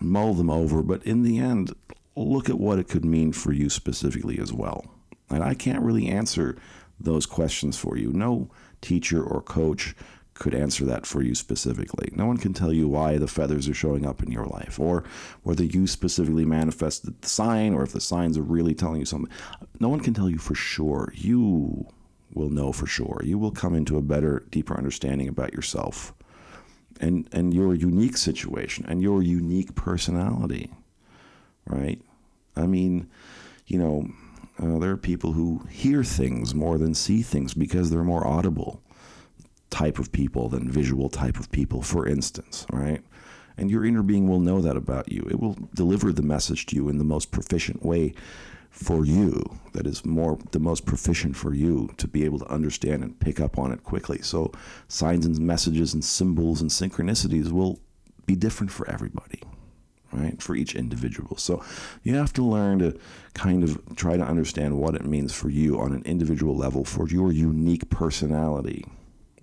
mull 0.00 0.34
them 0.34 0.50
over, 0.50 0.82
but 0.82 1.02
in 1.04 1.22
the 1.22 1.38
end, 1.38 1.74
look 2.14 2.48
at 2.48 2.58
what 2.58 2.78
it 2.78 2.88
could 2.88 3.04
mean 3.04 3.32
for 3.32 3.52
you 3.52 3.68
specifically 3.68 4.38
as 4.38 4.52
well. 4.52 4.84
And 5.30 5.42
I 5.42 5.54
can't 5.54 5.82
really 5.82 6.08
answer 6.08 6.56
those 6.98 7.26
questions 7.26 7.76
for 7.76 7.96
you. 7.96 8.12
No 8.12 8.50
teacher 8.80 9.22
or 9.22 9.42
coach 9.42 9.94
could 10.34 10.54
answer 10.54 10.84
that 10.84 11.06
for 11.06 11.22
you 11.22 11.34
specifically. 11.34 12.10
No 12.14 12.26
one 12.26 12.36
can 12.36 12.52
tell 12.52 12.72
you 12.72 12.88
why 12.88 13.16
the 13.16 13.26
feathers 13.26 13.68
are 13.68 13.74
showing 13.74 14.06
up 14.06 14.22
in 14.22 14.30
your 14.30 14.44
life 14.44 14.78
or 14.78 15.04
whether 15.42 15.64
you 15.64 15.86
specifically 15.86 16.44
manifested 16.44 17.20
the 17.20 17.28
sign 17.28 17.74
or 17.74 17.82
if 17.82 17.92
the 17.92 18.00
signs 18.00 18.36
are 18.36 18.42
really 18.42 18.74
telling 18.74 19.00
you 19.00 19.06
something. 19.06 19.32
No 19.80 19.88
one 19.88 20.00
can 20.00 20.14
tell 20.14 20.28
you 20.28 20.38
for 20.38 20.54
sure. 20.54 21.12
You 21.14 21.86
will 22.34 22.50
know 22.50 22.72
for 22.72 22.86
sure. 22.86 23.20
You 23.24 23.38
will 23.38 23.50
come 23.50 23.74
into 23.74 23.96
a 23.96 24.02
better, 24.02 24.44
deeper 24.50 24.76
understanding 24.76 25.28
about 25.28 25.54
yourself 25.54 26.12
and, 27.00 27.28
and 27.32 27.52
your 27.52 27.74
unique 27.74 28.16
situation 28.16 28.84
and 28.86 29.02
your 29.02 29.22
unique 29.22 29.74
personality, 29.74 30.70
right? 31.66 32.00
I 32.56 32.66
mean, 32.66 33.08
you 33.66 33.78
know, 33.78 34.08
uh, 34.58 34.78
there 34.78 34.90
are 34.90 34.96
people 34.96 35.32
who 35.32 35.66
hear 35.70 36.02
things 36.02 36.54
more 36.54 36.78
than 36.78 36.94
see 36.94 37.22
things 37.22 37.54
because 37.54 37.90
they're 37.90 38.02
more 38.02 38.26
audible 38.26 38.82
type 39.70 39.98
of 39.98 40.12
people 40.12 40.48
than 40.48 40.70
visual 40.70 41.08
type 41.08 41.38
of 41.38 41.50
people, 41.50 41.82
for 41.82 42.06
instance, 42.06 42.66
right? 42.72 43.02
And 43.58 43.70
your 43.70 43.84
inner 43.84 44.02
being 44.02 44.28
will 44.28 44.40
know 44.40 44.60
that 44.60 44.76
about 44.76 45.10
you. 45.10 45.26
It 45.30 45.40
will 45.40 45.56
deliver 45.74 46.12
the 46.12 46.22
message 46.22 46.66
to 46.66 46.76
you 46.76 46.88
in 46.88 46.98
the 46.98 47.04
most 47.04 47.30
proficient 47.30 47.84
way 47.84 48.14
for 48.76 49.04
you, 49.04 49.42
that 49.72 49.86
is 49.86 50.04
more 50.04 50.38
the 50.52 50.58
most 50.58 50.86
proficient 50.86 51.36
for 51.36 51.54
you 51.54 51.90
to 51.96 52.06
be 52.06 52.24
able 52.24 52.38
to 52.38 52.46
understand 52.46 53.02
and 53.02 53.18
pick 53.18 53.40
up 53.40 53.58
on 53.58 53.72
it 53.72 53.82
quickly. 53.84 54.20
So 54.22 54.52
signs 54.88 55.26
and 55.26 55.38
messages 55.38 55.94
and 55.94 56.04
symbols 56.04 56.60
and 56.60 56.70
synchronicities 56.70 57.50
will 57.50 57.80
be 58.26 58.36
different 58.36 58.72
for 58.72 58.88
everybody 58.88 59.40
right 60.12 60.40
for 60.40 60.54
each 60.54 60.76
individual 60.76 61.36
so 61.36 61.62
you 62.04 62.14
have 62.14 62.32
to 62.32 62.42
learn 62.42 62.78
to 62.78 62.96
kind 63.34 63.64
of 63.64 63.80
try 63.96 64.16
to 64.16 64.22
understand 64.22 64.76
what 64.78 64.94
it 64.94 65.04
means 65.04 65.32
for 65.32 65.48
you 65.48 65.80
on 65.80 65.92
an 65.92 66.02
individual 66.04 66.56
level 66.56 66.84
for 66.84 67.08
your 67.08 67.32
unique 67.32 67.90
personality 67.90 68.84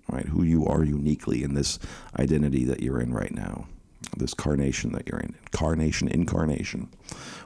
right? 0.08 0.26
Who 0.26 0.42
you 0.42 0.66
are 0.66 0.84
uniquely 0.84 1.42
in 1.42 1.54
this 1.54 1.78
identity 2.18 2.64
that 2.64 2.82
you're 2.82 3.00
in 3.00 3.12
right 3.12 3.32
now, 3.32 3.66
this 4.16 4.34
carnation 4.34 4.92
that 4.92 5.08
you're 5.08 5.20
in, 5.20 5.34
carnation, 5.50 6.08
incarnation, 6.08 6.88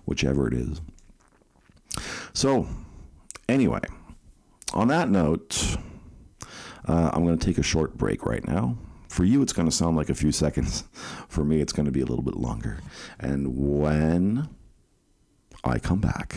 whichever 0.05 0.49
it 0.49 0.55
is. 0.55 0.81
So, 2.39 2.69
anyway, 3.49 3.81
on 4.73 4.87
that 4.87 5.11
note, 5.11 5.77
uh, 6.87 7.11
I'm 7.13 7.25
going 7.25 7.37
to 7.37 7.45
take 7.45 7.59
a 7.59 7.65
short 7.65 7.99
break 7.99 8.25
right 8.25 8.47
now. 8.47 8.79
For 9.09 9.25
you, 9.25 9.43
it's 9.43 9.53
going 9.53 9.69
to 9.69 9.75
sound 9.75 9.97
like 9.97 10.09
a 10.09 10.15
few 10.15 10.31
seconds. 10.31 10.85
For 11.29 11.43
me, 11.43 11.61
it's 11.61 11.73
going 11.73 11.87
to 11.87 11.91
be 11.91 12.01
a 12.01 12.07
little 12.07 12.23
bit 12.23 12.37
longer. 12.37 12.79
And 13.19 13.57
when 13.57 14.49
I 15.65 15.81
come 15.81 15.99
back, 15.99 16.37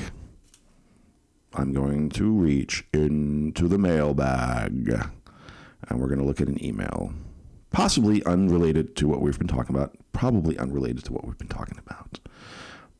I'm 1.53 1.71
going 1.71 2.09
to 2.09 2.31
reach 2.31 2.83
into 2.91 3.67
the 3.67 3.77
mailbag 3.77 5.07
and 5.87 5.99
we're 5.99 6.07
going 6.07 6.17
to 6.17 6.25
look 6.25 6.41
at 6.41 6.47
an 6.47 6.65
email, 6.65 7.13
possibly 7.69 8.25
unrelated 8.25 8.95
to 8.95 9.07
what 9.07 9.21
we've 9.21 9.37
been 9.37 9.47
talking 9.47 9.75
about, 9.75 9.95
probably 10.13 10.57
unrelated 10.57 11.03
to 11.03 11.13
what 11.13 11.27
we've 11.27 11.37
been 11.37 11.47
talking 11.47 11.77
about, 11.77 12.19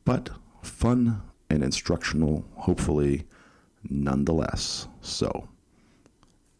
but 0.04 0.30
fun 0.62 1.20
and 1.52 1.62
instructional, 1.62 2.44
hopefully, 2.56 3.24
nonetheless. 3.88 4.88
So, 5.02 5.48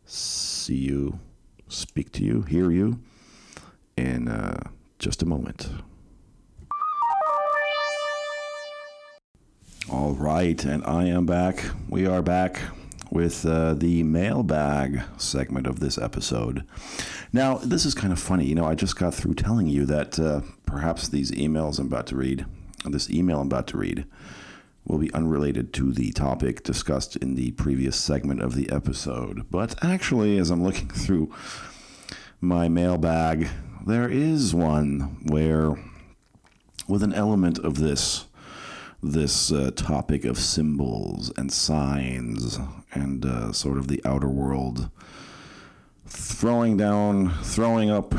see 0.04 0.76
you, 0.76 1.18
speak 1.68 2.12
to 2.12 2.24
you, 2.24 2.42
hear 2.42 2.70
you 2.70 3.00
in 3.96 4.28
uh, 4.28 4.60
just 4.98 5.22
a 5.22 5.26
moment. 5.26 5.70
All 9.90 10.12
right, 10.12 10.62
and 10.64 10.84
I 10.84 11.04
am 11.04 11.26
back. 11.26 11.64
We 11.88 12.06
are 12.06 12.22
back 12.22 12.60
with 13.10 13.44
uh, 13.44 13.74
the 13.74 14.02
mailbag 14.02 15.02
segment 15.16 15.66
of 15.66 15.80
this 15.80 15.98
episode. 15.98 16.64
Now, 17.32 17.56
this 17.56 17.84
is 17.86 17.94
kind 17.94 18.12
of 18.12 18.18
funny. 18.18 18.44
You 18.44 18.54
know, 18.54 18.64
I 18.66 18.74
just 18.74 18.96
got 18.96 19.14
through 19.14 19.34
telling 19.34 19.68
you 19.68 19.86
that 19.86 20.18
uh, 20.18 20.42
perhaps 20.66 21.08
these 21.08 21.30
emails 21.32 21.78
I'm 21.78 21.86
about 21.86 22.06
to 22.08 22.16
read, 22.16 22.44
this 22.84 23.10
email 23.10 23.40
I'm 23.40 23.46
about 23.46 23.66
to 23.68 23.78
read, 23.78 24.06
will 24.84 24.98
be 24.98 25.12
unrelated 25.14 25.72
to 25.72 25.92
the 25.92 26.12
topic 26.12 26.62
discussed 26.62 27.16
in 27.16 27.34
the 27.34 27.52
previous 27.52 27.96
segment 27.96 28.42
of 28.42 28.54
the 28.54 28.70
episode. 28.70 29.46
But 29.50 29.82
actually, 29.82 30.38
as 30.38 30.50
I'm 30.50 30.64
looking 30.64 30.88
through 30.90 31.32
my 32.40 32.68
mailbag, 32.68 33.48
there 33.86 34.08
is 34.08 34.54
one 34.54 35.18
where, 35.26 35.76
with 36.88 37.02
an 37.02 37.12
element 37.12 37.58
of 37.58 37.78
this 37.78 38.26
this 39.04 39.50
uh, 39.50 39.68
topic 39.74 40.24
of 40.24 40.38
symbols 40.38 41.32
and 41.36 41.52
signs 41.52 42.60
and 42.92 43.26
uh, 43.26 43.52
sort 43.52 43.76
of 43.76 43.88
the 43.88 44.00
outer 44.04 44.28
world, 44.28 44.90
throwing 46.06 46.76
down, 46.76 47.30
throwing 47.42 47.90
up 47.90 48.14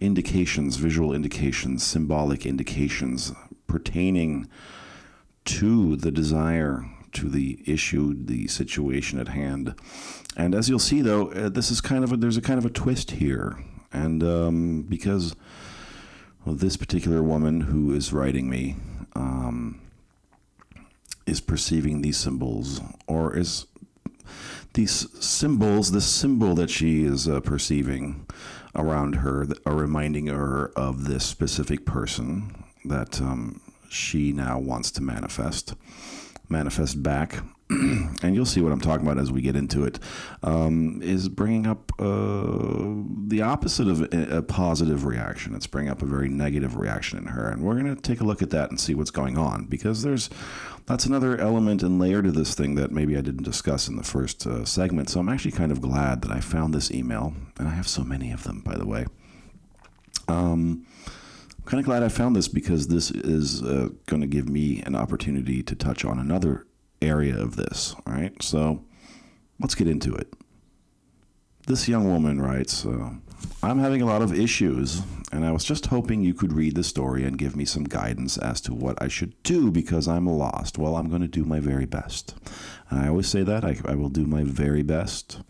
indications, 0.00 0.76
visual 0.76 1.12
indications, 1.12 1.84
symbolic 1.84 2.44
indications 2.44 3.32
pertaining 3.68 4.48
to 5.44 5.96
the 5.96 6.10
desire, 6.10 6.84
to 7.12 7.28
the 7.28 7.62
issue, 7.66 8.14
the 8.14 8.46
situation 8.48 9.18
at 9.18 9.28
hand. 9.28 9.74
And 10.36 10.54
as 10.54 10.68
you'll 10.68 10.78
see, 10.78 11.02
though, 11.02 11.30
uh, 11.32 11.48
this 11.48 11.70
is 11.70 11.80
kind 11.80 12.04
of 12.04 12.12
a, 12.12 12.16
there's 12.16 12.36
a 12.36 12.42
kind 12.42 12.58
of 12.58 12.64
a 12.64 12.70
twist 12.70 13.12
here, 13.12 13.58
and 13.92 14.22
um, 14.22 14.82
because 14.82 15.34
well, 16.44 16.54
this 16.54 16.76
particular 16.76 17.22
woman 17.22 17.62
who 17.62 17.92
is 17.92 18.12
writing 18.12 18.48
me 18.48 18.76
um, 19.14 19.80
is 21.26 21.40
perceiving 21.40 22.02
these 22.02 22.16
symbols, 22.16 22.80
or 23.06 23.36
is 23.36 23.66
these 24.74 25.08
symbols, 25.24 25.90
the 25.90 26.00
symbol 26.00 26.54
that 26.54 26.70
she 26.70 27.04
is 27.04 27.28
uh, 27.28 27.40
perceiving 27.40 28.26
around 28.74 29.16
her, 29.16 29.46
are 29.66 29.74
reminding 29.74 30.28
her 30.28 30.70
of 30.76 31.08
this 31.08 31.26
specific 31.26 31.84
person 31.84 32.64
that 32.84 33.20
um, 33.20 33.60
she 33.90 34.32
now 34.32 34.58
wants 34.58 34.90
to 34.92 35.02
manifest, 35.02 35.74
manifest 36.48 37.02
back. 37.02 37.40
and 37.70 38.34
you'll 38.34 38.46
see 38.46 38.60
what 38.60 38.72
I'm 38.72 38.80
talking 38.80 39.06
about 39.06 39.20
as 39.20 39.30
we 39.30 39.42
get 39.42 39.56
into 39.56 39.84
it. 39.84 39.98
Um, 40.42 41.00
is 41.02 41.28
bringing 41.28 41.66
up 41.66 41.92
uh, 42.00 42.94
the 43.26 43.42
opposite 43.42 43.88
of 43.88 44.12
a, 44.12 44.42
positive 44.42 45.04
reaction. 45.04 45.54
It's 45.54 45.66
bringing 45.66 45.90
up 45.90 46.02
a 46.02 46.06
very 46.06 46.28
negative 46.28 46.76
reaction 46.76 47.18
in 47.18 47.26
her, 47.26 47.48
and 47.48 47.62
we're 47.62 47.80
going 47.80 47.94
to 47.94 48.00
take 48.00 48.20
a 48.20 48.24
look 48.24 48.42
at 48.42 48.50
that 48.50 48.70
and 48.70 48.80
see 48.80 48.94
what's 48.94 49.10
going 49.10 49.38
on 49.38 49.66
because 49.66 50.02
there's 50.02 50.30
that's 50.86 51.06
another 51.06 51.38
element 51.38 51.82
and 51.82 52.00
layer 52.00 52.22
to 52.22 52.32
this 52.32 52.54
thing 52.54 52.74
that 52.74 52.90
maybe 52.90 53.16
I 53.16 53.20
didn't 53.20 53.44
discuss 53.44 53.86
in 53.86 53.96
the 53.96 54.02
first 54.02 54.46
uh, 54.46 54.64
segment. 54.64 55.08
So 55.08 55.20
I'm 55.20 55.28
actually 55.28 55.52
kind 55.52 55.70
of 55.70 55.80
glad 55.80 56.22
that 56.22 56.32
I 56.32 56.40
found 56.40 56.74
this 56.74 56.90
email, 56.90 57.34
and 57.58 57.68
I 57.68 57.72
have 57.72 57.86
so 57.86 58.02
many 58.02 58.32
of 58.32 58.42
them, 58.42 58.60
by 58.60 58.76
the 58.76 58.86
way. 58.86 59.06
Um, 60.26 60.86
I'm 61.60 61.66
kind 61.66 61.78
of 61.78 61.84
glad 61.84 62.02
I 62.02 62.08
found 62.08 62.34
this 62.34 62.48
because 62.48 62.88
this 62.88 63.10
is 63.10 63.62
uh, 63.62 63.90
going 64.06 64.22
to 64.22 64.26
give 64.26 64.48
me 64.48 64.82
an 64.86 64.96
opportunity 64.96 65.62
to 65.62 65.74
touch 65.74 66.06
on 66.06 66.18
another 66.18 66.66
area 67.02 67.38
of 67.38 67.56
this. 67.56 67.94
All 68.06 68.14
right, 68.14 68.42
so 68.42 68.82
let's 69.60 69.74
get 69.74 69.86
into 69.86 70.14
it. 70.14 70.32
This 71.66 71.86
young 71.86 72.10
woman 72.10 72.40
writes, 72.40 72.86
uh, 72.86 73.10
I'm 73.62 73.78
having 73.78 74.00
a 74.00 74.06
lot 74.06 74.22
of 74.22 74.32
issues, 74.32 75.02
and 75.32 75.44
I 75.44 75.52
was 75.52 75.64
just 75.64 75.86
hoping 75.86 76.22
you 76.22 76.32
could 76.32 76.54
read 76.54 76.76
the 76.76 76.82
story 76.82 77.24
and 77.24 77.36
give 77.36 77.54
me 77.54 77.66
some 77.66 77.84
guidance 77.84 78.38
as 78.38 78.62
to 78.62 78.74
what 78.74 79.00
I 79.00 79.08
should 79.08 79.40
do 79.42 79.70
because 79.70 80.08
I'm 80.08 80.26
lost. 80.26 80.78
Well, 80.78 80.96
I'm 80.96 81.10
going 81.10 81.20
to 81.20 81.28
do 81.28 81.44
my 81.44 81.60
very 81.60 81.86
best. 81.86 82.34
And 82.88 83.00
I 83.00 83.08
always 83.08 83.28
say 83.28 83.42
that 83.42 83.64
I, 83.64 83.76
I 83.84 83.94
will 83.96 84.08
do 84.08 84.24
my 84.24 84.44
very 84.44 84.82
best. 84.82 85.42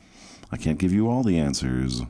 I 0.51 0.57
can't 0.57 0.79
give 0.79 0.93
you 0.93 1.09
all 1.09 1.23
the 1.23 1.39
answers. 1.39 2.03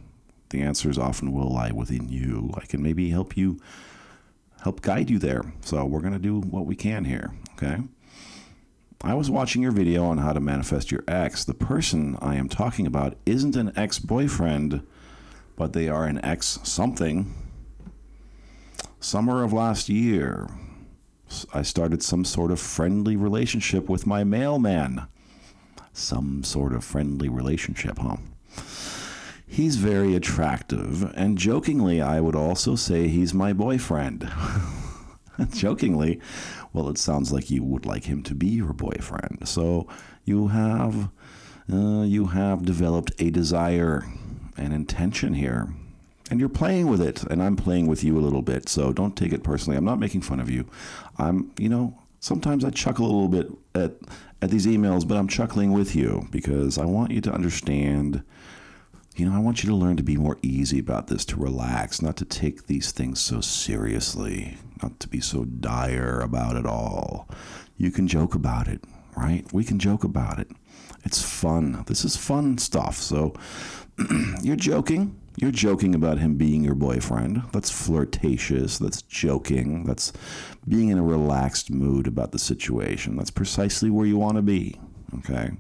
The 0.48 0.62
answers 0.62 0.98
often 0.98 1.32
will 1.32 1.53
lie 1.53 1.70
within 1.70 2.09
you. 2.09 2.51
I 2.57 2.64
can 2.64 2.82
maybe 2.82 3.11
help 3.11 3.36
you, 3.36 3.61
help 4.62 4.82
guide 4.82 5.11
you 5.11 5.18
there. 5.18 5.42
So 5.62 5.84
we're 5.84 6.00
going 6.00 6.12
to 6.12 6.18
do 6.18 6.40
what 6.40 6.66
we 6.66 6.76
can 6.76 7.04
here, 7.04 7.32
okay? 7.54 7.78
I 9.02 9.14
was 9.14 9.30
watching 9.30 9.62
your 9.62 9.72
video 9.72 10.04
on 10.04 10.18
how 10.18 10.34
to 10.34 10.40
manifest 10.40 10.90
your 10.90 11.04
ex. 11.08 11.44
The 11.44 11.54
person 11.54 12.18
I 12.20 12.36
am 12.36 12.48
talking 12.48 12.86
about 12.86 13.16
isn't 13.24 13.56
an 13.56 13.72
ex 13.74 13.98
boyfriend, 13.98 14.86
but 15.56 15.72
they 15.72 15.88
are 15.88 16.04
an 16.04 16.22
ex 16.22 16.58
something. 16.64 17.34
Summer 19.00 19.42
of 19.42 19.54
last 19.54 19.88
year, 19.88 20.48
I 21.54 21.62
started 21.62 22.02
some 22.02 22.26
sort 22.26 22.50
of 22.50 22.61
friendly 22.61 23.16
relationship 23.16 23.88
with 23.88 24.06
my 24.06 24.24
mailman. 24.24 25.06
Some 25.94 26.44
sort 26.44 26.74
of 26.74 26.84
friendly 26.84 27.30
relationship, 27.30 27.98
huh? 27.98 28.16
He's 29.53 29.76
very 29.76 30.14
attractive, 30.14 31.12
and 31.16 31.36
jokingly, 31.36 32.01
I 32.01 32.20
would 32.20 32.36
also 32.36 32.76
say 32.76 33.09
he's 33.09 33.34
my 33.34 33.53
boyfriend. 33.53 34.30
jokingly, 35.53 36.20
well, 36.72 36.88
it 36.88 36.98
sounds 36.98 37.32
like 37.32 37.51
you 37.51 37.64
would 37.64 37.84
like 37.84 38.05
him 38.05 38.22
to 38.22 38.34
be 38.34 38.46
your 38.46 38.72
boyfriend. 38.72 39.48
So 39.48 39.88
you 40.24 40.48
have 40.48 41.11
uh, 41.72 42.03
you 42.03 42.26
have 42.26 42.64
developed 42.64 43.12
a 43.18 43.30
desire 43.30 44.05
an 44.57 44.72
intention 44.72 45.34
here. 45.34 45.68
And 46.30 46.38
you're 46.38 46.48
playing 46.48 46.86
with 46.86 47.01
it, 47.01 47.24
and 47.24 47.42
I'm 47.42 47.57
playing 47.57 47.88
with 47.88 48.05
you 48.05 48.16
a 48.16 48.22
little 48.22 48.42
bit. 48.42 48.68
So 48.68 48.92
don't 48.92 49.16
take 49.16 49.32
it 49.32 49.42
personally. 49.42 49.76
I'm 49.76 49.84
not 49.84 49.98
making 49.98 50.20
fun 50.20 50.38
of 50.38 50.48
you. 50.48 50.64
I'm, 51.18 51.51
you 51.59 51.68
know, 51.68 51.98
sometimes 52.20 52.64
I 52.64 52.70
chuckle 52.70 53.05
a 53.05 53.11
little 53.11 53.28
bit 53.28 53.51
at 53.74 53.94
at 54.42 54.51
these 54.51 54.66
emails, 54.66 55.07
but 55.07 55.16
I'm 55.16 55.28
chuckling 55.28 55.72
with 55.72 55.94
you 55.94 56.28
because 56.30 56.78
I 56.78 56.84
want 56.84 57.11
you 57.11 57.20
to 57.22 57.32
understand 57.32 58.22
you 59.20 59.26
know, 59.28 59.36
I 59.36 59.38
want 59.38 59.62
you 59.62 59.68
to 59.68 59.76
learn 59.76 59.98
to 59.98 60.02
be 60.02 60.16
more 60.16 60.38
easy 60.40 60.78
about 60.78 61.08
this, 61.08 61.26
to 61.26 61.36
relax, 61.36 62.00
not 62.00 62.16
to 62.16 62.24
take 62.24 62.66
these 62.66 62.90
things 62.90 63.20
so 63.20 63.42
seriously, 63.42 64.56
not 64.82 64.98
to 65.00 65.08
be 65.08 65.20
so 65.20 65.44
dire 65.44 66.22
about 66.22 66.56
it 66.56 66.64
all. 66.64 67.28
You 67.76 67.90
can 67.90 68.08
joke 68.08 68.34
about 68.34 68.66
it, 68.66 68.82
right? 69.14 69.44
We 69.52 69.62
can 69.62 69.78
joke 69.78 70.04
about 70.04 70.38
it. 70.38 70.48
It's 71.04 71.22
fun. 71.22 71.84
This 71.86 72.02
is 72.02 72.16
fun 72.16 72.56
stuff. 72.56 72.96
So 72.96 73.34
you're 74.42 74.56
joking. 74.56 75.20
You're 75.36 75.50
joking 75.50 75.94
about 75.94 76.16
him 76.16 76.36
being 76.36 76.64
your 76.64 76.74
boyfriend. 76.74 77.42
That's 77.52 77.70
flirtatious. 77.70 78.78
That's 78.78 79.02
joking. 79.02 79.84
That's 79.84 80.14
being 80.66 80.88
in 80.88 80.96
a 80.96 81.02
relaxed 81.02 81.70
mood 81.70 82.06
about 82.06 82.32
the 82.32 82.38
situation. 82.38 83.16
That's 83.16 83.30
precisely 83.30 83.90
where 83.90 84.06
you 84.06 84.16
want 84.16 84.36
to 84.36 84.42
be. 84.42 84.80
Okay. 85.18 85.50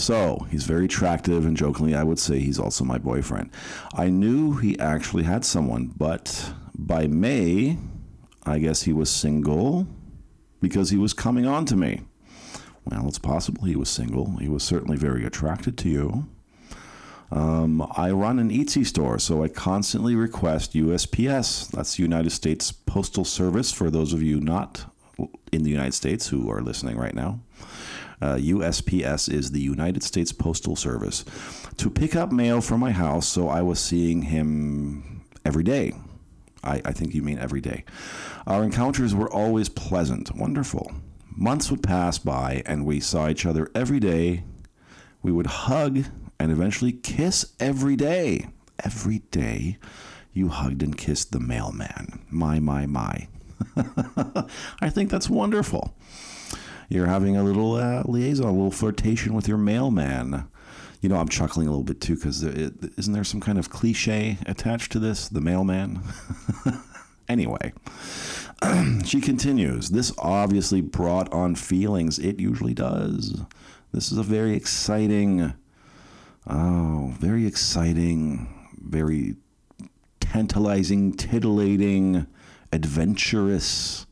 So 0.00 0.46
he's 0.50 0.64
very 0.64 0.86
attractive, 0.86 1.44
and 1.44 1.56
jokingly, 1.56 1.94
I 1.94 2.04
would 2.04 2.18
say 2.18 2.38
he's 2.38 2.58
also 2.58 2.84
my 2.84 2.98
boyfriend. 2.98 3.50
I 3.94 4.08
knew 4.08 4.54
he 4.56 4.78
actually 4.78 5.24
had 5.24 5.44
someone, 5.44 5.92
but 5.96 6.52
by 6.74 7.06
May, 7.06 7.76
I 8.44 8.58
guess 8.58 8.82
he 8.82 8.92
was 8.94 9.10
single 9.10 9.86
because 10.60 10.90
he 10.90 10.96
was 10.96 11.12
coming 11.12 11.46
on 11.46 11.66
to 11.66 11.76
me. 11.76 12.00
Well, 12.86 13.06
it's 13.08 13.18
possible 13.18 13.64
he 13.64 13.76
was 13.76 13.90
single. 13.90 14.36
He 14.38 14.48
was 14.48 14.62
certainly 14.62 14.96
very 14.96 15.26
attracted 15.26 15.76
to 15.78 15.88
you. 15.90 16.26
Um, 17.30 17.86
I 17.94 18.10
run 18.10 18.38
an 18.38 18.50
Etsy 18.50 18.84
store, 18.84 19.18
so 19.18 19.44
I 19.44 19.48
constantly 19.48 20.16
request 20.16 20.72
USPS. 20.72 21.70
That's 21.70 21.96
the 21.96 22.02
United 22.02 22.30
States 22.30 22.72
Postal 22.72 23.24
Service 23.24 23.70
for 23.70 23.90
those 23.90 24.12
of 24.12 24.22
you 24.22 24.40
not 24.40 24.86
in 25.52 25.62
the 25.62 25.70
United 25.70 25.94
States 25.94 26.28
who 26.28 26.50
are 26.50 26.62
listening 26.62 26.96
right 26.96 27.14
now. 27.14 27.40
Uh, 28.20 28.36
USPS 28.36 29.32
is 29.32 29.50
the 29.50 29.60
United 29.60 30.02
States 30.02 30.32
Postal 30.32 30.76
Service, 30.76 31.24
to 31.76 31.88
pick 31.88 32.14
up 32.14 32.32
mail 32.32 32.60
from 32.60 32.80
my 32.80 32.90
house. 32.90 33.26
So 33.26 33.48
I 33.48 33.62
was 33.62 33.80
seeing 33.80 34.22
him 34.22 35.22
every 35.44 35.64
day. 35.64 35.94
I, 36.62 36.82
I 36.84 36.92
think 36.92 37.14
you 37.14 37.22
mean 37.22 37.38
every 37.38 37.60
day. 37.60 37.84
Our 38.46 38.62
encounters 38.62 39.14
were 39.14 39.32
always 39.32 39.68
pleasant, 39.68 40.34
wonderful. 40.36 40.92
Months 41.34 41.70
would 41.70 41.82
pass 41.82 42.18
by, 42.18 42.62
and 42.66 42.84
we 42.84 43.00
saw 43.00 43.28
each 43.28 43.46
other 43.46 43.70
every 43.74 44.00
day. 44.00 44.44
We 45.22 45.32
would 45.32 45.46
hug 45.46 46.04
and 46.38 46.52
eventually 46.52 46.92
kiss 46.92 47.54
every 47.58 47.96
day. 47.96 48.48
Every 48.84 49.20
day, 49.30 49.78
you 50.32 50.48
hugged 50.48 50.82
and 50.82 50.96
kissed 50.96 51.32
the 51.32 51.40
mailman. 51.40 52.24
My, 52.30 52.60
my, 52.60 52.86
my. 52.86 53.28
I 54.80 54.90
think 54.90 55.10
that's 55.10 55.28
wonderful 55.30 55.94
you're 56.90 57.06
having 57.06 57.36
a 57.36 57.44
little 57.44 57.76
uh, 57.76 58.02
liaison, 58.04 58.48
a 58.48 58.52
little 58.52 58.72
flirtation 58.72 59.32
with 59.32 59.46
your 59.46 59.56
mailman. 59.56 60.48
You 61.00 61.08
know, 61.08 61.16
I'm 61.16 61.28
chuckling 61.28 61.68
a 61.68 61.70
little 61.70 61.84
bit 61.84 62.00
too 62.00 62.16
because 62.16 62.42
isn't 62.42 63.12
there 63.12 63.24
some 63.24 63.40
kind 63.40 63.58
of 63.58 63.70
cliche 63.70 64.38
attached 64.44 64.90
to 64.92 64.98
this? 64.98 65.28
The 65.28 65.40
mailman. 65.40 66.02
anyway, 67.28 67.72
she 69.04 69.20
continues. 69.20 69.90
This 69.90 70.12
obviously 70.18 70.80
brought 70.80 71.32
on 71.32 71.54
feelings. 71.54 72.18
It 72.18 72.40
usually 72.40 72.74
does. 72.74 73.40
This 73.92 74.10
is 74.10 74.18
a 74.18 74.24
very 74.24 74.54
exciting, 74.54 75.54
oh, 76.48 77.14
very 77.20 77.46
exciting, 77.46 78.68
very 78.76 79.36
tantalizing, 80.18 81.12
titillating, 81.12 82.26
adventurous 82.72 84.06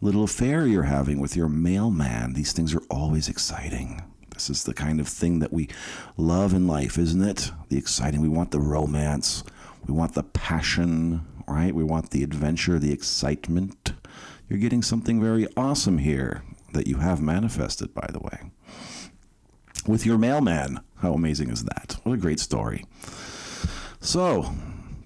little 0.00 0.24
affair 0.24 0.66
you're 0.66 0.84
having 0.84 1.20
with 1.20 1.36
your 1.36 1.48
mailman. 1.48 2.34
These 2.34 2.52
things 2.52 2.74
are 2.74 2.82
always 2.90 3.28
exciting. 3.28 4.02
This 4.30 4.50
is 4.50 4.64
the 4.64 4.74
kind 4.74 5.00
of 5.00 5.08
thing 5.08 5.40
that 5.40 5.52
we 5.52 5.68
love 6.16 6.54
in 6.54 6.66
life, 6.68 6.96
isn't 6.98 7.22
it? 7.22 7.50
The 7.68 7.76
exciting. 7.76 8.20
We 8.20 8.28
want 8.28 8.52
the 8.52 8.60
romance. 8.60 9.42
We 9.86 9.94
want 9.94 10.14
the 10.14 10.22
passion, 10.22 11.26
right? 11.48 11.74
We 11.74 11.82
want 11.82 12.10
the 12.10 12.22
adventure, 12.22 12.78
the 12.78 12.92
excitement. 12.92 13.94
You're 14.48 14.60
getting 14.60 14.82
something 14.82 15.20
very 15.20 15.46
awesome 15.56 15.98
here 15.98 16.42
that 16.72 16.86
you 16.86 16.98
have 16.98 17.20
manifested, 17.20 17.92
by 17.94 18.08
the 18.12 18.20
way. 18.20 18.50
With 19.86 20.06
your 20.06 20.18
mailman. 20.18 20.80
How 20.98 21.14
amazing 21.14 21.50
is 21.50 21.64
that? 21.64 21.96
What 22.04 22.12
a 22.12 22.18
great 22.18 22.40
story. 22.40 22.84
So, 24.00 24.52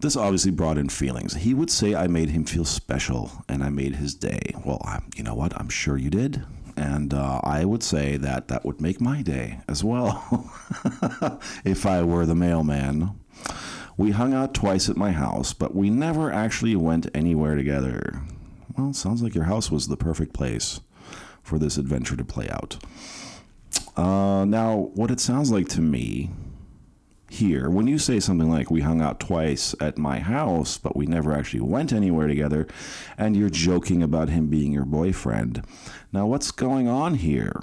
this 0.02 0.16
obviously 0.16 0.50
brought 0.50 0.78
in 0.78 0.88
feelings. 0.88 1.34
He 1.34 1.54
would 1.54 1.70
say 1.70 1.94
I 1.94 2.08
made 2.08 2.30
him 2.30 2.44
feel 2.44 2.64
special 2.64 3.30
and 3.48 3.62
I 3.62 3.70
made 3.70 3.94
his 3.94 4.14
day. 4.14 4.40
Well, 4.64 4.82
I'm, 4.84 5.08
you 5.16 5.22
know 5.22 5.34
what? 5.34 5.58
I'm 5.58 5.68
sure 5.68 5.96
you 5.96 6.10
did. 6.10 6.44
And 6.76 7.14
uh, 7.14 7.40
I 7.44 7.64
would 7.64 7.84
say 7.84 8.16
that 8.16 8.48
that 8.48 8.64
would 8.64 8.80
make 8.80 9.00
my 9.00 9.22
day 9.22 9.60
as 9.68 9.84
well 9.84 10.50
if 11.64 11.86
I 11.86 12.02
were 12.02 12.26
the 12.26 12.34
mailman. 12.34 13.18
We 13.96 14.10
hung 14.10 14.34
out 14.34 14.54
twice 14.54 14.88
at 14.88 14.96
my 14.96 15.12
house, 15.12 15.52
but 15.52 15.74
we 15.74 15.88
never 15.88 16.32
actually 16.32 16.74
went 16.74 17.08
anywhere 17.14 17.54
together. 17.54 18.22
Well, 18.76 18.92
sounds 18.94 19.22
like 19.22 19.34
your 19.34 19.44
house 19.44 19.70
was 19.70 19.86
the 19.86 19.96
perfect 19.96 20.32
place 20.32 20.80
for 21.42 21.58
this 21.58 21.76
adventure 21.76 22.16
to 22.16 22.24
play 22.24 22.48
out. 22.48 22.78
Uh, 23.96 24.44
now, 24.46 24.90
what 24.94 25.10
it 25.10 25.20
sounds 25.20 25.52
like 25.52 25.68
to 25.68 25.80
me 25.80 26.30
here. 27.32 27.70
When 27.70 27.86
you 27.86 27.98
say 27.98 28.20
something 28.20 28.50
like, 28.50 28.70
we 28.70 28.82
hung 28.82 29.00
out 29.00 29.20
twice 29.20 29.74
at 29.80 29.98
my 29.98 30.20
house, 30.20 30.78
but 30.78 30.96
we 30.96 31.06
never 31.06 31.32
actually 31.32 31.60
went 31.60 31.92
anywhere 31.92 32.26
together, 32.26 32.66
and 33.16 33.36
you're 33.36 33.50
joking 33.50 34.02
about 34.02 34.28
him 34.28 34.46
being 34.48 34.72
your 34.72 34.84
boyfriend. 34.84 35.64
Now, 36.12 36.26
what's 36.26 36.50
going 36.50 36.88
on 36.88 37.14
here? 37.14 37.60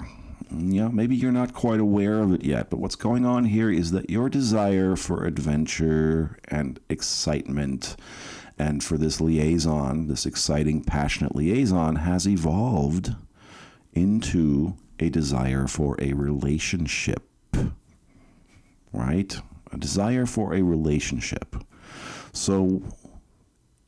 Yeah, 0.52 0.88
maybe 0.88 1.14
you're 1.14 1.30
not 1.30 1.54
quite 1.54 1.78
aware 1.78 2.20
of 2.20 2.32
it 2.32 2.44
yet, 2.44 2.70
but 2.70 2.80
what's 2.80 2.96
going 2.96 3.24
on 3.24 3.44
here 3.44 3.70
is 3.70 3.92
that 3.92 4.10
your 4.10 4.28
desire 4.28 4.96
for 4.96 5.24
adventure 5.24 6.38
and 6.48 6.80
excitement 6.88 7.96
and 8.58 8.82
for 8.82 8.98
this 8.98 9.20
liaison, 9.20 10.08
this 10.08 10.26
exciting, 10.26 10.82
passionate 10.82 11.36
liaison, 11.36 11.96
has 11.96 12.26
evolved 12.26 13.14
into 13.92 14.74
a 14.98 15.08
desire 15.08 15.66
for 15.66 15.96
a 16.00 16.12
relationship. 16.12 17.26
Right? 18.92 19.40
A 19.72 19.76
desire 19.76 20.26
for 20.26 20.54
a 20.54 20.62
relationship. 20.62 21.56
So, 22.32 22.82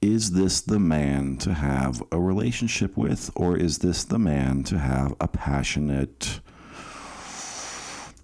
is 0.00 0.32
this 0.32 0.60
the 0.60 0.80
man 0.80 1.36
to 1.38 1.54
have 1.54 2.02
a 2.10 2.18
relationship 2.18 2.96
with, 2.96 3.30
or 3.36 3.56
is 3.56 3.78
this 3.78 4.02
the 4.04 4.18
man 4.18 4.64
to 4.64 4.78
have 4.78 5.14
a 5.20 5.28
passionate 5.28 6.40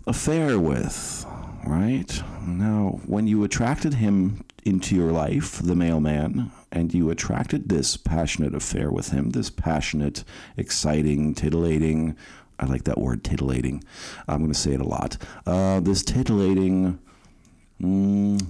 affair 0.06 0.58
with? 0.58 1.24
Right? 1.64 2.22
Now, 2.46 3.00
when 3.06 3.26
you 3.26 3.44
attracted 3.44 3.94
him 3.94 4.44
into 4.64 4.96
your 4.96 5.12
life, 5.12 5.60
the 5.62 5.76
mailman, 5.76 6.50
and 6.72 6.92
you 6.92 7.10
attracted 7.10 7.68
this 7.68 7.96
passionate 7.96 8.54
affair 8.54 8.90
with 8.90 9.10
him, 9.10 9.30
this 9.30 9.50
passionate, 9.50 10.24
exciting, 10.56 11.34
titillating, 11.34 12.16
I 12.58 12.66
like 12.66 12.84
that 12.84 12.98
word, 12.98 13.22
titillating. 13.22 13.84
I'm 14.26 14.38
going 14.38 14.52
to 14.52 14.58
say 14.58 14.72
it 14.72 14.80
a 14.80 14.84
lot. 14.84 15.16
Uh, 15.46 15.80
this 15.80 16.02
titillating, 16.02 16.98
mm, 17.80 18.44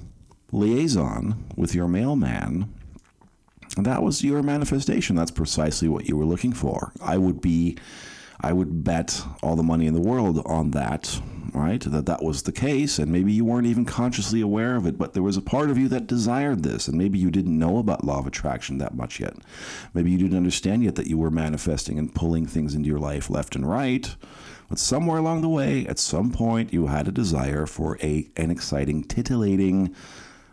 liaison 0.53 1.45
with 1.57 1.75
your 1.75 1.89
mailman, 1.89 2.73
that 3.77 4.03
was 4.03 4.25
your 4.25 4.43
manifestation. 4.43 5.17
That's 5.17 5.31
precisely 5.31 5.89
what 5.89 6.09
you 6.09 6.17
were 6.17 6.25
looking 6.25 6.53
for. 6.53 6.93
I 7.01 7.19
would 7.19 7.41
be, 7.41 7.77
I 8.41 8.53
would 8.53 8.83
bet 8.85 9.23
all 9.43 9.57
the 9.57 9.63
money 9.63 9.87
in 9.87 9.95
the 9.95 10.01
world 10.01 10.43
on 10.47 10.71
that, 10.73 11.21
right? 11.53 11.81
That 11.81 12.07
that 12.07 12.23
was 12.23 12.43
the 12.43 12.53
case, 12.53 12.99
and 12.99 13.13
maybe 13.13 13.33
you 13.33 13.45
weren't 13.45 13.67
even 13.67 13.85
consciously 13.85 14.41
aware 14.41 14.75
of 14.77 14.87
it, 14.87 14.99
but 14.99 15.15
there 15.15 15.23
was 15.23 15.37
a 15.37 15.43
part 15.43 15.71
of 15.71 15.79
you 15.79 15.89
that 15.89 16.07
desired 16.07 16.63
this, 16.63 16.89
and 16.89 16.97
maybe 16.99 17.19
you 17.19 17.31
didn't 17.31 17.59
know 17.59 17.79
about 17.79 18.05
law 18.05 18.19
of 18.19 18.27
attraction 18.27 18.79
that 18.79 18.95
much 18.95 19.21
yet. 19.21 19.35
Maybe 19.95 20.11
you 20.11 20.19
didn't 20.19 20.37
understand 20.37 20.83
yet 20.83 20.97
that 20.97 21.07
you 21.07 21.19
were 21.19 21.31
manifesting 21.31 21.99
and 21.99 22.15
pulling 22.15 22.47
things 22.47 22.75
into 22.75 22.89
your 22.89 22.99
life 22.99 23.31
left 23.31 23.55
and 23.55 23.69
right. 23.69 24.15
But 24.69 24.79
somewhere 24.79 25.19
along 25.19 25.41
the 25.41 25.49
way, 25.49 25.87
at 25.87 25.99
some 25.99 26.31
point, 26.31 26.73
you 26.73 26.87
had 26.87 27.09
a 27.09 27.13
desire 27.13 27.67
for 27.67 27.99
a 28.03 28.29
an 28.37 28.51
exciting, 28.51 29.05
titillating 29.05 29.95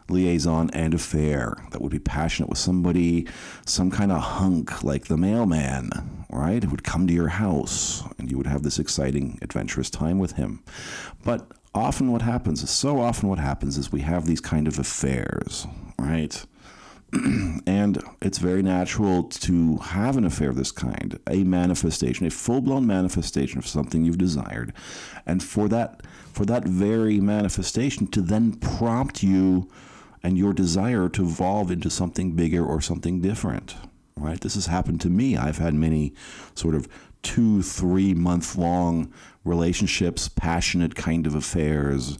liaison 0.09 0.69
and 0.71 0.93
affair 0.93 1.55
that 1.71 1.81
would 1.81 1.91
be 1.91 1.99
passionate 1.99 2.49
with 2.49 2.59
somebody, 2.59 3.27
some 3.65 3.89
kind 3.89 4.11
of 4.11 4.21
hunk 4.21 4.83
like 4.83 5.05
the 5.05 5.17
mailman, 5.17 5.89
right? 6.29 6.63
Who 6.63 6.69
would 6.69 6.83
come 6.83 7.07
to 7.07 7.13
your 7.13 7.29
house 7.29 8.03
and 8.17 8.29
you 8.29 8.37
would 8.37 8.47
have 8.47 8.63
this 8.63 8.79
exciting, 8.79 9.39
adventurous 9.41 9.89
time 9.89 10.19
with 10.19 10.33
him. 10.33 10.63
But 11.23 11.47
often 11.73 12.11
what 12.11 12.21
happens, 12.21 12.67
so 12.69 12.99
often 12.99 13.29
what 13.29 13.39
happens 13.39 13.77
is 13.77 13.91
we 13.91 14.01
have 14.01 14.25
these 14.25 14.41
kind 14.41 14.67
of 14.67 14.79
affairs, 14.79 15.65
right? 15.97 16.45
and 17.65 18.01
it's 18.21 18.37
very 18.37 18.61
natural 18.61 19.23
to 19.23 19.77
have 19.77 20.17
an 20.17 20.25
affair 20.25 20.49
of 20.49 20.55
this 20.55 20.71
kind, 20.71 21.19
a 21.29 21.43
manifestation, 21.43 22.25
a 22.25 22.29
full-blown 22.29 22.85
manifestation 22.85 23.57
of 23.57 23.67
something 23.67 24.03
you've 24.03 24.17
desired, 24.17 24.73
and 25.25 25.41
for 25.43 25.67
that 25.69 26.01
for 26.33 26.45
that 26.45 26.65
very 26.65 27.21
manifestation 27.21 28.07
to 28.07 28.21
then 28.21 28.53
prompt 28.53 29.23
you 29.23 29.69
and 30.21 30.37
your 30.37 30.51
desire 30.51 31.07
to 31.07 31.23
evolve 31.23 31.71
into 31.71 31.89
something 31.89 32.33
bigger 32.33 32.65
or 32.65 32.81
something 32.81 33.21
different. 33.21 33.75
Right? 34.17 34.39
This 34.41 34.55
has 34.55 34.65
happened 34.65 34.99
to 35.01 35.09
me. 35.09 35.37
I've 35.37 35.59
had 35.59 35.73
many 35.73 36.13
sort 36.53 36.75
of 36.75 36.89
two, 37.21 37.61
three 37.61 38.13
month 38.13 38.57
long 38.57 39.13
relationships, 39.45 40.27
passionate 40.27 40.95
kind 40.95 41.25
of 41.25 41.35
affairs 41.35 42.17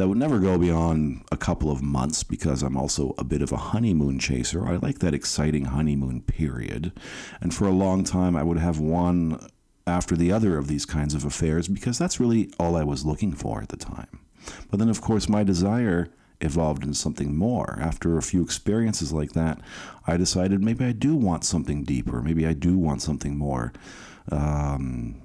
that 0.00 0.08
would 0.08 0.16
never 0.16 0.38
go 0.38 0.56
beyond 0.56 1.22
a 1.30 1.36
couple 1.36 1.70
of 1.70 1.82
months 1.82 2.22
because 2.22 2.62
I'm 2.62 2.74
also 2.74 3.14
a 3.18 3.24
bit 3.24 3.42
of 3.42 3.52
a 3.52 3.58
honeymoon 3.58 4.18
chaser. 4.18 4.66
I 4.66 4.76
like 4.76 5.00
that 5.00 5.12
exciting 5.12 5.66
honeymoon 5.66 6.22
period. 6.22 6.98
And 7.42 7.52
for 7.52 7.66
a 7.66 7.70
long 7.70 8.02
time, 8.02 8.34
I 8.34 8.42
would 8.42 8.56
have 8.56 8.78
one 8.78 9.46
after 9.86 10.16
the 10.16 10.32
other 10.32 10.56
of 10.56 10.68
these 10.68 10.86
kinds 10.86 11.12
of 11.12 11.26
affairs 11.26 11.68
because 11.68 11.98
that's 11.98 12.18
really 12.18 12.50
all 12.58 12.76
I 12.76 12.82
was 12.82 13.04
looking 13.04 13.32
for 13.32 13.60
at 13.60 13.68
the 13.68 13.76
time. 13.76 14.20
But 14.70 14.78
then, 14.78 14.88
of 14.88 15.02
course, 15.02 15.28
my 15.28 15.44
desire 15.44 16.08
evolved 16.40 16.82
into 16.82 16.96
something 16.96 17.36
more. 17.36 17.78
After 17.78 18.16
a 18.16 18.22
few 18.22 18.42
experiences 18.42 19.12
like 19.12 19.32
that, 19.34 19.60
I 20.06 20.16
decided 20.16 20.64
maybe 20.64 20.86
I 20.86 20.92
do 20.92 21.14
want 21.14 21.44
something 21.44 21.84
deeper. 21.84 22.22
Maybe 22.22 22.46
I 22.46 22.54
do 22.54 22.78
want 22.78 23.02
something 23.02 23.36
more 23.36 23.74
um, 24.32 25.20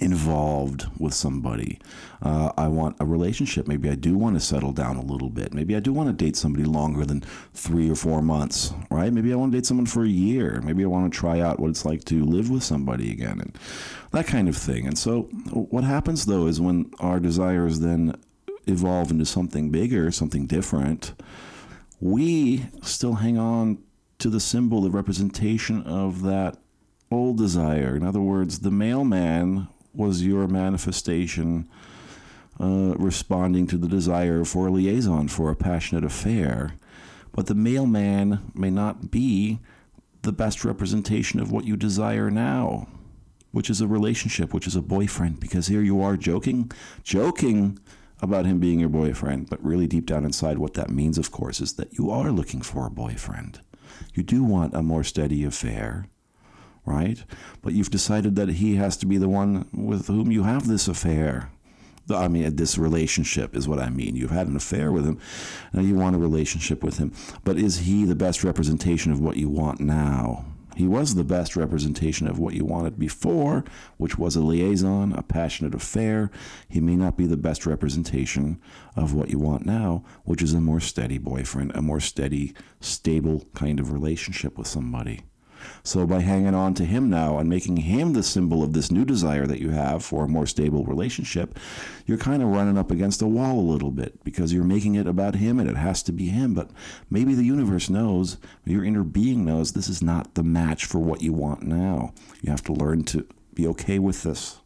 involved 0.00 0.86
with 0.98 1.14
somebody. 1.14 1.78
Uh, 2.20 2.52
I 2.56 2.68
want 2.68 2.96
a 3.00 3.06
relationship. 3.06 3.66
Maybe 3.66 3.88
I 3.88 3.94
do 3.94 4.16
want 4.16 4.36
to 4.36 4.40
settle 4.40 4.72
down 4.72 4.96
a 4.96 5.02
little 5.02 5.30
bit. 5.30 5.54
Maybe 5.54 5.74
I 5.74 5.80
do 5.80 5.92
want 5.92 6.08
to 6.08 6.24
date 6.24 6.36
somebody 6.36 6.64
longer 6.64 7.04
than 7.04 7.22
three 7.54 7.90
or 7.90 7.94
four 7.94 8.20
months, 8.20 8.72
right? 8.90 9.12
Maybe 9.12 9.32
I 9.32 9.36
want 9.36 9.52
to 9.52 9.58
date 9.58 9.66
someone 9.66 9.86
for 9.86 10.04
a 10.04 10.08
year. 10.08 10.60
Maybe 10.62 10.84
I 10.84 10.88
want 10.88 11.12
to 11.12 11.18
try 11.18 11.40
out 11.40 11.58
what 11.58 11.70
it's 11.70 11.84
like 11.84 12.04
to 12.04 12.24
live 12.24 12.50
with 12.50 12.62
somebody 12.62 13.10
again 13.10 13.40
and 13.40 13.58
that 14.12 14.26
kind 14.26 14.48
of 14.48 14.56
thing. 14.56 14.86
And 14.86 14.98
so, 14.98 15.22
what 15.52 15.84
happens 15.84 16.26
though 16.26 16.46
is 16.46 16.60
when 16.60 16.90
our 17.00 17.20
desires 17.20 17.80
then 17.80 18.14
evolve 18.66 19.10
into 19.10 19.24
something 19.24 19.70
bigger, 19.70 20.10
something 20.10 20.46
different, 20.46 21.14
we 22.00 22.66
still 22.82 23.14
hang 23.14 23.38
on 23.38 23.78
to 24.18 24.28
the 24.28 24.40
symbol, 24.40 24.80
the 24.80 24.90
representation 24.90 25.82
of 25.84 26.22
that 26.22 26.58
old 27.10 27.38
desire. 27.38 27.96
In 27.96 28.02
other 28.02 28.20
words, 28.20 28.60
the 28.60 28.70
mailman 28.70 29.68
was 29.98 30.24
your 30.24 30.46
manifestation 30.46 31.68
uh, 32.60 32.94
responding 32.96 33.66
to 33.66 33.76
the 33.76 33.88
desire 33.88 34.44
for 34.44 34.68
a 34.68 34.70
liaison, 34.70 35.28
for 35.28 35.50
a 35.50 35.56
passionate 35.56 36.04
affair. 36.04 36.74
But 37.32 37.46
the 37.46 37.54
mailman 37.54 38.50
may 38.54 38.70
not 38.70 39.10
be 39.10 39.58
the 40.22 40.32
best 40.32 40.64
representation 40.64 41.40
of 41.40 41.52
what 41.52 41.64
you 41.64 41.76
desire 41.76 42.30
now, 42.30 42.88
which 43.52 43.70
is 43.70 43.80
a 43.80 43.86
relationship, 43.86 44.52
which 44.54 44.66
is 44.66 44.76
a 44.76 44.82
boyfriend, 44.82 45.40
because 45.40 45.66
here 45.66 45.82
you 45.82 46.00
are 46.00 46.16
joking, 46.16 46.70
joking 47.02 47.78
about 48.20 48.46
him 48.46 48.58
being 48.58 48.80
your 48.80 48.88
boyfriend, 48.88 49.48
but 49.48 49.62
really 49.64 49.86
deep 49.86 50.06
down 50.06 50.24
inside, 50.24 50.58
what 50.58 50.74
that 50.74 50.90
means, 50.90 51.18
of 51.18 51.30
course, 51.30 51.60
is 51.60 51.74
that 51.74 51.92
you 51.96 52.10
are 52.10 52.32
looking 52.32 52.60
for 52.60 52.86
a 52.86 52.90
boyfriend. 52.90 53.60
You 54.14 54.22
do 54.22 54.42
want 54.42 54.74
a 54.74 54.82
more 54.82 55.04
steady 55.04 55.44
affair, 55.44 56.06
right? 56.88 57.22
But 57.62 57.74
you've 57.74 57.90
decided 57.90 58.36
that 58.36 58.48
he 58.48 58.76
has 58.76 58.96
to 58.98 59.06
be 59.06 59.18
the 59.18 59.28
one 59.28 59.68
with 59.72 60.06
whom 60.06 60.32
you 60.32 60.44
have 60.44 60.66
this 60.66 60.88
affair. 60.88 61.50
I 62.10 62.28
mean, 62.28 62.56
this 62.56 62.78
relationship 62.78 63.54
is 63.54 63.68
what 63.68 63.78
I 63.78 63.90
mean. 63.90 64.16
You've 64.16 64.30
had 64.30 64.48
an 64.48 64.56
affair 64.56 64.90
with 64.90 65.04
him, 65.04 65.20
now 65.72 65.82
you 65.82 65.94
want 65.94 66.16
a 66.16 66.18
relationship 66.18 66.82
with 66.82 66.98
him. 66.98 67.12
But 67.44 67.58
is 67.58 67.80
he 67.80 68.04
the 68.04 68.14
best 68.14 68.42
representation 68.44 69.12
of 69.12 69.20
what 69.20 69.36
you 69.36 69.48
want 69.50 69.80
now? 69.80 70.46
He 70.78 70.86
was 70.86 71.16
the 71.16 71.24
best 71.24 71.56
representation 71.56 72.28
of 72.28 72.38
what 72.38 72.54
you 72.54 72.64
wanted 72.64 73.00
before, 73.00 73.64
which 73.96 74.16
was 74.16 74.36
a 74.36 74.40
liaison, 74.40 75.12
a 75.12 75.24
passionate 75.24 75.74
affair. 75.74 76.30
He 76.68 76.78
may 76.80 76.94
not 76.94 77.16
be 77.16 77.26
the 77.26 77.36
best 77.36 77.66
representation 77.66 78.60
of 78.94 79.12
what 79.12 79.28
you 79.28 79.40
want 79.40 79.66
now, 79.66 80.04
which 80.22 80.40
is 80.40 80.54
a 80.54 80.60
more 80.60 80.78
steady 80.78 81.18
boyfriend, 81.18 81.72
a 81.74 81.82
more 81.82 81.98
steady, 81.98 82.54
stable 82.80 83.44
kind 83.54 83.80
of 83.80 83.92
relationship 83.92 84.56
with 84.56 84.68
somebody. 84.68 85.22
So 85.82 86.06
by 86.06 86.20
hanging 86.20 86.54
on 86.54 86.74
to 86.74 86.84
him 86.84 87.08
now 87.08 87.38
and 87.38 87.48
making 87.48 87.78
him 87.78 88.12
the 88.12 88.22
symbol 88.22 88.62
of 88.62 88.72
this 88.72 88.90
new 88.90 89.04
desire 89.04 89.46
that 89.46 89.60
you 89.60 89.70
have 89.70 90.04
for 90.04 90.24
a 90.24 90.28
more 90.28 90.46
stable 90.46 90.84
relationship, 90.84 91.58
you're 92.06 92.18
kind 92.18 92.42
of 92.42 92.48
running 92.48 92.78
up 92.78 92.90
against 92.90 93.22
a 93.22 93.26
wall 93.26 93.58
a 93.58 93.70
little 93.70 93.90
bit 93.90 94.22
because 94.24 94.52
you're 94.52 94.64
making 94.64 94.94
it 94.94 95.06
about 95.06 95.36
him 95.36 95.58
and 95.58 95.68
it 95.68 95.76
has 95.76 96.02
to 96.04 96.12
be 96.12 96.28
him. 96.28 96.54
But 96.54 96.70
maybe 97.10 97.34
the 97.34 97.44
universe 97.44 97.88
knows, 97.88 98.36
your 98.64 98.84
inner 98.84 99.04
being 99.04 99.44
knows 99.44 99.72
this 99.72 99.88
is 99.88 100.02
not 100.02 100.34
the 100.34 100.42
match 100.42 100.84
for 100.84 100.98
what 100.98 101.22
you 101.22 101.32
want 101.32 101.62
now. 101.62 102.12
You 102.42 102.50
have 102.50 102.64
to 102.64 102.72
learn 102.72 103.04
to 103.04 103.26
be 103.54 103.66
okay 103.68 103.98
with 103.98 104.22
this. 104.22 104.60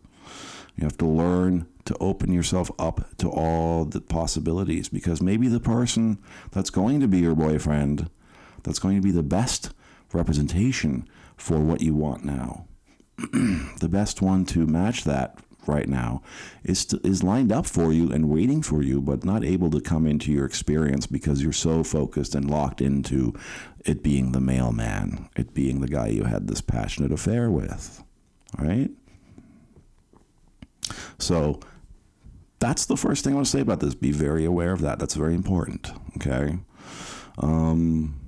You 0.76 0.84
have 0.84 0.98
to 0.98 1.06
learn 1.06 1.66
to 1.84 1.96
open 1.98 2.32
yourself 2.32 2.70
up 2.78 3.16
to 3.18 3.28
all 3.28 3.84
the 3.84 4.00
possibilities 4.00 4.88
because 4.88 5.20
maybe 5.20 5.48
the 5.48 5.60
person 5.60 6.18
that's 6.50 6.70
going 6.70 7.00
to 7.00 7.08
be 7.08 7.18
your 7.18 7.34
boyfriend, 7.34 8.08
that's 8.62 8.78
going 8.78 8.96
to 8.96 9.02
be 9.02 9.10
the 9.10 9.22
best 9.22 9.70
representation 10.14 11.08
for 11.36 11.58
what 11.58 11.80
you 11.80 11.94
want 11.94 12.24
now. 12.24 12.66
the 13.18 13.88
best 13.90 14.22
one 14.22 14.44
to 14.46 14.66
match 14.66 15.04
that 15.04 15.38
right 15.66 15.88
now 15.88 16.22
is 16.64 16.84
to, 16.86 17.00
is 17.04 17.22
lined 17.22 17.52
up 17.52 17.66
for 17.66 17.92
you 17.92 18.10
and 18.10 18.28
waiting 18.28 18.62
for 18.62 18.82
you, 18.82 19.00
but 19.00 19.24
not 19.24 19.44
able 19.44 19.70
to 19.70 19.80
come 19.80 20.06
into 20.06 20.32
your 20.32 20.44
experience 20.44 21.06
because 21.06 21.42
you're 21.42 21.52
so 21.52 21.84
focused 21.84 22.34
and 22.34 22.50
locked 22.50 22.80
into 22.80 23.32
it 23.84 24.02
being 24.02 24.32
the 24.32 24.40
mailman, 24.40 25.28
it 25.36 25.54
being 25.54 25.80
the 25.80 25.88
guy 25.88 26.08
you 26.08 26.24
had 26.24 26.48
this 26.48 26.60
passionate 26.60 27.12
affair 27.12 27.50
with, 27.50 28.02
right? 28.58 28.90
So 31.18 31.60
that's 32.58 32.86
the 32.86 32.96
first 32.96 33.24
thing 33.24 33.32
I 33.32 33.36
want 33.36 33.46
to 33.46 33.52
say 33.52 33.60
about 33.60 33.80
this. 33.80 33.94
Be 33.94 34.12
very 34.12 34.44
aware 34.44 34.72
of 34.72 34.80
that. 34.82 34.98
That's 34.98 35.14
very 35.14 35.34
important. 35.34 35.90
Okay. 36.16 36.58
Um, 37.38 38.21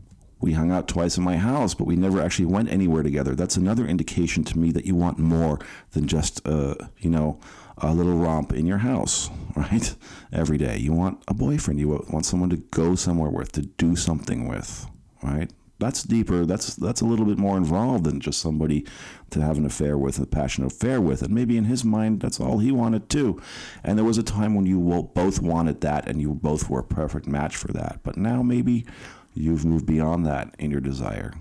we 0.45 0.53
hung 0.53 0.71
out 0.71 0.87
twice 0.87 1.17
in 1.17 1.25
my 1.25 1.39
house, 1.39 1.73
but 1.73 1.87
we 1.87 1.97
never 1.97 2.21
actually 2.21 2.45
went 2.45 2.71
anywhere 2.71 3.03
together. 3.03 3.35
That's 3.35 3.57
another 3.57 3.87
indication 3.87 4.45
to 4.45 4.59
me 4.59 4.73
that 4.73 4.85
you 4.85 4.95
want 4.95 5.19
more 5.19 5.59
than 5.93 6.07
just, 6.07 6.47
uh, 6.47 6.75
you 6.99 7.09
know, 7.09 7.41
a 7.79 7.95
little 7.95 8.19
romp 8.19 8.53
in 8.53 8.67
your 8.67 8.79
house, 8.79 9.31
right? 9.57 9.97
Every 10.35 10.59
day. 10.59 10.77
You 10.77 10.93
want 10.93 11.23
a 11.29 11.35
boyfriend. 11.35 11.81
You 11.81 12.05
want 12.11 12.27
someone 12.27 12.51
to 12.51 12.59
go 12.59 12.95
somewhere 12.95 13.31
with, 13.31 13.53
to 13.53 13.63
do 13.63 13.97
something 13.97 14.47
with, 14.47 14.87
right? 15.23 15.51
That's 15.79 16.03
deeper. 16.03 16.45
That's 16.45 16.77
that's 16.77 17.01
a 17.01 17.07
little 17.07 17.25
bit 17.25 17.39
more 17.39 17.57
involved 17.57 18.05
than 18.05 18.21
just 18.21 18.39
somebody 18.39 18.87
to 19.31 19.41
have 19.41 19.57
an 19.57 19.65
affair 19.65 19.97
with, 19.97 20.19
a 20.19 20.27
passionate 20.27 20.73
affair 20.73 21.01
with. 21.01 21.23
And 21.23 21.35
maybe 21.35 21.57
in 21.57 21.65
his 21.65 21.85
mind, 21.85 22.21
that's 22.21 22.39
all 22.39 22.59
he 22.59 22.71
wanted 22.71 23.09
too. 23.09 23.41
And 23.83 23.97
there 23.97 24.05
was 24.05 24.19
a 24.19 24.23
time 24.23 24.55
when 24.55 24.67
you 24.67 24.79
both 25.15 25.41
wanted 25.41 25.81
that, 25.81 26.07
and 26.07 26.21
you 26.21 26.35
both 26.35 26.69
were 26.69 26.81
a 26.81 26.85
perfect 26.85 27.27
match 27.27 27.57
for 27.57 27.73
that. 27.73 28.01
But 28.05 28.17
now 28.17 28.43
maybe 28.43 28.87
you've 29.35 29.65
moved 29.65 29.87
beyond 29.87 30.25
that 30.27 30.55
in 30.59 30.71
your 30.71 30.81
desire. 30.81 31.35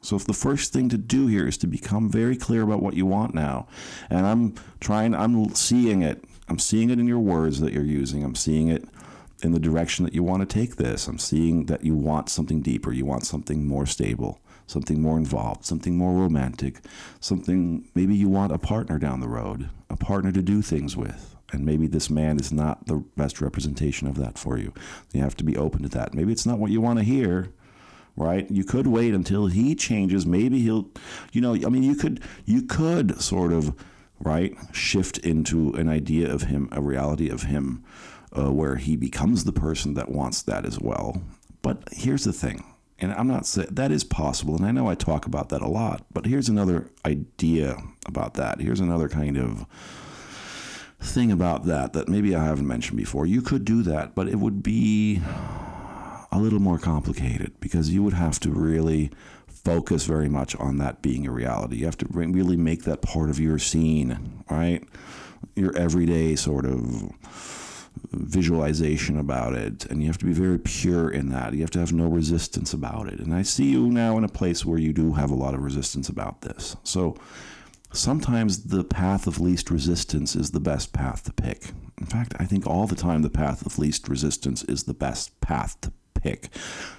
So 0.00 0.16
if 0.16 0.24
the 0.24 0.32
first 0.32 0.72
thing 0.72 0.88
to 0.88 0.98
do 0.98 1.28
here 1.28 1.46
is 1.46 1.56
to 1.58 1.66
become 1.66 2.10
very 2.10 2.36
clear 2.36 2.62
about 2.62 2.82
what 2.82 2.94
you 2.94 3.06
want 3.06 3.34
now, 3.34 3.68
and 4.10 4.26
I'm 4.26 4.54
trying, 4.80 5.14
I'm 5.14 5.54
seeing 5.54 6.02
it. 6.02 6.24
I'm 6.48 6.58
seeing 6.58 6.90
it 6.90 6.98
in 6.98 7.06
your 7.06 7.20
words 7.20 7.60
that 7.60 7.72
you're 7.72 7.84
using. 7.84 8.24
I'm 8.24 8.34
seeing 8.34 8.68
it 8.68 8.84
in 9.42 9.52
the 9.52 9.60
direction 9.60 10.04
that 10.04 10.14
you 10.14 10.22
want 10.22 10.40
to 10.40 10.54
take 10.54 10.76
this. 10.76 11.06
I'm 11.06 11.18
seeing 11.18 11.66
that 11.66 11.84
you 11.84 11.94
want 11.94 12.28
something 12.28 12.60
deeper. 12.62 12.92
You 12.92 13.04
want 13.04 13.24
something 13.24 13.66
more 13.66 13.86
stable, 13.86 14.40
something 14.66 15.00
more 15.00 15.16
involved, 15.16 15.64
something 15.64 15.96
more 15.96 16.20
romantic, 16.20 16.80
something 17.20 17.88
maybe 17.94 18.14
you 18.16 18.28
want 18.28 18.52
a 18.52 18.58
partner 18.58 18.98
down 18.98 19.20
the 19.20 19.28
road, 19.28 19.70
a 19.88 19.96
partner 19.96 20.32
to 20.32 20.42
do 20.42 20.62
things 20.62 20.96
with 20.96 21.31
and 21.52 21.64
maybe 21.64 21.86
this 21.86 22.10
man 22.10 22.38
is 22.38 22.52
not 22.52 22.86
the 22.86 23.04
best 23.16 23.40
representation 23.40 24.08
of 24.08 24.16
that 24.16 24.38
for 24.38 24.58
you. 24.58 24.72
You 25.12 25.20
have 25.20 25.36
to 25.36 25.44
be 25.44 25.56
open 25.56 25.82
to 25.82 25.88
that. 25.90 26.14
Maybe 26.14 26.32
it's 26.32 26.46
not 26.46 26.58
what 26.58 26.70
you 26.70 26.80
want 26.80 26.98
to 26.98 27.04
hear, 27.04 27.50
right? 28.16 28.50
You 28.50 28.64
could 28.64 28.86
wait 28.86 29.14
until 29.14 29.46
he 29.46 29.74
changes. 29.74 30.26
Maybe 30.26 30.60
he'll, 30.60 30.88
you 31.32 31.40
know, 31.40 31.54
I 31.54 31.68
mean, 31.68 31.82
you 31.82 31.94
could 31.94 32.22
you 32.44 32.62
could 32.62 33.20
sort 33.20 33.52
of 33.52 33.74
right? 34.22 34.56
Shift 34.72 35.18
into 35.18 35.72
an 35.74 35.88
idea 35.88 36.32
of 36.32 36.42
him, 36.42 36.68
a 36.72 36.80
reality 36.80 37.28
of 37.28 37.42
him, 37.42 37.84
uh, 38.36 38.50
where 38.50 38.76
he 38.76 38.96
becomes 38.96 39.44
the 39.44 39.52
person 39.52 39.94
that 39.94 40.10
wants 40.10 40.42
that 40.42 40.64
as 40.64 40.80
well. 40.80 41.22
But 41.60 41.82
here's 41.92 42.24
the 42.24 42.32
thing, 42.32 42.64
and 42.98 43.12
I'm 43.12 43.28
not 43.28 43.46
saying 43.46 43.68
that 43.72 43.92
is 43.92 44.04
possible, 44.04 44.56
and 44.56 44.64
I 44.64 44.72
know 44.72 44.88
I 44.88 44.94
talk 44.94 45.26
about 45.26 45.48
that 45.50 45.62
a 45.62 45.68
lot, 45.68 46.06
but 46.12 46.26
here's 46.26 46.48
another 46.48 46.90
idea 47.04 47.76
about 48.06 48.34
that. 48.34 48.60
Here's 48.60 48.80
another 48.80 49.08
kind 49.08 49.36
of 49.36 49.66
thing 51.02 51.32
about 51.32 51.64
that 51.66 51.92
that 51.92 52.08
maybe 52.08 52.34
I 52.34 52.44
haven't 52.44 52.66
mentioned 52.66 52.96
before. 52.96 53.26
You 53.26 53.42
could 53.42 53.64
do 53.64 53.82
that, 53.82 54.14
but 54.14 54.28
it 54.28 54.36
would 54.36 54.62
be 54.62 55.20
a 56.30 56.38
little 56.38 56.60
more 56.60 56.78
complicated 56.78 57.52
because 57.60 57.90
you 57.90 58.02
would 58.02 58.14
have 58.14 58.40
to 58.40 58.50
really 58.50 59.10
focus 59.46 60.04
very 60.06 60.28
much 60.28 60.56
on 60.56 60.78
that 60.78 61.02
being 61.02 61.26
a 61.26 61.30
reality. 61.30 61.76
You 61.76 61.84
have 61.84 61.98
to 61.98 62.06
really 62.10 62.56
make 62.56 62.84
that 62.84 63.02
part 63.02 63.30
of 63.30 63.38
your 63.38 63.58
scene, 63.58 64.42
right? 64.50 64.82
Your 65.54 65.76
everyday 65.76 66.36
sort 66.36 66.64
of 66.64 67.12
visualization 68.12 69.18
about 69.18 69.54
it 69.54 69.84
and 69.86 70.00
you 70.00 70.06
have 70.06 70.18
to 70.18 70.24
be 70.24 70.32
very 70.32 70.58
pure 70.58 71.10
in 71.10 71.28
that 71.28 71.52
you 71.52 71.60
have 71.60 71.70
to 71.70 71.78
have 71.78 71.92
no 71.92 72.06
resistance 72.06 72.72
about 72.72 73.06
it 73.06 73.20
and 73.20 73.34
i 73.34 73.42
see 73.42 73.64
you 73.64 73.90
now 73.90 74.16
in 74.16 74.24
a 74.24 74.28
place 74.28 74.64
where 74.64 74.78
you 74.78 74.92
do 74.94 75.12
have 75.12 75.30
a 75.30 75.34
lot 75.34 75.52
of 75.52 75.62
resistance 75.62 76.08
about 76.08 76.40
this 76.40 76.74
so 76.84 77.14
sometimes 77.92 78.64
the 78.64 78.84
path 78.84 79.26
of 79.26 79.40
least 79.40 79.70
resistance 79.70 80.34
is 80.34 80.50
the 80.50 80.60
best 80.60 80.92
path 80.92 81.24
to 81.24 81.32
pick 81.32 81.72
in 81.98 82.06
fact 82.06 82.34
i 82.38 82.44
think 82.44 82.66
all 82.66 82.86
the 82.86 82.96
time 82.96 83.22
the 83.22 83.30
path 83.30 83.64
of 83.66 83.78
least 83.78 84.08
resistance 84.08 84.62
is 84.64 84.84
the 84.84 84.94
best 84.94 85.38
path 85.40 85.80
to 85.80 85.92
pick 86.14 86.48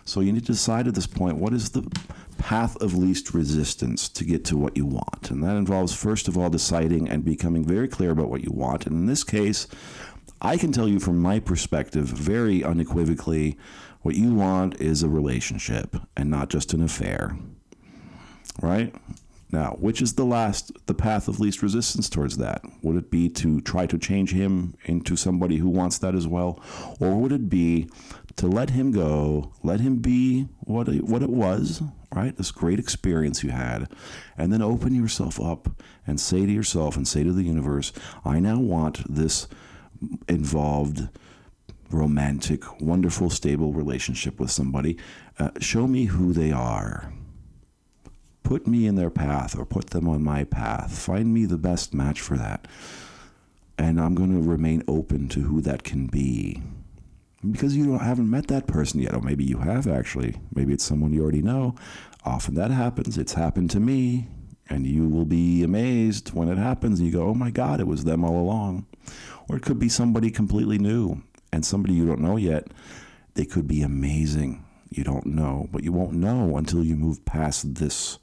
so 0.05 0.19
you 0.19 0.33
need 0.33 0.45
to 0.45 0.51
decide 0.51 0.87
at 0.87 0.95
this 0.95 1.07
point 1.07 1.37
what 1.37 1.53
is 1.53 1.71
the 1.71 1.89
path 2.37 2.75
of 2.81 2.95
least 2.95 3.33
resistance 3.33 4.09
to 4.09 4.25
get 4.25 4.43
to 4.43 4.57
what 4.57 4.75
you 4.75 4.85
want 4.85 5.31
and 5.31 5.43
that 5.43 5.55
involves 5.55 5.95
first 5.95 6.27
of 6.27 6.37
all 6.37 6.49
deciding 6.49 7.07
and 7.07 7.23
becoming 7.23 7.63
very 7.63 7.87
clear 7.87 8.11
about 8.11 8.29
what 8.29 8.43
you 8.43 8.51
want 8.51 8.85
and 8.85 8.95
in 8.95 9.05
this 9.05 9.23
case 9.23 9.67
I 10.45 10.57
can 10.57 10.73
tell 10.73 10.89
you 10.89 10.99
from 10.99 11.21
my 11.21 11.39
perspective 11.39 12.05
very 12.05 12.65
unequivocally 12.65 13.57
what 14.01 14.15
you 14.15 14.35
want 14.35 14.79
is 14.81 15.01
a 15.01 15.07
relationship 15.07 15.95
and 16.17 16.29
not 16.29 16.49
just 16.49 16.73
an 16.73 16.83
affair. 16.83 17.37
Right? 18.61 18.93
Now, 19.53 19.77
which 19.79 20.01
is 20.01 20.15
the 20.15 20.25
last, 20.25 20.71
the 20.87 20.95
path 20.95 21.27
of 21.27 21.39
least 21.39 21.61
resistance 21.61 22.09
towards 22.09 22.37
that? 22.37 22.63
Would 22.81 22.95
it 22.95 23.11
be 23.11 23.29
to 23.29 23.61
try 23.61 23.85
to 23.85 23.99
change 23.99 24.33
him 24.33 24.73
into 24.85 25.15
somebody 25.15 25.57
who 25.57 25.69
wants 25.69 25.99
that 25.99 26.15
as 26.15 26.27
well? 26.27 26.59
Or 26.99 27.21
would 27.21 27.31
it 27.31 27.49
be 27.49 27.87
to 28.37 28.47
let 28.47 28.71
him 28.71 28.91
go, 28.91 29.53
let 29.61 29.79
him 29.79 29.97
be 29.97 30.47
what 30.61 30.87
it, 30.87 31.03
what 31.03 31.21
it 31.21 31.29
was, 31.29 31.83
right? 32.15 32.35
This 32.35 32.49
great 32.49 32.79
experience 32.79 33.43
you 33.43 33.51
had, 33.51 33.93
and 34.35 34.51
then 34.51 34.63
open 34.63 34.95
yourself 34.95 35.39
up 35.39 35.69
and 36.07 36.19
say 36.19 36.47
to 36.47 36.51
yourself 36.51 36.97
and 36.97 37.07
say 37.07 37.23
to 37.23 37.31
the 37.31 37.43
universe, 37.43 37.93
I 38.25 38.39
now 38.39 38.59
want 38.59 39.03
this 39.07 39.47
involved 40.27 41.09
romantic, 41.91 42.81
wonderful, 42.81 43.29
stable 43.29 43.71
relationship 43.71 44.39
with 44.39 44.49
somebody. 44.49 44.97
Uh, 45.37 45.51
show 45.59 45.85
me 45.85 46.05
who 46.05 46.33
they 46.33 46.51
are. 46.51 47.13
Put 48.43 48.67
me 48.67 48.85
in 48.85 48.95
their 48.95 49.09
path 49.09 49.57
or 49.57 49.65
put 49.65 49.91
them 49.91 50.07
on 50.07 50.23
my 50.23 50.43
path. 50.43 50.97
Find 50.97 51.33
me 51.33 51.45
the 51.45 51.57
best 51.57 51.93
match 51.93 52.21
for 52.21 52.37
that. 52.37 52.67
And 53.77 53.99
I'm 53.99 54.13
going 54.13 54.31
to 54.31 54.47
remain 54.47 54.83
open 54.87 55.27
to 55.29 55.41
who 55.41 55.61
that 55.61 55.83
can 55.83 56.07
be. 56.07 56.61
Because 57.49 57.75
you 57.75 57.97
haven't 57.97 58.29
met 58.29 58.47
that 58.47 58.67
person 58.67 59.01
yet, 59.01 59.13
or 59.13 59.21
maybe 59.21 59.43
you 59.43 59.57
have 59.57 59.87
actually. 59.87 60.35
Maybe 60.53 60.73
it's 60.73 60.83
someone 60.83 61.13
you 61.13 61.23
already 61.23 61.41
know. 61.41 61.75
Often 62.25 62.55
that 62.55 62.71
happens. 62.71 63.17
It's 63.17 63.33
happened 63.33 63.69
to 63.71 63.79
me. 63.79 64.27
And 64.69 64.85
you 64.85 65.09
will 65.09 65.25
be 65.25 65.63
amazed 65.63 66.33
when 66.33 66.47
it 66.47 66.57
happens. 66.57 67.01
You 67.01 67.11
go, 67.11 67.27
oh 67.27 67.33
my 67.33 67.51
God, 67.51 67.79
it 67.79 67.87
was 67.87 68.03
them 68.03 68.23
all 68.23 68.39
along. 68.39 68.85
Or 69.49 69.57
it 69.57 69.63
could 69.63 69.79
be 69.79 69.89
somebody 69.89 70.31
completely 70.31 70.77
new 70.77 71.21
and 71.51 71.65
somebody 71.65 71.93
you 71.93 72.05
don't 72.05 72.21
know 72.21 72.37
yet. 72.37 72.67
They 73.35 73.45
could 73.45 73.67
be 73.67 73.81
amazing. 73.81 74.63
You 74.89 75.03
don't 75.03 75.25
know, 75.25 75.67
but 75.71 75.83
you 75.83 75.91
won't 75.91 76.13
know 76.13 76.55
until 76.55 76.83
you 76.83 76.95
move 76.95 77.25
past 77.25 77.75
this 77.75 78.19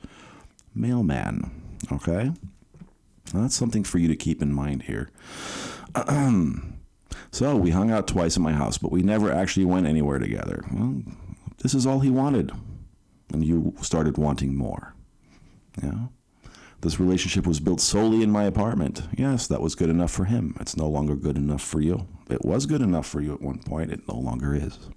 mailman. 0.74 1.50
Okay? 1.92 2.32
That's 3.32 3.54
something 3.54 3.84
for 3.84 3.98
you 3.98 4.08
to 4.08 4.16
keep 4.16 4.42
in 4.42 4.52
mind 4.52 4.82
here. 4.82 5.10
so 7.30 7.56
we 7.56 7.70
hung 7.70 7.90
out 7.90 8.06
twice 8.06 8.36
at 8.36 8.42
my 8.42 8.52
house, 8.52 8.78
but 8.78 8.92
we 8.92 9.02
never 9.02 9.32
actually 9.32 9.64
went 9.64 9.86
anywhere 9.86 10.18
together. 10.18 10.64
Well, 10.72 11.02
this 11.58 11.74
is 11.74 11.86
all 11.86 12.00
he 12.00 12.10
wanted. 12.10 12.52
And 13.32 13.44
you 13.44 13.74
started 13.80 14.18
wanting 14.18 14.56
more. 14.56 14.94
Yeah. 15.82 16.06
This 16.80 16.98
relationship 16.98 17.46
was 17.46 17.60
built 17.60 17.80
solely 17.80 18.22
in 18.22 18.30
my 18.30 18.44
apartment. 18.44 19.02
Yes, 19.16 19.46
that 19.48 19.60
was 19.60 19.74
good 19.74 19.90
enough 19.90 20.10
for 20.10 20.24
him. 20.24 20.56
It's 20.60 20.76
no 20.76 20.88
longer 20.88 21.14
good 21.14 21.36
enough 21.36 21.62
for 21.62 21.80
you. 21.80 22.06
It 22.30 22.44
was 22.44 22.66
good 22.66 22.80
enough 22.80 23.06
for 23.06 23.20
you 23.20 23.34
at 23.34 23.42
one 23.42 23.58
point. 23.58 23.92
It 23.92 24.08
no 24.08 24.16
longer 24.16 24.54
is. 24.54 24.88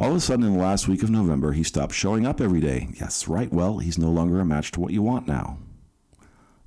All 0.00 0.12
of 0.12 0.16
a 0.16 0.20
sudden, 0.20 0.46
in 0.46 0.54
the 0.54 0.58
last 0.58 0.88
week 0.88 1.02
of 1.02 1.10
November, 1.10 1.52
he 1.52 1.62
stopped 1.62 1.92
showing 1.92 2.26
up 2.26 2.40
every 2.40 2.60
day. 2.60 2.88
Yes, 2.98 3.28
right. 3.28 3.52
Well, 3.52 3.78
he's 3.78 3.98
no 3.98 4.08
longer 4.08 4.40
a 4.40 4.46
match 4.46 4.72
to 4.72 4.80
what 4.80 4.94
you 4.94 5.02
want 5.02 5.28
now. 5.28 5.58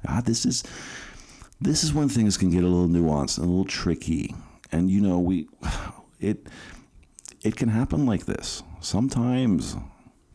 Ah, 0.07 0.21
this 0.23 0.45
is 0.45 0.63
this 1.59 1.83
is 1.83 1.95
when 1.95 2.09
things 2.09 2.37
can 2.37 2.51
get 2.51 2.63
a 2.63 2.67
little 2.67 2.87
nuanced 2.87 3.39
and 3.39 3.47
a 3.47 3.49
little 3.49 3.65
tricky. 3.65 4.35
And 4.71 4.91
you 4.91 5.01
know, 5.01 5.17
we 5.17 5.47
it 6.19 6.45
it 7.41 7.55
can 7.55 7.69
happen 7.69 8.05
like 8.05 8.27
this. 8.27 8.61
Sometimes 8.81 9.77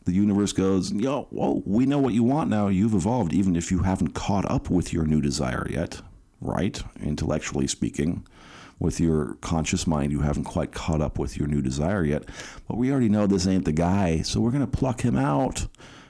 the 0.03 0.11
universe 0.11 0.51
goes, 0.51 0.91
yo, 0.91 1.23
whoa, 1.29 1.63
we 1.65 1.85
know 1.85 1.99
what 1.99 2.13
you 2.13 2.23
want 2.23 2.49
now. 2.49 2.67
You've 2.67 2.95
evolved, 2.95 3.31
even 3.31 3.55
if 3.55 3.71
you 3.71 3.79
haven't 3.79 4.09
caught 4.09 4.49
up 4.51 4.69
with 4.69 4.91
your 4.91 5.05
new 5.05 5.21
desire 5.21 5.65
yet, 5.69 6.01
right? 6.41 6.81
Intellectually 6.99 7.67
speaking, 7.67 8.27
with 8.79 8.99
your 8.99 9.35
conscious 9.41 9.85
mind, 9.85 10.11
you 10.11 10.21
haven't 10.21 10.45
quite 10.45 10.71
caught 10.71 11.01
up 11.01 11.19
with 11.19 11.37
your 11.37 11.47
new 11.47 11.61
desire 11.61 12.03
yet. 12.05 12.23
But 12.67 12.77
we 12.77 12.91
already 12.91 13.09
know 13.09 13.27
this 13.27 13.45
ain't 13.45 13.65
the 13.65 13.71
guy, 13.71 14.21
so 14.21 14.39
we're 14.39 14.51
going 14.51 14.65
to 14.65 14.77
pluck 14.77 15.01
him 15.01 15.17
out. 15.17 15.67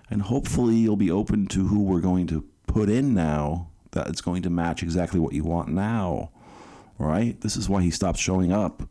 And 0.10 0.22
hopefully, 0.22 0.76
you'll 0.76 0.96
be 0.96 1.12
open 1.12 1.48
to 1.48 1.68
who 1.68 1.84
we're 1.84 2.00
going 2.00 2.28
to 2.28 2.46
put 2.68 2.90
in 2.90 3.14
now 3.14 3.70
that 3.92 4.08
it's 4.08 4.22
going 4.22 4.44
to 4.44 4.50
match 4.50 4.84
exactly 4.84 5.20
what 5.20 5.34
you 5.34 5.44
want 5.44 5.70
now, 5.70 6.32
right? 6.98 7.40
This 7.42 7.58
is 7.58 7.68
why 7.68 7.82
he 7.82 7.92
stopped 7.92 8.20
showing 8.20 8.52
up. 8.52 8.84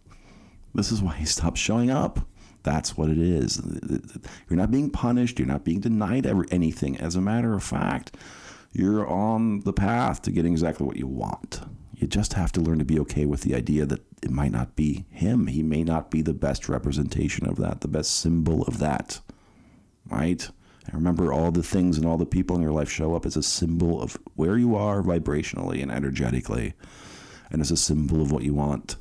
This 0.74 0.92
is 0.92 1.00
why 1.00 1.14
he 1.14 1.24
stopped 1.24 1.58
showing 1.58 1.90
up. 1.90 2.20
That's 2.64 2.96
what 2.96 3.08
it 3.08 3.18
is. 3.18 3.60
You're 4.48 4.58
not 4.58 4.70
being 4.70 4.90
punished. 4.90 5.38
You're 5.38 5.48
not 5.48 5.64
being 5.64 5.80
denied 5.80 6.26
ever 6.26 6.44
anything. 6.50 6.96
As 6.98 7.14
a 7.16 7.20
matter 7.20 7.54
of 7.54 7.62
fact, 7.62 8.16
you're 8.72 9.06
on 9.06 9.60
the 9.60 9.72
path 9.72 10.22
to 10.22 10.32
getting 10.32 10.52
exactly 10.52 10.84
what 10.84 10.96
you 10.96 11.06
want. 11.06 11.60
You 11.98 12.06
just 12.06 12.34
have 12.34 12.52
to 12.52 12.60
learn 12.60 12.78
to 12.78 12.84
be 12.84 12.98
okay 13.00 13.26
with 13.26 13.42
the 13.42 13.54
idea 13.54 13.84
that 13.84 14.04
it 14.22 14.30
might 14.30 14.52
not 14.52 14.76
be 14.76 15.04
him. 15.10 15.48
He 15.48 15.62
may 15.62 15.82
not 15.82 16.10
be 16.10 16.22
the 16.22 16.32
best 16.32 16.68
representation 16.68 17.48
of 17.48 17.56
that, 17.56 17.80
the 17.80 17.88
best 17.88 18.12
symbol 18.12 18.62
of 18.62 18.78
that. 18.78 19.20
Right? 20.08 20.48
And 20.86 20.94
remember, 20.94 21.32
all 21.32 21.50
the 21.50 21.62
things 21.62 21.98
and 21.98 22.06
all 22.06 22.16
the 22.16 22.24
people 22.24 22.56
in 22.56 22.62
your 22.62 22.72
life 22.72 22.88
show 22.88 23.14
up 23.14 23.26
as 23.26 23.36
a 23.36 23.42
symbol 23.42 24.00
of 24.00 24.16
where 24.36 24.56
you 24.56 24.76
are 24.76 25.02
vibrationally 25.02 25.82
and 25.82 25.90
energetically, 25.90 26.74
and 27.50 27.60
as 27.60 27.70
a 27.70 27.76
symbol 27.76 28.22
of 28.22 28.30
what 28.30 28.44
you 28.44 28.54
want 28.54 28.96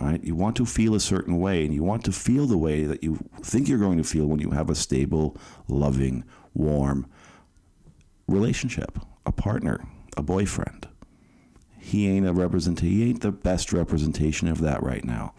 right? 0.00 0.22
You 0.22 0.34
want 0.34 0.56
to 0.56 0.66
feel 0.66 0.94
a 0.94 1.00
certain 1.00 1.38
way, 1.38 1.64
and 1.64 1.74
you 1.74 1.82
want 1.82 2.04
to 2.04 2.12
feel 2.12 2.46
the 2.46 2.58
way 2.58 2.84
that 2.84 3.02
you 3.02 3.18
think 3.42 3.68
you're 3.68 3.78
going 3.78 3.98
to 3.98 4.04
feel 4.04 4.26
when 4.26 4.40
you 4.40 4.50
have 4.50 4.70
a 4.70 4.74
stable, 4.74 5.36
loving, 5.66 6.24
warm 6.54 7.06
relationship, 8.26 8.98
a 9.26 9.32
partner, 9.32 9.84
a 10.16 10.22
boyfriend. 10.22 10.87
He 11.88 12.06
ain't 12.06 12.26
a 12.26 12.34
represent. 12.34 12.80
He 12.80 13.08
ain't 13.08 13.22
the 13.22 13.32
best 13.32 13.72
representation 13.72 14.46
of 14.46 14.60
that 14.60 14.82
right 14.82 15.04
now. 15.04 15.32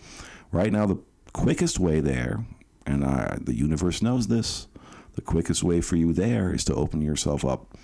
Right 0.51 0.71
now, 0.71 0.87
the 0.87 0.97
quickest 1.31 1.79
way 1.79 1.99
there, 1.99 2.43
and 2.87 3.05
I, 3.05 3.37
the 3.39 3.53
universe 3.53 4.01
knows 4.01 4.27
this, 4.27 4.67
the 5.13 5.21
quickest 5.21 5.63
way 5.63 5.79
for 5.79 5.95
you 5.95 6.11
there 6.11 6.51
is 6.51 6.63
to 6.63 6.73
open 6.73 7.01
yourself 7.01 7.45
up 7.45 7.77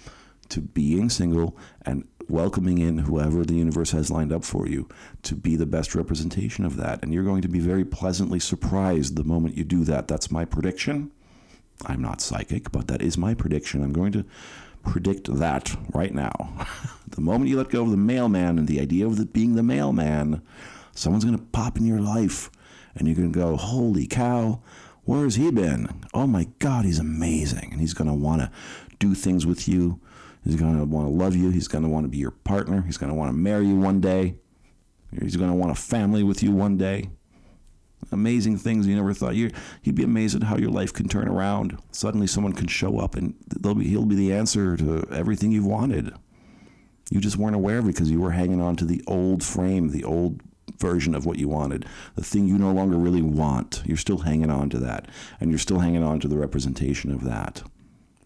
to 0.50 0.62
being 0.62 1.12
single 1.12 1.56
and 1.86 2.08
welcoming 2.28 2.80
in 2.80 2.98
whoever 2.98 3.44
the 3.44 3.54
universe 3.54 3.92
has 3.92 4.10
lined 4.10 4.34
up 4.34 4.44
for 4.44 4.68
you 4.68 4.90
to 5.22 5.36
be 5.36 5.56
the 5.56 5.68
best 5.68 5.94
representation 5.94 6.66
of 6.66 6.76
that. 6.78 7.04
And 7.04 7.14
you're 7.14 7.24
going 7.24 7.44
to 7.44 7.48
be 7.48 7.60
very 7.60 7.86
pleasantly 7.86 8.40
surprised 8.40 9.16
the 9.16 9.24
moment 9.24 9.58
you 9.58 9.64
do 9.64 9.84
that. 9.84 10.08
That's 10.08 10.32
my 10.32 10.44
prediction. 10.44 11.12
I'm 11.86 12.02
not 12.02 12.20
psychic, 12.20 12.72
but 12.72 12.88
that 12.88 13.04
is 13.04 13.16
my 13.16 13.36
prediction. 13.36 13.84
I'm 13.84 13.94
going 13.94 14.14
to 14.14 14.26
predict 14.86 15.34
that 15.38 15.76
right 15.94 16.14
now. 16.14 16.68
the 17.10 17.22
moment 17.22 17.50
you 17.50 17.58
let 17.58 17.70
go 17.70 17.84
of 17.84 17.92
the 17.92 17.98
mailman 17.98 18.58
and 18.58 18.68
the 18.68 18.80
idea 18.80 19.06
of 19.06 19.18
the, 19.18 19.26
being 19.26 19.56
the 19.56 19.64
mailman, 19.64 20.42
someone's 20.94 21.26
going 21.26 21.38
to 21.38 21.44
pop 21.46 21.78
in 21.78 21.86
your 21.86 22.02
life 22.02 22.50
and 22.96 23.08
you're 23.08 23.18
going 23.18 23.32
to 23.32 23.40
go, 23.40 23.58
holy 23.58 24.08
cow, 24.08 24.62
where's 25.04 25.36
he 25.36 25.52
been? 25.52 26.06
Oh 26.14 26.28
my 26.28 26.48
God, 26.60 26.86
he's 26.86 27.00
amazing. 27.00 27.70
And 27.72 27.82
he's 27.82 27.94
going 27.94 28.08
to 28.08 28.14
want 28.14 28.42
to 28.42 28.52
do 29.00 29.14
things 29.14 29.46
with 29.46 29.68
you 29.68 30.00
He's 30.46 30.56
going 30.56 30.78
to 30.78 30.86
want 30.86 31.08
to 31.08 31.12
love 31.12 31.36
you. 31.36 31.50
He's 31.50 31.68
going 31.68 31.84
to 31.84 31.90
want 31.90 32.04
to 32.04 32.08
be 32.08 32.20
your 32.20 32.32
partner. 32.32 32.84
He's 32.84 32.98
going 32.98 33.10
to 33.10 33.16
want 33.16 33.30
to 33.30 33.38
marry 33.38 33.66
you 33.66 33.76
one 33.76 34.00
day. 34.00 34.36
He's 35.20 35.36
going 35.36 35.50
to 35.50 35.56
want 35.56 35.72
a 35.72 35.76
family 35.76 36.22
with 36.22 36.44
you 36.44 36.52
one 36.52 36.78
day. 36.78 37.10
Amazing 38.12 38.58
things 38.58 38.88
you 38.88 38.96
never 38.96 39.14
thought. 39.14 39.36
you 39.36 39.52
would 39.86 39.96
be 39.96 40.04
amazed 40.04 40.36
at 40.36 40.44
how 40.44 40.58
your 40.58 40.70
life 40.70 40.94
can 40.94 41.08
turn 41.08 41.28
around. 41.28 41.78
Suddenly, 41.92 42.28
someone 42.28 42.54
can 42.54 42.68
show 42.68 43.00
up, 43.00 43.16
and 43.16 43.34
they'll 43.60 43.76
be, 43.76 43.88
he'll 43.88 44.06
be 44.06 44.16
the 44.16 44.34
answer 44.34 44.78
to 44.78 45.08
everything 45.12 45.52
you've 45.52 45.66
wanted. 45.66 46.14
You 47.10 47.20
just 47.20 47.38
weren't 47.38 47.56
aware 47.56 47.80
of 47.80 47.86
it 47.86 47.94
because 47.94 48.12
you 48.12 48.20
were 48.20 48.32
hanging 48.32 48.62
on 48.62 48.76
to 48.78 48.86
the 48.86 49.04
old 49.08 49.44
frame, 49.44 49.90
the 49.90 50.04
old 50.04 50.42
version 50.80 51.16
of 51.16 51.26
what 51.26 51.38
you 51.38 51.48
wanted, 51.48 51.86
the 52.16 52.24
thing 52.24 52.48
you 52.48 52.58
no 52.58 52.72
longer 52.72 52.98
really 52.98 53.22
want. 53.22 53.82
You're 53.86 53.98
still 53.98 54.20
hanging 54.20 54.50
on 54.50 54.70
to 54.72 54.80
that, 54.80 55.08
and 55.40 55.50
you're 55.50 55.60
still 55.60 55.80
hanging 55.80 56.04
on 56.04 56.20
to 56.22 56.28
the 56.28 56.38
representation 56.38 57.12
of 57.12 57.24
that, 57.24 57.64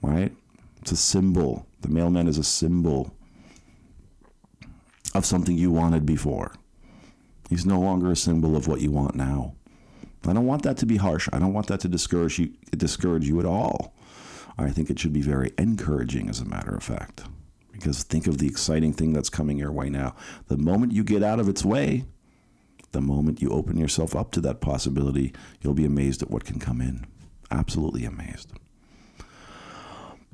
right? 0.01 0.33
It's 0.81 0.91
a 0.91 0.97
symbol. 0.97 1.65
The 1.81 1.89
mailman 1.89 2.27
is 2.27 2.37
a 2.37 2.43
symbol 2.43 3.13
of 5.13 5.25
something 5.25 5.57
you 5.57 5.71
wanted 5.71 6.05
before. 6.05 6.53
He's 7.49 7.65
no 7.65 7.79
longer 7.79 8.11
a 8.11 8.15
symbol 8.15 8.55
of 8.55 8.67
what 8.67 8.81
you 8.81 8.91
want 8.91 9.15
now. 9.15 9.55
I 10.25 10.33
don't 10.33 10.45
want 10.45 10.63
that 10.63 10.77
to 10.77 10.85
be 10.85 10.97
harsh. 10.97 11.29
I 11.31 11.39
don't 11.39 11.53
want 11.53 11.67
that 11.67 11.79
to 11.81 11.87
discourage 11.87 12.39
you 12.39 12.53
discourage 12.71 13.27
you 13.27 13.39
at 13.39 13.45
all. 13.45 13.93
I 14.57 14.69
think 14.69 14.89
it 14.89 14.99
should 14.99 15.13
be 15.13 15.21
very 15.21 15.51
encouraging 15.57 16.29
as 16.29 16.41
a 16.41 16.45
matter 16.45 16.75
of 16.75 16.83
fact. 16.83 17.23
Because 17.71 18.03
think 18.03 18.27
of 18.27 18.39
the 18.39 18.47
exciting 18.47 18.91
thing 18.91 19.13
that's 19.13 19.29
coming 19.29 19.57
your 19.57 19.71
way 19.71 19.89
now. 19.89 20.15
The 20.47 20.57
moment 20.57 20.91
you 20.91 21.03
get 21.03 21.23
out 21.23 21.39
of 21.39 21.47
its 21.47 21.63
way, 21.63 22.03
the 22.91 22.99
moment 22.99 23.41
you 23.41 23.51
open 23.51 23.77
yourself 23.77 24.15
up 24.15 24.31
to 24.31 24.41
that 24.41 24.59
possibility, 24.59 25.33
you'll 25.61 25.73
be 25.73 25.85
amazed 25.85 26.21
at 26.21 26.29
what 26.29 26.43
can 26.43 26.59
come 26.59 26.81
in. 26.81 27.05
Absolutely 27.51 28.03
amazed. 28.03 28.51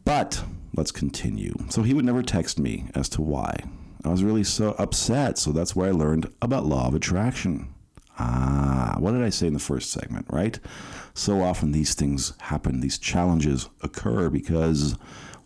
But 0.04 0.44
let's 0.76 0.92
continue. 0.92 1.54
So 1.70 1.84
he 1.84 1.94
would 1.94 2.06
never 2.06 2.24
text 2.24 2.58
me 2.58 2.86
as 2.96 3.10
to 3.10 3.22
why. 3.22 3.60
I 4.04 4.10
was 4.10 4.24
really 4.24 4.44
so 4.44 4.72
upset. 4.80 5.38
So 5.38 5.52
that's 5.52 5.76
where 5.76 5.90
I 5.90 5.92
learned 5.92 6.32
about 6.42 6.66
law 6.66 6.88
of 6.88 6.96
attraction. 6.96 7.75
Ah, 8.18 8.96
what 9.00 9.12
did 9.12 9.24
I 9.24 9.30
say 9.30 9.48
in 9.48 9.54
the 9.54 9.60
first 9.60 9.92
segment, 9.92 10.26
right? 10.30 10.60
So 11.14 11.42
often 11.42 11.72
these 11.72 11.94
things 11.94 12.34
happen, 12.40 12.80
these 12.80 12.98
challenges 12.98 13.70
occur 13.82 14.30
because 14.30 14.96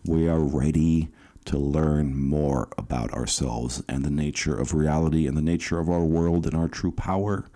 we 0.04 0.28
are 0.28 0.40
ready 0.40 1.08
to 1.46 1.58
learn 1.58 2.16
more 2.16 2.68
about 2.78 3.12
ourselves 3.12 3.82
and 3.88 4.04
the 4.04 4.10
nature 4.10 4.56
of 4.56 4.74
reality 4.74 5.26
and 5.26 5.36
the 5.36 5.42
nature 5.42 5.78
of 5.78 5.88
our 5.88 6.04
world 6.04 6.46
and 6.46 6.54
our 6.54 6.68
true 6.68 6.92
power 6.92 7.46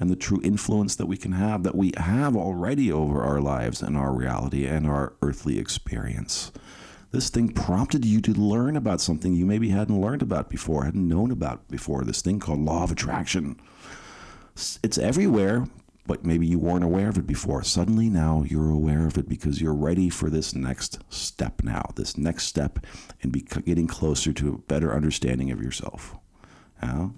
and 0.00 0.10
the 0.10 0.16
true 0.16 0.40
influence 0.42 0.96
that 0.96 1.06
we 1.06 1.16
can 1.16 1.32
have, 1.32 1.62
that 1.62 1.74
we 1.74 1.92
have 1.96 2.36
already 2.36 2.90
over 2.90 3.22
our 3.22 3.40
lives 3.40 3.82
and 3.82 3.96
our 3.96 4.12
reality 4.12 4.66
and 4.66 4.86
our 4.86 5.14
earthly 5.22 5.58
experience. 5.58 6.52
This 7.10 7.30
thing 7.30 7.50
prompted 7.50 8.04
you 8.04 8.20
to 8.22 8.32
learn 8.32 8.76
about 8.76 9.00
something 9.00 9.34
you 9.34 9.46
maybe 9.46 9.68
hadn't 9.68 10.00
learned 10.00 10.22
about 10.22 10.50
before, 10.50 10.84
hadn't 10.84 11.06
known 11.06 11.30
about 11.30 11.68
before. 11.68 12.02
This 12.02 12.22
thing 12.22 12.40
called 12.40 12.58
law 12.58 12.82
of 12.82 12.90
attraction. 12.90 13.60
It's 14.54 14.98
everywhere, 14.98 15.66
but 16.06 16.24
maybe 16.24 16.46
you 16.46 16.58
weren't 16.58 16.84
aware 16.84 17.08
of 17.08 17.18
it 17.18 17.26
before. 17.26 17.62
Suddenly 17.62 18.08
now 18.08 18.44
you're 18.46 18.70
aware 18.70 19.06
of 19.06 19.18
it 19.18 19.28
because 19.28 19.60
you're 19.60 19.74
ready 19.74 20.08
for 20.08 20.30
this 20.30 20.54
next 20.54 20.98
step 21.08 21.62
now, 21.62 21.90
this 21.96 22.16
next 22.16 22.46
step 22.46 22.78
in 23.20 23.30
be- 23.30 23.40
getting 23.40 23.86
closer 23.86 24.32
to 24.32 24.54
a 24.54 24.58
better 24.58 24.94
understanding 24.94 25.50
of 25.50 25.60
yourself. 25.60 26.16
Yeah? 26.82 27.08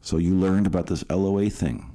So 0.00 0.18
you 0.18 0.34
learned 0.34 0.66
about 0.66 0.86
this 0.86 1.04
LOA 1.10 1.50
thing. 1.50 1.90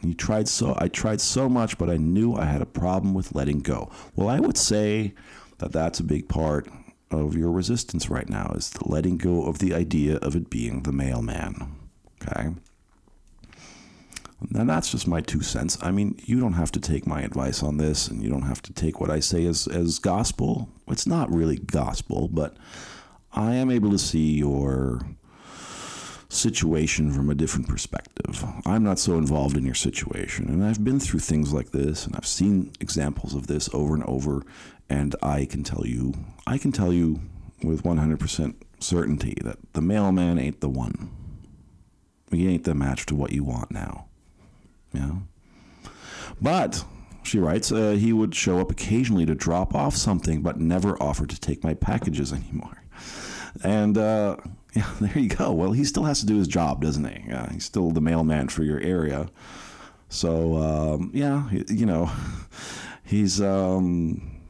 You 0.00 0.14
tried 0.14 0.48
so 0.48 0.76
I 0.78 0.88
tried 0.88 1.20
so 1.20 1.48
much, 1.48 1.76
but 1.76 1.90
I 1.90 1.96
knew 1.96 2.34
I 2.34 2.44
had 2.44 2.62
a 2.62 2.66
problem 2.66 3.14
with 3.14 3.34
letting 3.34 3.60
go. 3.60 3.90
Well, 4.14 4.28
I 4.28 4.38
would 4.38 4.56
say 4.56 5.14
that 5.58 5.72
that's 5.72 5.98
a 5.98 6.04
big 6.04 6.28
part 6.28 6.68
of 7.10 7.34
your 7.34 7.50
resistance 7.50 8.08
right 8.08 8.28
now 8.28 8.52
is 8.54 8.70
the 8.70 8.88
letting 8.88 9.16
go 9.16 9.44
of 9.44 9.58
the 9.58 9.74
idea 9.74 10.16
of 10.18 10.36
it 10.36 10.50
being 10.50 10.82
the 10.82 10.92
mailman. 10.92 11.74
Okay? 12.22 12.50
Now, 14.40 14.64
that's 14.64 14.92
just 14.92 15.08
my 15.08 15.20
two 15.20 15.42
cents. 15.42 15.76
I 15.82 15.90
mean, 15.90 16.18
you 16.24 16.38
don't 16.38 16.52
have 16.52 16.70
to 16.72 16.80
take 16.80 17.06
my 17.06 17.22
advice 17.22 17.62
on 17.62 17.76
this, 17.76 18.08
and 18.08 18.22
you 18.22 18.30
don't 18.30 18.42
have 18.42 18.62
to 18.62 18.72
take 18.72 19.00
what 19.00 19.10
I 19.10 19.20
say 19.20 19.44
as, 19.46 19.66
as 19.66 19.98
gospel. 19.98 20.68
It's 20.86 21.06
not 21.06 21.32
really 21.32 21.56
gospel, 21.56 22.28
but 22.28 22.56
I 23.32 23.54
am 23.56 23.70
able 23.70 23.90
to 23.90 23.98
see 23.98 24.36
your 24.36 25.00
situation 26.28 27.10
from 27.10 27.30
a 27.30 27.34
different 27.34 27.68
perspective. 27.68 28.44
I'm 28.64 28.84
not 28.84 28.98
so 28.98 29.14
involved 29.18 29.56
in 29.56 29.64
your 29.64 29.74
situation, 29.74 30.48
and 30.48 30.64
I've 30.64 30.84
been 30.84 31.00
through 31.00 31.20
things 31.20 31.52
like 31.52 31.72
this, 31.72 32.06
and 32.06 32.14
I've 32.14 32.26
seen 32.26 32.72
examples 32.80 33.34
of 33.34 33.46
this 33.46 33.68
over 33.72 33.94
and 33.94 34.04
over, 34.04 34.42
and 34.88 35.16
I 35.22 35.46
can 35.46 35.64
tell 35.64 35.86
you, 35.86 36.14
I 36.46 36.58
can 36.58 36.70
tell 36.70 36.92
you 36.92 37.20
with 37.62 37.82
100% 37.82 38.54
certainty 38.78 39.36
that 39.42 39.58
the 39.72 39.80
mailman 39.80 40.38
ain't 40.38 40.60
the 40.60 40.68
one. 40.68 41.10
He 42.30 42.46
ain't 42.48 42.64
the 42.64 42.74
match 42.74 43.06
to 43.06 43.14
what 43.14 43.32
you 43.32 43.42
want 43.42 43.70
now. 43.70 44.07
Yeah. 44.92 45.12
But 46.40 46.84
she 47.22 47.38
writes, 47.38 47.70
uh, 47.70 47.90
he 47.90 48.12
would 48.12 48.34
show 48.34 48.58
up 48.58 48.70
occasionally 48.70 49.26
to 49.26 49.34
drop 49.34 49.74
off 49.74 49.94
something, 49.94 50.42
but 50.42 50.58
never 50.58 51.00
offered 51.02 51.30
to 51.30 51.40
take 51.40 51.62
my 51.62 51.74
packages 51.74 52.32
anymore. 52.32 52.82
And 53.62 53.98
uh, 53.98 54.36
yeah, 54.74 54.90
there 55.00 55.18
you 55.18 55.28
go. 55.28 55.52
Well, 55.52 55.72
he 55.72 55.84
still 55.84 56.04
has 56.04 56.20
to 56.20 56.26
do 56.26 56.36
his 56.36 56.48
job, 56.48 56.82
doesn't 56.82 57.04
he? 57.04 57.28
Yeah, 57.28 57.52
he's 57.52 57.64
still 57.64 57.90
the 57.90 58.00
mailman 58.00 58.48
for 58.48 58.62
your 58.62 58.80
area. 58.80 59.28
So 60.08 60.56
um, 60.56 61.10
yeah, 61.12 61.48
you 61.50 61.86
know, 61.86 62.10
he's 63.04 63.40
um, 63.42 64.40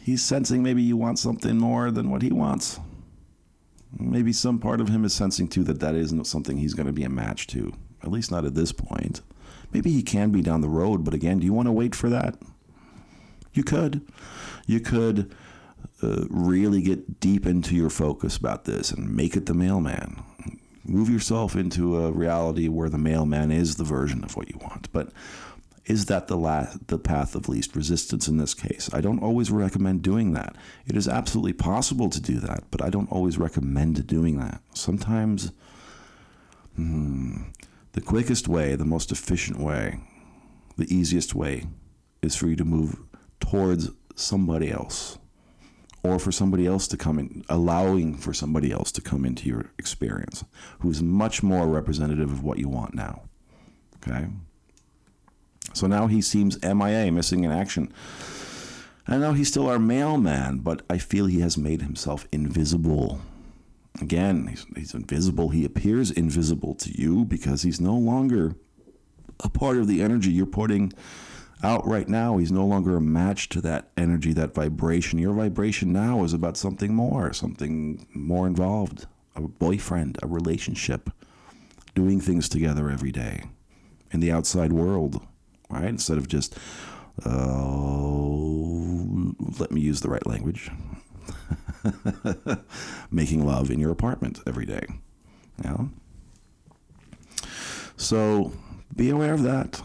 he's 0.00 0.24
sensing 0.24 0.62
maybe 0.62 0.82
you 0.82 0.96
want 0.96 1.18
something 1.18 1.56
more 1.56 1.90
than 1.90 2.10
what 2.10 2.22
he 2.22 2.32
wants. 2.32 2.80
Maybe 3.96 4.32
some 4.32 4.58
part 4.58 4.80
of 4.80 4.88
him 4.88 5.04
is 5.04 5.14
sensing 5.14 5.48
too 5.48 5.64
that 5.64 5.80
that 5.80 5.94
isn't 5.94 6.26
something 6.26 6.58
he's 6.58 6.74
going 6.74 6.86
to 6.86 6.92
be 6.92 7.04
a 7.04 7.08
match 7.08 7.46
to 7.48 7.72
at 8.02 8.10
least 8.10 8.30
not 8.30 8.44
at 8.44 8.54
this 8.54 8.72
point. 8.72 9.20
Maybe 9.72 9.90
he 9.90 10.02
can 10.02 10.30
be 10.30 10.42
down 10.42 10.60
the 10.60 10.68
road, 10.68 11.04
but 11.04 11.14
again, 11.14 11.38
do 11.38 11.44
you 11.44 11.52
want 11.52 11.66
to 11.66 11.72
wait 11.72 11.94
for 11.94 12.08
that? 12.08 12.36
You 13.52 13.64
could. 13.64 14.06
You 14.66 14.80
could 14.80 15.34
uh, 16.02 16.24
really 16.30 16.80
get 16.80 17.20
deep 17.20 17.46
into 17.46 17.74
your 17.74 17.90
focus 17.90 18.36
about 18.36 18.64
this 18.64 18.90
and 18.90 19.14
make 19.14 19.36
it 19.36 19.46
the 19.46 19.54
mailman. 19.54 20.22
Move 20.84 21.10
yourself 21.10 21.54
into 21.54 21.98
a 21.98 22.12
reality 22.12 22.68
where 22.68 22.88
the 22.88 22.98
mailman 22.98 23.50
is 23.50 23.76
the 23.76 23.84
version 23.84 24.24
of 24.24 24.36
what 24.36 24.48
you 24.48 24.58
want. 24.58 24.90
But 24.92 25.10
is 25.84 26.06
that 26.06 26.28
the 26.28 26.36
la- 26.36 26.68
the 26.86 26.98
path 26.98 27.34
of 27.34 27.48
least 27.48 27.74
resistance 27.74 28.28
in 28.28 28.36
this 28.36 28.54
case? 28.54 28.88
I 28.92 29.00
don't 29.00 29.22
always 29.22 29.50
recommend 29.50 30.02
doing 30.02 30.34
that. 30.34 30.54
It 30.86 30.96
is 30.96 31.08
absolutely 31.08 31.54
possible 31.54 32.08
to 32.10 32.20
do 32.20 32.38
that, 32.40 32.64
but 32.70 32.82
I 32.82 32.90
don't 32.90 33.10
always 33.10 33.38
recommend 33.38 34.06
doing 34.06 34.38
that. 34.38 34.60
Sometimes 34.74 35.50
hmm, 36.76 37.42
the 37.98 38.06
quickest 38.06 38.46
way, 38.46 38.76
the 38.76 38.84
most 38.84 39.10
efficient 39.10 39.58
way, 39.58 39.98
the 40.76 40.86
easiest 40.94 41.34
way 41.34 41.64
is 42.22 42.36
for 42.36 42.46
you 42.46 42.54
to 42.54 42.64
move 42.64 42.96
towards 43.40 43.90
somebody 44.14 44.70
else 44.70 45.18
or 46.04 46.20
for 46.20 46.30
somebody 46.30 46.64
else 46.64 46.86
to 46.86 46.96
come 46.96 47.18
in, 47.18 47.44
allowing 47.48 48.16
for 48.16 48.32
somebody 48.32 48.70
else 48.70 48.92
to 48.92 49.00
come 49.00 49.24
into 49.24 49.48
your 49.48 49.72
experience 49.80 50.44
who's 50.78 51.02
much 51.02 51.42
more 51.42 51.66
representative 51.66 52.30
of 52.30 52.44
what 52.44 52.58
you 52.58 52.68
want 52.68 52.94
now. 52.94 53.22
Okay? 53.96 54.28
So 55.74 55.88
now 55.88 56.06
he 56.06 56.20
seems 56.20 56.62
MIA, 56.62 57.10
missing 57.10 57.42
in 57.42 57.50
action. 57.50 57.92
I 59.08 59.16
know 59.16 59.32
he's 59.32 59.48
still 59.48 59.68
our 59.68 59.80
mailman, 59.80 60.58
but 60.58 60.82
I 60.88 60.98
feel 60.98 61.26
he 61.26 61.40
has 61.40 61.58
made 61.58 61.82
himself 61.82 62.28
invisible 62.30 63.20
Again, 64.00 64.46
he's, 64.46 64.66
he's 64.76 64.94
invisible. 64.94 65.48
He 65.48 65.64
appears 65.64 66.10
invisible 66.10 66.74
to 66.76 67.00
you 67.00 67.24
because 67.24 67.62
he's 67.62 67.80
no 67.80 67.94
longer 67.94 68.54
a 69.42 69.48
part 69.48 69.76
of 69.76 69.86
the 69.86 70.02
energy 70.02 70.30
you're 70.30 70.46
putting 70.46 70.92
out 71.62 71.86
right 71.86 72.08
now. 72.08 72.38
He's 72.38 72.52
no 72.52 72.64
longer 72.64 72.96
a 72.96 73.00
match 73.00 73.48
to 73.50 73.60
that 73.62 73.90
energy, 73.96 74.32
that 74.34 74.54
vibration. 74.54 75.18
Your 75.18 75.34
vibration 75.34 75.92
now 75.92 76.22
is 76.22 76.32
about 76.32 76.56
something 76.56 76.94
more, 76.94 77.32
something 77.32 78.06
more 78.14 78.46
involved 78.46 79.06
a 79.34 79.40
boyfriend, 79.40 80.18
a 80.22 80.26
relationship, 80.26 81.10
doing 81.94 82.20
things 82.20 82.48
together 82.48 82.90
every 82.90 83.12
day 83.12 83.44
in 84.10 84.20
the 84.20 84.32
outside 84.32 84.72
world, 84.72 85.24
right? 85.70 85.84
Instead 85.84 86.18
of 86.18 86.26
just, 86.28 86.58
uh, 87.24 87.28
let 89.60 89.70
me 89.70 89.80
use 89.80 90.00
the 90.00 90.08
right 90.08 90.26
language, 90.26 90.70
making 93.10 93.44
love 93.46 93.70
in 93.70 93.78
your 93.78 93.90
apartment 93.90 94.40
every 94.46 94.66
day. 94.66 94.86
Yeah. 95.64 95.86
So 97.96 98.52
be 98.94 99.10
aware 99.10 99.34
of 99.34 99.42
that. 99.42 99.82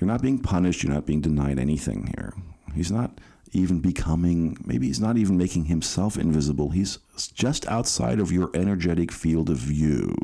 You're 0.00 0.08
not 0.08 0.22
being 0.22 0.38
punished. 0.38 0.82
You're 0.82 0.94
not 0.94 1.06
being 1.06 1.20
denied 1.20 1.58
anything 1.58 2.12
here. 2.16 2.32
He's 2.74 2.90
not 2.90 3.20
even 3.52 3.80
becoming, 3.80 4.56
maybe 4.64 4.86
he's 4.86 5.00
not 5.00 5.16
even 5.16 5.36
making 5.36 5.64
himself 5.64 6.16
invisible. 6.16 6.70
He's 6.70 6.98
just 7.34 7.66
outside 7.66 8.20
of 8.20 8.30
your 8.30 8.50
energetic 8.54 9.10
field 9.10 9.50
of 9.50 9.56
view, 9.56 10.14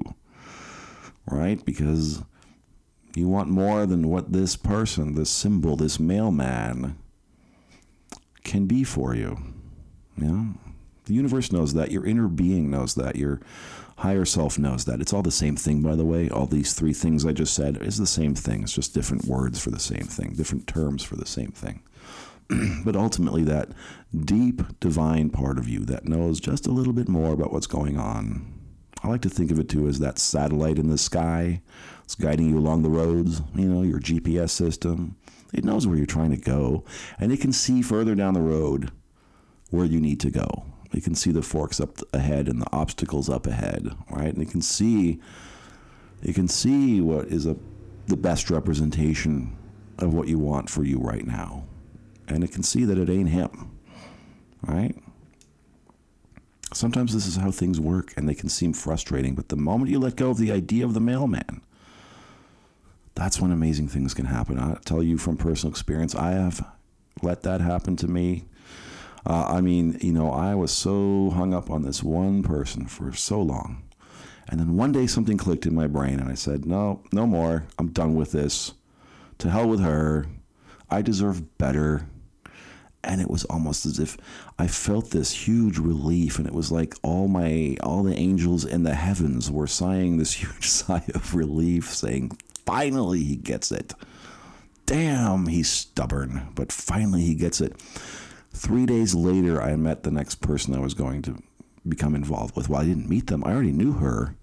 right? 1.31 1.63
Because 1.65 2.23
you 3.15 3.29
want 3.29 3.49
more 3.49 3.87
than 3.87 4.09
what 4.09 4.33
this 4.33 4.57
person, 4.57 5.15
this 5.15 5.31
symbol, 5.31 5.77
this 5.77 5.99
mailman 5.99 6.97
can 8.45 8.67
be 8.67 8.85
for 8.85 9.15
you. 9.15 9.37
Yeah. 10.17 10.45
The 11.05 11.15
universe 11.15 11.53
knows 11.53 11.75
that. 11.75 11.91
Your 11.91 12.05
inner 12.05 12.29
being 12.29 12.71
knows 12.71 12.95
that. 12.95 13.17
Your 13.17 13.41
higher 13.99 14.25
self 14.25 14.59
knows 14.59 14.85
that. 14.85 15.01
It's 15.01 15.13
all 15.13 15.23
the 15.23 15.31
same 15.31 15.57
thing, 15.57 15.83
by 15.83 15.95
the 15.95 16.05
way. 16.05 16.29
All 16.29 16.47
these 16.47 16.75
three 16.75 16.93
things 16.93 17.25
I 17.25 17.33
just 17.33 17.55
said 17.55 17.81
is 17.83 17.97
the 17.97 18.07
same 18.07 18.35
thing. 18.35 18.63
It's 18.63 18.75
just 18.75 18.95
different 18.95 19.25
words 19.25 19.59
for 19.59 19.71
the 19.71 19.79
same 19.79 20.05
thing, 20.05 20.35
different 20.35 20.67
terms 20.67 21.03
for 21.03 21.17
the 21.17 21.27
same 21.27 21.53
thing. 21.53 21.83
but 22.85 22.97
ultimately, 22.97 23.45
that 23.45 23.71
deep 24.25 24.63
divine 24.81 25.31
part 25.31 25.59
of 25.59 25.69
you 25.69 25.81
that 25.81 26.07
knows 26.07 26.41
just 26.41 26.67
a 26.67 26.73
little 26.73 26.93
bit 26.93 27.09
more 27.09 27.33
about 27.33 27.53
what's 27.53 27.67
going 27.67 27.99
on. 27.99 28.53
I 29.03 29.09
like 29.09 29.23
to 29.23 29.29
think 29.29 29.51
of 29.51 29.59
it 29.59 29.69
too 29.69 29.87
as 29.89 29.99
that 30.01 30.19
satellite 30.19 30.79
in 30.79 30.91
the 30.91 30.99
sky. 30.99 31.63
It's 32.03 32.15
guiding 32.15 32.51
you 32.51 32.59
along 32.59 32.83
the 32.83 32.89
roads, 32.89 33.43
you 33.55 33.67
know, 33.67 33.83
your 33.83 34.01
GPS 34.01 34.51
system. 34.51 35.17
It 35.53 35.65
knows 35.65 35.87
where 35.87 35.97
you're 35.97 36.07
trying 36.07 36.31
to 36.31 36.37
go, 36.37 36.85
and 37.19 37.33
it 37.33 37.41
can 37.41 37.53
see 37.53 37.83
further 37.83 38.15
down 38.15 38.35
the 38.35 38.41
road 38.41 38.91
where 39.71 39.87
you 39.87 40.01
need 40.01 40.21
to 40.21 40.31
go. 40.31 40.65
It 40.93 41.05
can 41.05 41.15
see 41.15 41.33
the 41.33 41.43
forks 41.43 41.81
up 41.81 41.99
ahead 42.13 42.49
and 42.49 42.61
the 42.61 42.73
obstacles 42.73 43.29
up 43.29 43.47
ahead, 43.47 43.91
right? 44.11 44.33
And 44.33 44.43
it 44.43 44.51
can 44.51 44.63
see 44.63 45.21
it 46.23 46.35
can 46.35 46.49
see 46.49 47.01
what 47.01 47.27
is 47.27 47.47
a 47.47 47.57
the 48.07 48.17
best 48.17 48.51
representation 48.51 49.57
of 49.99 50.15
what 50.15 50.29
you 50.29 50.39
want 50.39 50.71
for 50.71 50.85
you 50.85 50.99
right 50.99 51.27
now. 51.27 51.65
And 52.29 52.45
it 52.45 52.53
can 52.53 52.63
see 52.63 52.85
that 52.85 52.99
it 52.99 53.11
ain't 53.11 53.31
him. 53.31 53.73
Right? 54.63 54.95
Sometimes 56.73 57.15
this 57.15 57.27
is 57.27 57.37
how 57.37 57.51
things 57.51 57.81
work 57.81 58.13
and 58.17 58.29
they 58.29 58.35
can 58.35 58.49
seem 58.49 58.73
frustrating, 58.73 59.35
but 59.35 59.49
the 59.49 59.57
moment 59.57 59.91
you 59.91 59.99
let 59.99 60.17
go 60.17 60.31
of 60.31 60.39
the 60.39 60.51
idea 60.51 60.85
of 60.85 60.95
the 60.95 61.01
mailman, 61.01 61.63
that's 63.15 63.41
when 63.41 63.51
amazing 63.51 63.89
things 63.89 64.13
can 64.13 64.27
happen. 64.27 64.59
I 64.59 64.77
tell 64.85 65.03
you 65.03 65.17
from 65.17 65.37
personal 65.37 65.71
experience, 65.71 66.15
I 66.15 66.33
have 66.33 66.67
let 67.23 67.43
that 67.43 67.61
happen 67.61 67.97
to 67.97 68.09
me. 68.09 68.45
Uh, 69.27 69.45
I 69.49 69.61
mean, 69.61 69.99
you 70.01 70.13
know, 70.13 70.31
I 70.31 70.55
was 70.55 70.71
so 70.71 71.31
hung 71.31 71.53
up 71.53 71.69
on 71.69 71.83
this 71.83 72.03
one 72.03 72.45
person 72.45 72.87
for 72.87 73.13
so 73.13 73.43
long. 73.43 73.83
And 74.49 74.61
then 74.61 74.77
one 74.77 74.93
day 74.93 75.09
something 75.09 75.37
clicked 75.37 75.67
in 75.67 75.75
my 75.75 75.89
brain 75.89 76.21
and 76.21 76.31
I 76.31 76.35
said, 76.35 76.65
no, 76.65 77.03
no 77.13 77.27
more. 77.27 77.65
I'm 77.79 77.89
done 77.89 78.15
with 78.15 78.31
this. 78.31 78.75
To 79.39 79.51
hell 79.51 79.69
with 79.69 79.81
her. 79.81 80.27
I 80.89 81.03
deserve 81.03 81.59
better. 81.59 82.07
And 83.03 83.21
it 83.21 83.29
was 83.29 83.45
almost 83.47 83.85
as 83.85 83.99
if 83.99 84.17
I 84.59 84.69
felt 84.69 85.11
this 85.11 85.47
huge 85.47 85.79
relief, 85.79 86.39
and 86.39 86.47
it 86.47 86.53
was 86.55 86.73
like 86.73 86.95
all 87.03 87.29
my 87.29 87.77
all 87.81 88.03
the 88.03 88.17
angels 88.17 88.65
in 88.65 88.83
the 88.83 88.95
heavens 88.95 89.49
were 89.49 89.69
sighing 89.69 90.17
this 90.17 90.33
huge 90.43 90.67
sigh 90.67 91.05
of 91.15 91.33
relief, 91.33 91.95
saying, 91.95 92.37
"Finally, 92.65 93.23
he 93.23 93.37
gets 93.37 93.71
it." 93.71 93.95
Damn, 94.87 95.47
he's 95.47 95.71
stubborn, 95.71 96.49
but 96.57 96.73
finally 96.73 97.23
he 97.23 97.35
gets 97.37 97.61
it. 97.61 97.81
Three 98.57 98.87
days 98.87 99.15
later, 99.15 99.61
I 99.61 99.77
met 99.77 100.03
the 100.03 100.11
next 100.11 100.37
person 100.37 100.75
I 100.75 100.81
was 100.81 100.95
going 100.95 101.21
to 101.23 101.37
become 101.87 102.15
involved 102.15 102.57
with. 102.57 102.71
Well, 102.71 102.81
I 102.81 102.87
didn't 102.87 103.07
meet 103.07 103.27
them, 103.27 103.45
I 103.45 103.53
already 103.53 103.71
knew 103.71 103.93
her. 103.93 104.35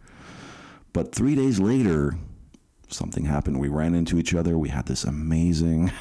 But 0.93 1.16
three 1.16 1.34
days 1.34 1.59
later, 1.59 2.16
something 2.89 3.26
happened. 3.26 3.59
We 3.59 3.70
ran 3.70 3.95
into 3.95 4.20
each 4.20 4.36
other. 4.36 4.55
We 4.55 4.70
had 4.70 4.86
this 4.86 5.03
amazing 5.03 5.91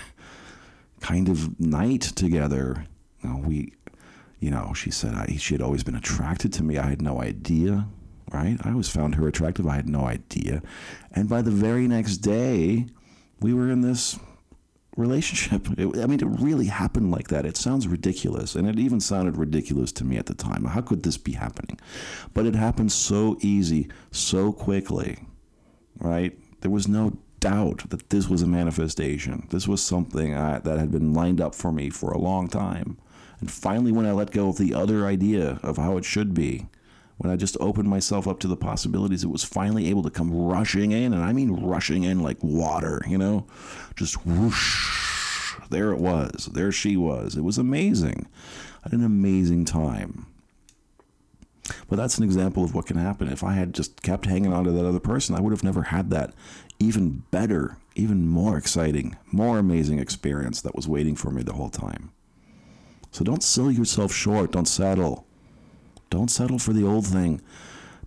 kind 1.01 1.31
of 1.31 1.59
night 1.59 2.03
together. 2.03 2.85
You 3.25 3.31
know, 3.31 3.39
we, 3.39 3.73
you 4.41 4.51
know, 4.51 4.75
she 4.75 4.91
said 4.91 5.15
I, 5.15 5.37
she 5.39 5.55
had 5.55 5.63
always 5.63 5.83
been 5.83 5.97
attracted 5.97 6.53
to 6.53 6.63
me. 6.63 6.77
I 6.77 6.91
had 6.91 7.01
no 7.01 7.23
idea, 7.23 7.87
right? 8.31 8.59
I 8.63 8.73
always 8.73 8.91
found 8.91 9.15
her 9.15 9.27
attractive. 9.27 9.67
I 9.67 9.77
had 9.77 9.89
no 9.89 10.05
idea. 10.05 10.61
And 11.13 11.31
by 11.31 11.41
the 11.41 11.51
very 11.51 11.89
next 11.89 12.19
day, 12.19 12.85
we 13.41 13.55
were 13.55 13.71
in 13.71 13.81
this 13.81 14.19
relationship. 14.97 15.69
It, 15.79 15.99
I 15.99 16.07
mean, 16.07 16.21
it 16.21 16.41
really 16.41 16.67
happened 16.67 17.11
like 17.11 17.29
that. 17.29 17.47
It 17.47 17.57
sounds 17.57 17.89
ridiculous, 17.89 18.55
and 18.55 18.69
it 18.69 18.79
even 18.79 19.01
sounded 19.01 19.37
ridiculous 19.37 19.91
to 19.93 20.05
me 20.05 20.17
at 20.17 20.27
the 20.27 20.35
time. 20.35 20.65
How 20.65 20.83
could 20.83 21.03
this 21.03 21.17
be 21.17 21.33
happening? 21.33 21.79
But 22.35 22.47
it 22.47 22.55
happened 22.55 22.93
so 22.93 23.39
easy, 23.41 23.89
so 24.11 24.53
quickly, 24.53 25.19
right? 25.99 26.39
There 26.61 26.71
was 26.71 26.89
no 26.89 27.17
doubt 27.41 27.91
that 27.91 28.11
this 28.11 28.29
was 28.29 28.43
a 28.43 28.47
manifestation. 28.47 29.47
This 29.51 29.67
was 29.67 29.83
something 29.83 30.35
I, 30.35 30.61
that 30.61 30.79
had 30.79 30.93
been 30.93 31.13
lined 31.13 31.41
up 31.41 31.55
for 31.55 31.73
me 31.73 31.91
for 31.91 32.13
a 32.13 32.19
long 32.19 32.49
time. 32.49 32.99
And 33.41 33.51
finally, 33.51 33.91
when 33.91 34.07
I 34.07 34.13
let 34.13 34.31
go 34.31 34.51
of 34.51 34.59
the 34.59 34.75
other 34.75 35.07
idea 35.07 35.59
of 35.63 35.77
how 35.77 35.97
it 35.97 36.05
should 36.05 36.35
be, 36.35 36.67
when 37.19 37.33
I 37.33 37.37
just 37.37 37.57
opened 37.61 37.89
myself 37.89 38.27
up 38.27 38.41
to 38.41 38.49
the 38.49 38.57
possibilities, 38.57 39.23
it 39.23 39.31
was 39.31 39.45
finally 39.45 39.89
able 39.89 40.03
to 40.03 40.11
come 40.11 40.33
rushing 40.33 40.93
in. 40.93 41.13
And 41.13 41.23
I 41.23 41.33
mean 41.33 41.65
rushing 41.65 42.05
in 42.05 42.21
like 42.21 42.43
water, 42.43 43.03
you 43.09 43.19
know? 43.19 43.47
Just 43.97 44.27
whoosh. 44.27 45.57
There 45.71 45.93
it 45.93 45.99
was. 45.99 46.49
There 46.53 46.73
she 46.73 46.97
was. 46.97 47.37
It 47.37 47.43
was 47.43 47.59
amazing. 47.59 48.27
I 48.85 48.91
had 48.91 48.99
an 48.99 49.05
amazing 49.05 49.65
time. 49.65 50.27
But 51.89 51.97
that's 51.97 52.19
an 52.19 52.25
example 52.25 52.65
of 52.65 52.75
what 52.75 52.87
can 52.87 52.97
happen. 52.97 53.29
If 53.29 53.45
I 53.45 53.53
had 53.53 53.73
just 53.73 54.03
kept 54.03 54.27
hanging 54.27 54.53
on 54.53 54.65
to 54.65 54.73
that 54.73 54.87
other 54.87 55.01
person, 55.01 55.35
I 55.35 55.41
would 55.41 55.53
have 55.53 55.63
never 55.63 55.85
had 55.85 56.11
that 56.11 56.35
even 56.79 57.23
better, 57.31 57.77
even 57.95 58.27
more 58.27 58.59
exciting, 58.59 59.17
more 59.31 59.59
amazing 59.59 59.99
experience 59.99 60.61
that 60.63 60.75
was 60.75 60.89
waiting 60.89 61.15
for 61.15 61.31
me 61.31 61.43
the 61.43 61.53
whole 61.53 61.71
time. 61.71 62.11
So 63.13 63.25
don't 63.25 63.43
sell 63.43 63.71
yourself 63.71 64.13
short. 64.13 64.53
Don't 64.53 64.67
settle. 64.67 65.27
Don't 66.13 66.31
settle 66.31 66.59
for 66.59 66.75
the 66.75 66.87
old 66.87 67.07
thing. 67.07 67.41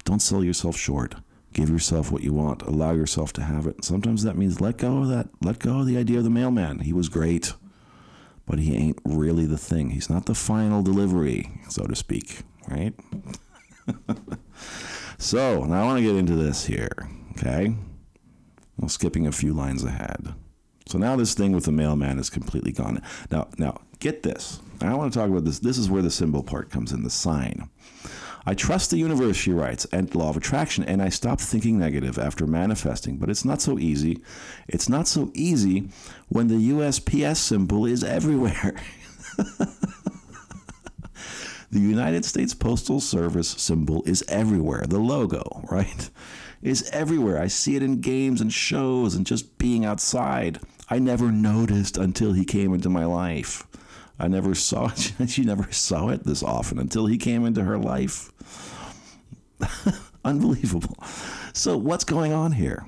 Don't 0.03 0.21
sell 0.21 0.43
yourself 0.43 0.77
short. 0.77 1.15
Give 1.53 1.71
yourself 1.71 2.11
what 2.11 2.21
you 2.21 2.33
want. 2.33 2.61
Allow 2.61 2.91
yourself 2.91 3.33
to 3.33 3.41
have 3.41 3.65
it. 3.65 3.83
Sometimes 3.83 4.21
that 4.21 4.37
means 4.37 4.61
let 4.61 4.77
go 4.77 4.99
of 4.99 5.07
that. 5.07 5.29
Let 5.41 5.57
go 5.57 5.79
of 5.79 5.87
the 5.87 5.97
idea 5.97 6.19
of 6.19 6.23
the 6.23 6.29
mailman. 6.29 6.81
He 6.81 6.93
was 6.93 7.09
great, 7.09 7.53
but 8.45 8.59
he 8.59 8.75
ain't 8.75 8.99
really 9.03 9.47
the 9.47 9.57
thing. 9.57 9.89
He's 9.89 10.07
not 10.07 10.27
the 10.27 10.35
final 10.35 10.83
delivery, 10.83 11.49
so 11.67 11.85
to 11.85 11.95
speak, 11.95 12.41
right? 12.67 12.93
so 15.17 15.63
now 15.63 15.81
I 15.81 15.85
want 15.85 15.97
to 15.97 16.05
get 16.05 16.15
into 16.15 16.35
this 16.35 16.63
here, 16.63 17.09
okay? 17.31 17.75
I'm 18.79 18.87
skipping 18.87 19.25
a 19.25 19.31
few 19.31 19.51
lines 19.51 19.83
ahead. 19.83 20.35
So 20.85 20.99
now 20.99 21.15
this 21.15 21.33
thing 21.33 21.53
with 21.53 21.65
the 21.65 21.71
mailman 21.71 22.19
is 22.19 22.29
completely 22.29 22.71
gone. 22.71 23.01
Now, 23.31 23.47
now 23.57 23.81
get 23.97 24.21
this. 24.21 24.59
I 24.81 24.93
want 24.93 25.11
to 25.11 25.19
talk 25.19 25.29
about 25.29 25.45
this. 25.45 25.57
This 25.57 25.79
is 25.79 25.89
where 25.89 26.03
the 26.03 26.11
symbol 26.11 26.43
part 26.43 26.69
comes 26.69 26.91
in, 26.91 27.01
the 27.01 27.09
sign. 27.09 27.69
I 28.47 28.53
trust 28.53 28.91
the 28.91 28.97
universe, 28.97 29.35
she 29.35 29.51
writes, 29.51 29.85
and 29.91 30.13
law 30.13 30.29
of 30.29 30.37
attraction, 30.37 30.83
and 30.83 31.01
I 31.01 31.09
stopped 31.09 31.41
thinking 31.41 31.79
negative 31.79 32.19
after 32.19 32.45
manifesting. 32.45 33.17
But 33.17 33.31
it's 33.31 33.43
not 33.43 33.59
so 33.59 33.79
easy. 33.79 34.21
It's 34.67 34.87
not 34.87 35.07
so 35.07 35.31
easy 35.33 35.89
when 36.29 36.47
the 36.47 36.69
USPS 36.69 37.37
symbol 37.37 37.87
is 37.87 38.03
everywhere. 38.03 38.75
the 39.37 39.73
United 41.79 42.23
States 42.23 42.53
Postal 42.53 42.99
Service 42.99 43.49
symbol 43.49 44.03
is 44.05 44.23
everywhere. 44.27 44.83
The 44.87 44.99
logo, 44.99 45.65
right? 45.71 46.09
Is 46.61 46.87
everywhere. 46.91 47.41
I 47.41 47.47
see 47.47 47.75
it 47.75 47.83
in 47.83 47.99
games 47.99 48.41
and 48.41 48.53
shows 48.53 49.15
and 49.15 49.25
just 49.25 49.57
being 49.57 49.85
outside. 49.85 50.59
I 50.87 50.99
never 50.99 51.31
noticed 51.31 51.97
until 51.97 52.33
he 52.33 52.45
came 52.45 52.75
into 52.75 52.89
my 52.89 53.05
life. 53.05 53.65
I 54.19 54.27
never 54.27 54.55
saw 54.55 54.87
it. 54.87 55.13
She 55.27 55.43
never 55.43 55.71
saw 55.71 56.09
it 56.09 56.23
this 56.23 56.43
often 56.43 56.79
until 56.79 57.07
he 57.07 57.17
came 57.17 57.45
into 57.45 57.63
her 57.63 57.77
life. 57.77 58.31
Unbelievable. 60.25 60.97
So 61.53 61.77
what's 61.77 62.03
going 62.03 62.33
on 62.33 62.53
here? 62.53 62.87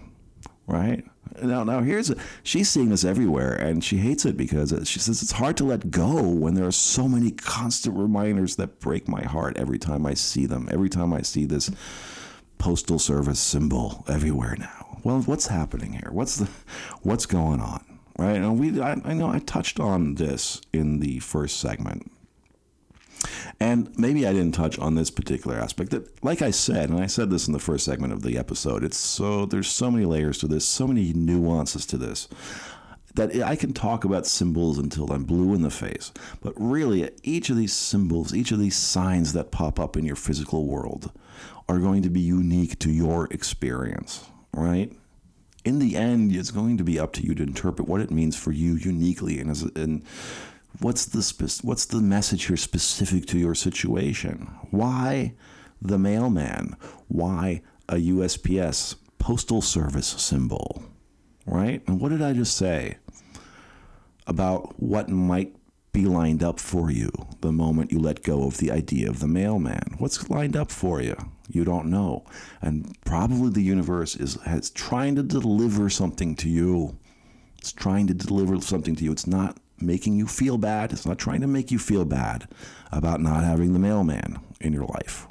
Right? 0.66 1.04
Now, 1.42 1.64
now 1.64 1.82
here's 1.82 2.10
a, 2.10 2.16
she's 2.44 2.70
seeing 2.70 2.90
this 2.90 3.06
everywhere, 3.06 3.54
and 3.54 3.84
she 3.84 3.98
hates 3.98 4.26
it 4.26 4.38
because 4.38 4.74
she 4.86 5.00
says 5.00 5.22
it's 5.22 5.34
hard 5.34 5.56
to 5.58 5.66
let 5.66 5.92
go 5.92 6.22
when 6.22 6.56
there 6.56 6.66
are 6.66 6.72
so 6.72 7.08
many 7.08 7.32
constant 7.32 7.96
reminders 7.96 8.56
that 8.56 8.80
break 8.80 9.08
my 9.08 9.24
heart 9.24 9.58
every 9.58 9.78
time 9.78 10.06
I 10.06 10.14
see 10.14 10.46
them. 10.46 10.68
Every 10.72 10.90
time 10.90 11.14
I 11.14 11.22
see 11.22 11.46
this 11.46 11.70
postal 12.58 12.98
service 12.98 13.40
symbol 13.40 14.04
everywhere 14.08 14.56
now. 14.58 15.00
Well, 15.04 15.22
what's 15.22 15.48
happening 15.48 15.94
here? 15.94 16.10
What's 16.12 16.38
the 16.38 16.50
what's 17.04 17.28
going 17.28 17.62
on? 17.62 17.98
right? 18.18 18.38
And 18.38 18.60
we, 18.60 18.82
I, 18.82 18.98
I 19.06 19.14
know 19.14 19.30
I 19.30 19.40
touched 19.40 19.80
on 19.80 20.16
this 20.16 20.62
in 20.74 21.00
the 21.00 21.20
first 21.20 21.60
segment. 21.60 22.12
And 23.60 23.98
maybe 23.98 24.28
I 24.28 24.34
didn't 24.34 24.54
touch 24.54 24.78
on 24.80 24.96
this 24.96 25.10
particular 25.10 25.58
aspect. 25.58 25.92
That, 25.92 26.24
like 26.24 26.42
I 26.42 26.52
said, 26.52 26.90
and 26.90 27.00
I 27.00 27.08
said 27.08 27.30
this 27.30 27.48
in 27.48 27.54
the 27.54 27.60
first 27.60 27.86
segment 27.86 28.14
of 28.14 28.22
the 28.22 28.38
episode, 28.38 28.84
it's 28.84 28.98
so 28.98 29.46
there's 29.46 29.68
so 29.68 29.90
many 29.90 30.06
layers 30.06 30.38
to 30.40 30.48
this, 30.48 30.66
so 30.66 30.88
many 30.88 31.14
nuances 31.14 31.86
to 31.88 31.98
this, 31.98 32.28
that 33.16 33.36
I 33.42 33.56
can 33.56 33.74
talk 33.74 34.04
about 34.04 34.28
symbols 34.28 34.78
until 34.78 35.12
I'm 35.12 35.24
blue 35.24 35.56
in 35.56 35.64
the 35.64 35.72
face. 35.72 36.12
But 36.42 36.54
really, 36.58 37.10
each 37.24 37.50
of 37.50 37.58
these 37.58 37.74
symbols, 37.74 38.34
each 38.34 38.52
of 38.52 38.60
these 38.60 38.76
signs 38.76 39.34
that 39.34 39.52
pop 39.52 39.80
up 39.80 39.98
in 39.98 40.06
your 40.06 40.16
physical 40.16 40.68
world, 40.68 41.12
are 41.68 41.80
going 41.80 42.02
to 42.04 42.10
be 42.10 42.22
unique 42.22 42.80
to 42.80 42.92
your 42.92 43.28
experience, 43.32 44.26
right? 44.54 44.92
in 45.68 45.80
the 45.80 45.98
end, 45.98 46.34
it's 46.34 46.52
going 46.52 46.78
to 46.78 46.84
be 46.84 46.98
up 46.98 47.12
to 47.14 47.22
you 47.22 47.36
to 47.36 47.44
interpret 47.44 47.90
what 47.90 48.00
it 48.00 48.10
means 48.10 48.38
for 48.38 48.54
you 48.54 48.76
uniquely, 48.76 49.40
and 49.40 49.52
as 49.52 49.64
and 49.76 50.02
what's 50.80 51.06
the 51.06 51.24
spe- 51.24 51.64
what's 51.64 51.86
the 51.86 52.02
message 52.02 52.46
here 52.46 52.58
specific 52.58 53.26
to 53.28 53.38
your 53.38 53.56
situation. 53.56 54.50
Why 54.72 55.34
the 55.82 55.98
mailman? 55.98 56.76
Why 57.08 57.62
a 57.90 57.96
USPS 57.96 58.96
postal 59.20 59.62
service 59.62 60.08
symbol? 60.08 60.84
Right? 61.46 61.82
And 61.88 62.00
what 62.00 62.10
did 62.10 62.22
I 62.22 62.34
just 62.34 62.58
say 62.58 62.98
about 64.26 64.82
what 64.82 65.10
might 65.10 65.56
be 65.94 66.06
lined 66.06 66.44
up 66.44 66.60
for 66.60 66.92
you 66.92 67.10
the 67.42 67.52
moment 67.52 67.92
you 67.92 68.00
let 68.00 68.22
go 68.22 68.46
of 68.46 68.58
the 68.58 68.72
idea 68.72 69.10
of 69.10 69.20
the 69.20 69.28
mailman? 69.28 69.96
What's 69.98 70.30
lined 70.30 70.58
up 70.58 70.72
for 70.72 71.02
you? 71.02 71.16
You 71.50 71.64
don't 71.64 71.88
know. 71.88 72.26
And 72.62 72.96
probably 73.06 73.50
the 73.50 73.62
universe 73.62 74.16
is 74.16 74.36
has 74.46 74.70
trying 74.70 75.16
to 75.16 75.24
deliver 75.24 75.90
something 75.90 76.36
to 76.38 76.50
you. 76.50 76.98
It's 77.58 77.72
trying 77.72 78.08
to 78.08 78.14
deliver 78.14 78.60
something 78.62 78.96
to 78.98 79.04
you. 79.04 79.12
It's 79.12 79.26
not 79.28 79.58
making 79.80 80.16
you 80.16 80.28
feel 80.28 80.58
bad. 80.58 80.92
It's 80.92 81.06
not 81.06 81.18
trying 81.18 81.42
to 81.42 81.48
make 81.48 81.72
you 81.72 81.80
feel 81.80 82.06
bad 82.06 82.48
about 82.92 83.22
not 83.22 83.44
having 83.44 83.74
the 83.74 83.80
mailman 83.80 84.40
in 84.60 84.74
your 84.74 84.86
life. 84.86 85.28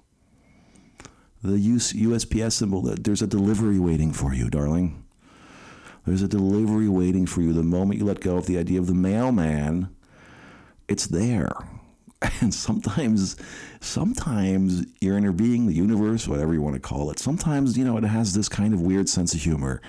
The 1.43 1.59
USPS 1.59 2.53
symbol, 2.53 2.83
there's 2.83 3.23
a 3.23 3.27
delivery 3.27 3.79
waiting 3.79 4.13
for 4.13 4.35
you, 4.35 4.51
darling. 4.51 5.05
There's 6.05 6.23
a 6.23 6.29
delivery 6.29 6.89
waiting 6.89 7.27
for 7.27 7.41
you. 7.41 7.53
The 7.53 7.63
moment 7.63 7.99
you 7.99 8.07
let 8.07 8.21
go 8.21 8.37
of 8.37 8.47
the 8.47 8.59
idea 8.59 8.79
of 8.79 8.87
the 8.87 8.95
mailman, 8.95 9.95
it's 10.89 11.07
there. 11.07 11.53
And 12.41 12.53
sometimes, 12.53 13.37
sometimes 13.81 14.87
your 15.01 15.17
inner 15.17 15.33
being, 15.33 15.67
the 15.67 15.75
universe, 15.75 16.29
whatever 16.29 16.53
you 16.55 16.63
want 16.63 16.75
to 16.75 16.81
call 16.81 17.11
it, 17.11 17.19
sometimes, 17.19 17.77
you 17.77 17.85
know, 17.85 17.97
it 17.97 18.05
has 18.05 18.35
this 18.35 18.49
kind 18.49 18.75
of 18.75 18.81
weird 18.81 19.09
sense 19.09 19.35
of 19.35 19.41
humor. 19.41 19.81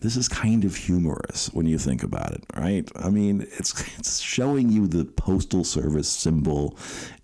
This 0.00 0.16
is 0.16 0.28
kind 0.28 0.64
of 0.64 0.76
humorous 0.76 1.50
when 1.52 1.66
you 1.66 1.78
think 1.78 2.02
about 2.02 2.32
it, 2.32 2.44
right? 2.56 2.90
I 2.96 3.10
mean, 3.10 3.42
it's, 3.58 3.72
it's 3.98 4.20
showing 4.20 4.70
you 4.70 4.86
the 4.86 5.04
postal 5.04 5.64
service 5.64 6.08
symbol 6.08 6.76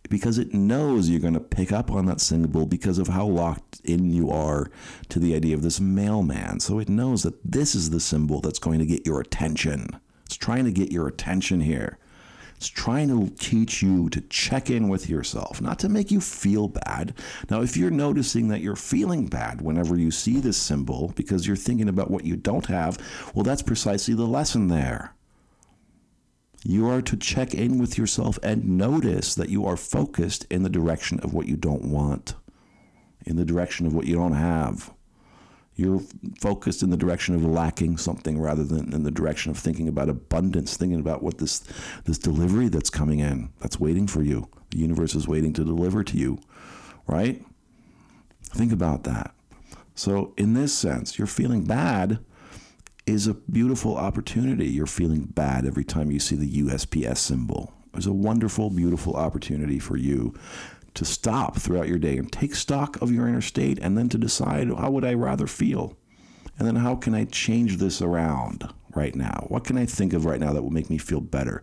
because 0.08 0.38
it 0.38 0.54
knows 0.54 1.08
you're 1.08 1.20
going 1.20 1.34
to 1.34 1.40
pick 1.40 1.72
up 1.72 1.90
on 1.90 2.06
that 2.06 2.20
symbol 2.20 2.66
because 2.66 2.98
of 2.98 3.08
how 3.08 3.26
locked 3.26 3.80
in 3.84 4.10
you 4.10 4.30
are 4.30 4.70
to 5.08 5.18
the 5.18 5.34
idea 5.34 5.54
of 5.54 5.62
this 5.62 5.80
mailman. 5.80 6.60
So 6.60 6.78
it 6.78 6.88
knows 6.88 7.22
that 7.24 7.34
this 7.44 7.74
is 7.74 7.90
the 7.90 8.00
symbol 8.00 8.40
that's 8.40 8.58
going 8.58 8.78
to 8.78 8.86
get 8.86 9.06
your 9.06 9.20
attention. 9.20 9.88
It's 10.24 10.36
trying 10.36 10.64
to 10.64 10.72
get 10.72 10.92
your 10.92 11.08
attention 11.08 11.60
here. 11.60 11.98
It's 12.56 12.68
trying 12.68 13.08
to 13.08 13.34
teach 13.36 13.82
you 13.82 14.08
to 14.10 14.20
check 14.22 14.70
in 14.70 14.88
with 14.88 15.10
yourself, 15.10 15.60
not 15.60 15.78
to 15.80 15.88
make 15.90 16.10
you 16.10 16.20
feel 16.20 16.68
bad. 16.68 17.12
Now, 17.50 17.60
if 17.60 17.76
you're 17.76 17.90
noticing 17.90 18.48
that 18.48 18.62
you're 18.62 18.76
feeling 18.76 19.26
bad 19.26 19.60
whenever 19.60 19.96
you 19.96 20.10
see 20.10 20.40
this 20.40 20.56
symbol 20.56 21.12
because 21.16 21.46
you're 21.46 21.54
thinking 21.54 21.88
about 21.88 22.10
what 22.10 22.24
you 22.24 22.34
don't 22.34 22.66
have, 22.66 22.98
well, 23.34 23.44
that's 23.44 23.62
precisely 23.62 24.14
the 24.14 24.26
lesson 24.26 24.68
there. 24.68 25.12
You 26.64 26.88
are 26.88 27.02
to 27.02 27.16
check 27.16 27.54
in 27.54 27.78
with 27.78 27.98
yourself 27.98 28.38
and 28.42 28.78
notice 28.78 29.34
that 29.34 29.50
you 29.50 29.66
are 29.66 29.76
focused 29.76 30.46
in 30.50 30.62
the 30.62 30.70
direction 30.70 31.20
of 31.20 31.34
what 31.34 31.46
you 31.46 31.56
don't 31.56 31.84
want, 31.84 32.34
in 33.26 33.36
the 33.36 33.44
direction 33.44 33.86
of 33.86 33.94
what 33.94 34.06
you 34.06 34.16
don't 34.16 34.32
have. 34.32 34.92
You're 35.76 36.00
focused 36.40 36.82
in 36.82 36.90
the 36.90 36.96
direction 36.96 37.34
of 37.34 37.44
lacking 37.44 37.98
something 37.98 38.40
rather 38.40 38.64
than 38.64 38.92
in 38.92 39.02
the 39.02 39.10
direction 39.10 39.50
of 39.50 39.58
thinking 39.58 39.88
about 39.88 40.08
abundance, 40.08 40.76
thinking 40.76 41.00
about 41.00 41.22
what 41.22 41.38
this 41.38 41.60
this 42.04 42.18
delivery 42.18 42.68
that's 42.68 42.90
coming 42.90 43.20
in, 43.20 43.50
that's 43.60 43.78
waiting 43.78 44.06
for 44.06 44.22
you. 44.22 44.48
The 44.70 44.78
universe 44.78 45.14
is 45.14 45.28
waiting 45.28 45.52
to 45.54 45.64
deliver 45.64 46.02
to 46.02 46.16
you, 46.16 46.38
right? 47.06 47.44
Think 48.42 48.72
about 48.72 49.04
that. 49.04 49.34
So, 49.94 50.34
in 50.36 50.54
this 50.54 50.76
sense, 50.76 51.18
you're 51.18 51.26
feeling 51.26 51.64
bad 51.64 52.18
is 53.06 53.26
a 53.26 53.34
beautiful 53.34 53.96
opportunity. 53.96 54.66
You're 54.66 54.86
feeling 54.86 55.24
bad 55.24 55.64
every 55.64 55.84
time 55.84 56.10
you 56.10 56.18
see 56.18 56.36
the 56.36 56.62
USPS 56.62 57.18
symbol. 57.18 57.72
There's 57.92 58.06
a 58.06 58.12
wonderful, 58.12 58.68
beautiful 58.68 59.14
opportunity 59.14 59.78
for 59.78 59.96
you 59.96 60.34
to 60.96 61.04
stop 61.04 61.58
throughout 61.58 61.88
your 61.88 61.98
day 61.98 62.16
and 62.16 62.32
take 62.32 62.54
stock 62.54 63.00
of 63.00 63.12
your 63.12 63.28
inner 63.28 63.40
state 63.40 63.78
and 63.80 63.96
then 63.96 64.08
to 64.08 64.18
decide 64.18 64.68
how 64.68 64.90
would 64.90 65.04
I 65.04 65.14
rather 65.14 65.46
feel? 65.46 65.96
And 66.58 66.66
then 66.66 66.76
how 66.76 66.96
can 66.96 67.14
I 67.14 67.24
change 67.26 67.76
this 67.76 68.00
around 68.02 68.72
right 68.94 69.14
now? 69.14 69.46
What 69.48 69.64
can 69.64 69.76
I 69.76 69.86
think 69.86 70.12
of 70.12 70.24
right 70.24 70.40
now 70.40 70.52
that 70.52 70.62
will 70.62 70.70
make 70.70 70.90
me 70.90 70.98
feel 70.98 71.20
better? 71.20 71.62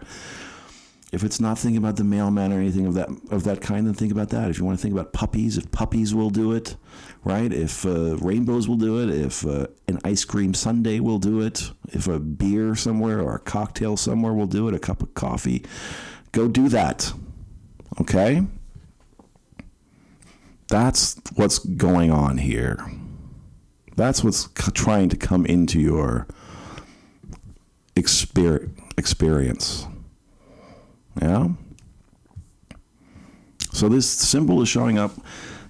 If 1.12 1.24
it's 1.24 1.40
not 1.40 1.60
thinking 1.60 1.78
about 1.78 1.98
the 1.98 2.04
mailman 2.04 2.52
or 2.52 2.60
anything 2.60 2.88
of 2.88 2.96
that 2.96 3.10
of 3.30 3.44
that 3.44 3.62
kind, 3.62 3.86
then 3.86 3.94
think 3.94 4.12
about 4.12 4.30
that. 4.30 4.50
If 4.50 4.58
you 4.58 4.66
want 4.66 4.80
to 4.80 4.82
think 4.82 4.94
about 4.94 5.14
puppies, 5.14 5.60
if 5.60 5.72
puppies 5.72 6.16
will 6.16 6.32
do 6.32 6.54
it, 6.54 6.76
right? 7.24 7.54
If 7.54 7.86
uh, 7.86 8.18
rainbows 8.18 8.68
will 8.68 8.78
do 8.78 9.00
it, 9.00 9.12
if 9.12 9.46
uh, 9.46 9.68
an 9.88 10.00
ice 10.04 10.26
cream 10.26 10.56
sundae 10.56 11.00
will 11.00 11.20
do 11.20 11.42
it, 11.42 11.70
if 11.90 12.08
a 12.08 12.20
beer 12.20 12.74
somewhere 12.74 13.22
or 13.22 13.36
a 13.36 13.40
cocktail 13.40 13.96
somewhere 13.96 14.34
will 14.34 14.48
do 14.48 14.68
it, 14.68 14.74
a 14.74 14.80
cup 14.80 15.04
of 15.04 15.14
coffee, 15.14 15.64
go 16.32 16.48
do 16.48 16.68
that. 16.70 17.14
Okay? 18.02 18.42
That's 20.74 21.22
what's 21.36 21.60
going 21.60 22.10
on 22.10 22.40
here. 22.40 22.84
That's 23.96 24.24
what's 24.24 24.50
trying 24.74 25.10
to 25.10 25.16
come 25.16 25.46
into 25.46 25.80
your 25.80 26.26
experience. 27.96 29.86
Yeah. 31.22 31.50
So 33.72 33.88
this 33.88 34.10
symbol 34.10 34.64
is 34.64 34.68
showing 34.68 34.98
up, 34.98 35.12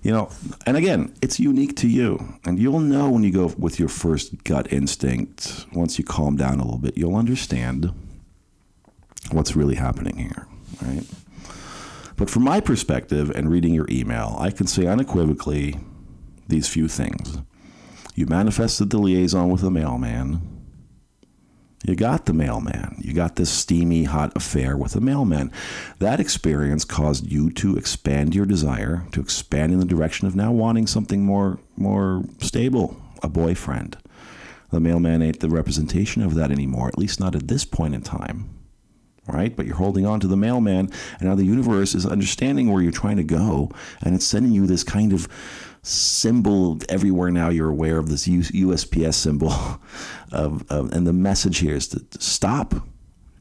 you 0.04 0.14
know, 0.14 0.32
and 0.66 0.78
again, 0.78 1.14
it's 1.22 1.38
unique 1.38 1.76
to 1.80 1.90
you. 1.90 2.40
And 2.46 2.58
you'll 2.58 2.80
know 2.80 3.10
when 3.10 3.24
you 3.24 3.32
go 3.34 3.48
with 3.58 3.80
your 3.80 3.90
first 3.90 4.46
gut 4.46 4.72
instinct, 4.72 5.66
once 5.74 6.00
you 6.00 6.06
calm 6.06 6.38
down 6.38 6.62
a 6.62 6.64
little 6.64 6.80
bit, 6.80 6.98
you'll 6.98 7.18
understand 7.18 7.92
what's 9.32 9.54
really 9.54 9.76
happening 9.76 10.16
here, 10.16 10.48
right? 10.82 11.04
But 12.24 12.30
from 12.30 12.44
my 12.44 12.62
perspective 12.62 13.32
and 13.32 13.52
reading 13.52 13.74
your 13.74 13.86
email, 13.90 14.38
I 14.40 14.50
can 14.50 14.66
say 14.66 14.88
unequivocally 14.88 15.78
these 16.48 16.70
few 16.70 16.88
things. 16.88 17.40
You 18.16 18.28
manifested 18.28 18.92
the 18.92 18.98
liaison 18.98 19.50
with 19.50 19.60
the 19.60 19.70
mailman 19.70 20.42
you 21.84 21.96
got 21.96 22.26
the 22.26 22.32
mailman. 22.32 22.96
You 23.00 23.12
got 23.12 23.36
this 23.36 23.50
steamy, 23.50 24.06
hot 24.06 24.32
affair 24.38 24.78
with 24.78 24.94
the 24.94 25.02
mailman. 25.02 25.52
That 26.00 26.22
experience 26.22 26.86
caused 26.86 27.30
you 27.30 27.50
to 27.56 27.76
expand 27.76 28.34
your 28.34 28.46
desire, 28.46 29.06
to 29.12 29.20
expand 29.20 29.74
in 29.74 29.80
the 29.80 29.86
direction 29.86 30.26
of 30.26 30.34
now 30.34 30.54
wanting 30.54 30.88
something 30.88 31.26
more, 31.26 31.60
more 31.76 32.24
stable, 32.40 32.96
a 33.22 33.28
boyfriend. 33.28 33.98
The 34.72 34.80
mailman 34.80 35.22
ain't 35.22 35.42
the 35.42 35.50
representation 35.50 36.22
of 36.22 36.36
that 36.36 36.52
anymore, 36.52 36.88
at 36.88 36.98
least 36.98 37.20
not 37.20 37.36
at 37.36 37.50
this 37.50 37.66
point 37.66 37.96
in 37.96 38.02
time. 38.02 38.63
Right? 39.28 39.56
But 39.56 39.66
you're 39.66 39.78
holding 39.78 40.06
on 40.06 40.20
to 40.20 40.28
the 40.28 40.36
mailman, 40.36 40.90
and 41.20 41.30
now 41.30 41.36
the 41.36 41.46
universe 41.46 41.96
is 41.96 42.06
understanding 42.06 42.72
where 42.72 42.82
you're 42.82 42.92
trying 42.92 43.18
to 43.18 43.24
go, 43.24 43.72
and 44.02 44.16
it's 44.16 44.26
sending 44.26 44.52
you 44.52 44.68
this 44.68 44.84
kind 44.84 45.14
of 45.14 45.30
symbol 45.84 46.80
everywhere 46.88 47.30
now 47.30 47.50
you're 47.50 47.70
aware 47.70 47.98
of 47.98 48.10
this 48.10 48.26
USPS 48.28 49.16
symbol 49.16 49.52
of, 50.32 50.70
of, 50.72 50.92
and 50.94 51.06
the 51.06 51.14
message 51.14 51.60
here 51.60 51.76
is 51.76 51.88
to 51.90 52.06
stop 52.20 52.74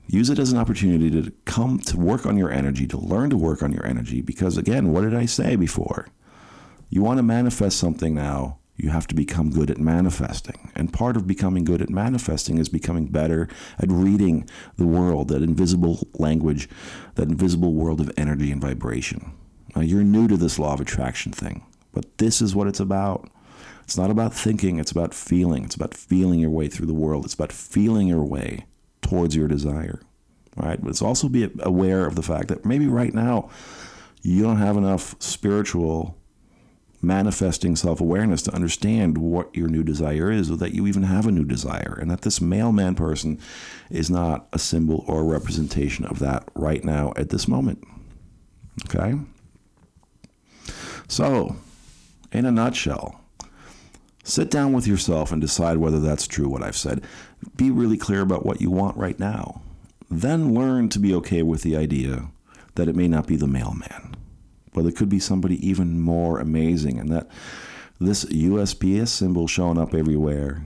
use 0.09 0.29
it 0.29 0.39
as 0.39 0.53
an 0.53 0.59
opportunity 0.59 1.09
to 1.11 1.31
come 1.45 1.79
to 1.79 1.97
work 1.97 2.27
on 2.27 2.37
your 2.37 2.51
energy 2.51 2.87
to 2.87 2.99
learn 2.99 3.31
to 3.31 3.37
work 3.37 3.63
on 3.63 3.73
your 3.73 3.87
energy 3.87 4.21
because 4.21 4.59
again 4.59 4.91
what 4.91 5.03
did 5.03 5.15
I 5.15 5.25
say 5.25 5.55
before 5.55 6.09
you 6.91 7.01
want 7.01 7.19
to 7.19 7.23
manifest 7.23 7.79
something 7.79 8.13
now 8.13 8.59
you 8.77 8.91
have 8.91 9.07
to 9.09 9.15
become 9.15 9.51
good 9.51 9.71
at 9.71 9.79
manifesting. 9.79 10.71
And 10.75 10.93
part 10.93 11.17
of 11.17 11.27
becoming 11.27 11.65
good 11.65 11.83
at 11.83 11.91
manifesting 11.91 12.59
is 12.59 12.69
becoming 12.69 13.07
better 13.07 13.49
at 13.79 13.91
reading 13.91 14.49
the 14.77 14.87
world, 14.87 15.29
that 15.29 15.43
invisible 15.43 16.07
language, 16.15 16.69
that 17.15 17.29
invisible 17.29 17.75
world 17.75 18.01
of 18.01 18.11
energy 18.17 18.51
and 18.51 18.61
vibration. 18.61 19.33
Now, 19.77 19.83
you're 19.83 20.03
new 20.03 20.27
to 20.29 20.37
this 20.37 20.59
law 20.59 20.75
of 20.75 20.81
attraction 20.81 21.33
thing. 21.33 21.65
But 21.93 22.19
this 22.19 22.41
is 22.41 22.55
what 22.55 22.67
it's 22.67 22.81
about. 22.81 23.31
It's 23.85 23.99
not 23.99 24.11
about 24.11 24.33
thinking, 24.33 24.79
it's 24.79 24.91
about 24.91 25.13
feeling. 25.13 25.65
It's 25.65 25.75
about 25.75 25.95
feeling 25.95 26.41
your 26.41 26.51
way 26.51 26.69
through 26.69 26.87
the 26.87 26.95
world. 26.95 27.25
It's 27.25 27.35
about 27.35 27.53
feeling 27.53 28.09
your 28.09 28.25
way 28.25 28.65
towards 29.03 29.37
your 29.37 29.49
desire. 29.49 30.01
Right? 30.57 30.83
But 30.83 30.91
it's 30.91 31.03
also 31.03 31.29
be 31.29 31.51
aware 31.61 32.07
of 32.07 32.15
the 32.15 32.23
fact 32.23 32.49
that 32.49 32.65
maybe 32.65 32.87
right 32.87 33.13
now 33.13 33.51
you 34.23 34.43
don't 34.43 34.59
have 34.59 34.77
enough 34.77 35.15
spiritual 35.19 36.17
manifesting 37.03 37.75
self 37.77 38.01
awareness 38.01 38.43
to 38.43 38.55
understand 38.55 39.19
what 39.19 39.55
your 39.55 39.69
new 39.69 39.83
desire 39.83 40.31
is, 40.31 40.51
or 40.51 40.57
that 40.57 40.75
you 40.75 40.87
even 40.87 41.03
have 41.03 41.27
a 41.27 41.33
new 41.33 41.45
desire, 41.45 41.99
and 42.01 42.11
that 42.11 42.23
this 42.23 42.41
mailman 42.41 42.95
person 42.95 43.39
is 43.91 44.11
not 44.11 44.47
a 44.53 44.59
symbol 44.59 45.05
or 45.07 45.21
a 45.21 45.25
representation 45.25 46.05
of 46.07 46.21
that 46.21 46.49
right 46.55 46.85
now 46.85 47.13
at 47.17 47.31
this 47.31 47.49
moment. 47.49 47.83
Okay? 48.87 49.19
So, 51.09 51.57
in 52.33 52.47
a 52.47 52.51
nutshell, 52.51 53.21
sit 54.25 54.51
down 54.51 54.73
with 54.73 54.87
yourself 54.87 55.33
and 55.33 55.41
decide 55.41 55.77
whether 55.77 56.01
that's 56.01 56.27
true 56.27 56.49
what 56.49 56.63
I've 56.63 56.77
said. 56.77 57.03
Be 57.57 57.71
really 57.71 57.99
clear 57.99 58.21
about 58.21 58.47
what 58.47 58.61
you 58.61 58.71
want 58.71 58.97
right 58.97 59.19
now. 59.19 59.61
Then 60.11 60.55
learn 60.55 60.89
to 60.91 60.99
be 60.99 61.15
okay 61.17 61.43
with 61.43 61.63
the 61.63 61.77
idea 61.77 62.29
that 62.75 62.89
it 62.89 62.97
may 62.97 63.09
not 63.09 63.27
be 63.27 63.37
the 63.37 63.47
mailman, 63.47 64.12
but 64.73 64.87
it 64.87 64.97
could 64.97 65.09
be 65.09 65.19
somebody 65.19 65.67
even 65.67 66.01
more 66.01 66.39
amazing, 66.39 66.99
and 66.99 67.11
that 67.11 67.29
this 68.01 68.25
USPS 68.25 69.09
symbol 69.09 69.47
showing 69.47 69.79
up 69.79 69.95
everywhere 69.95 70.65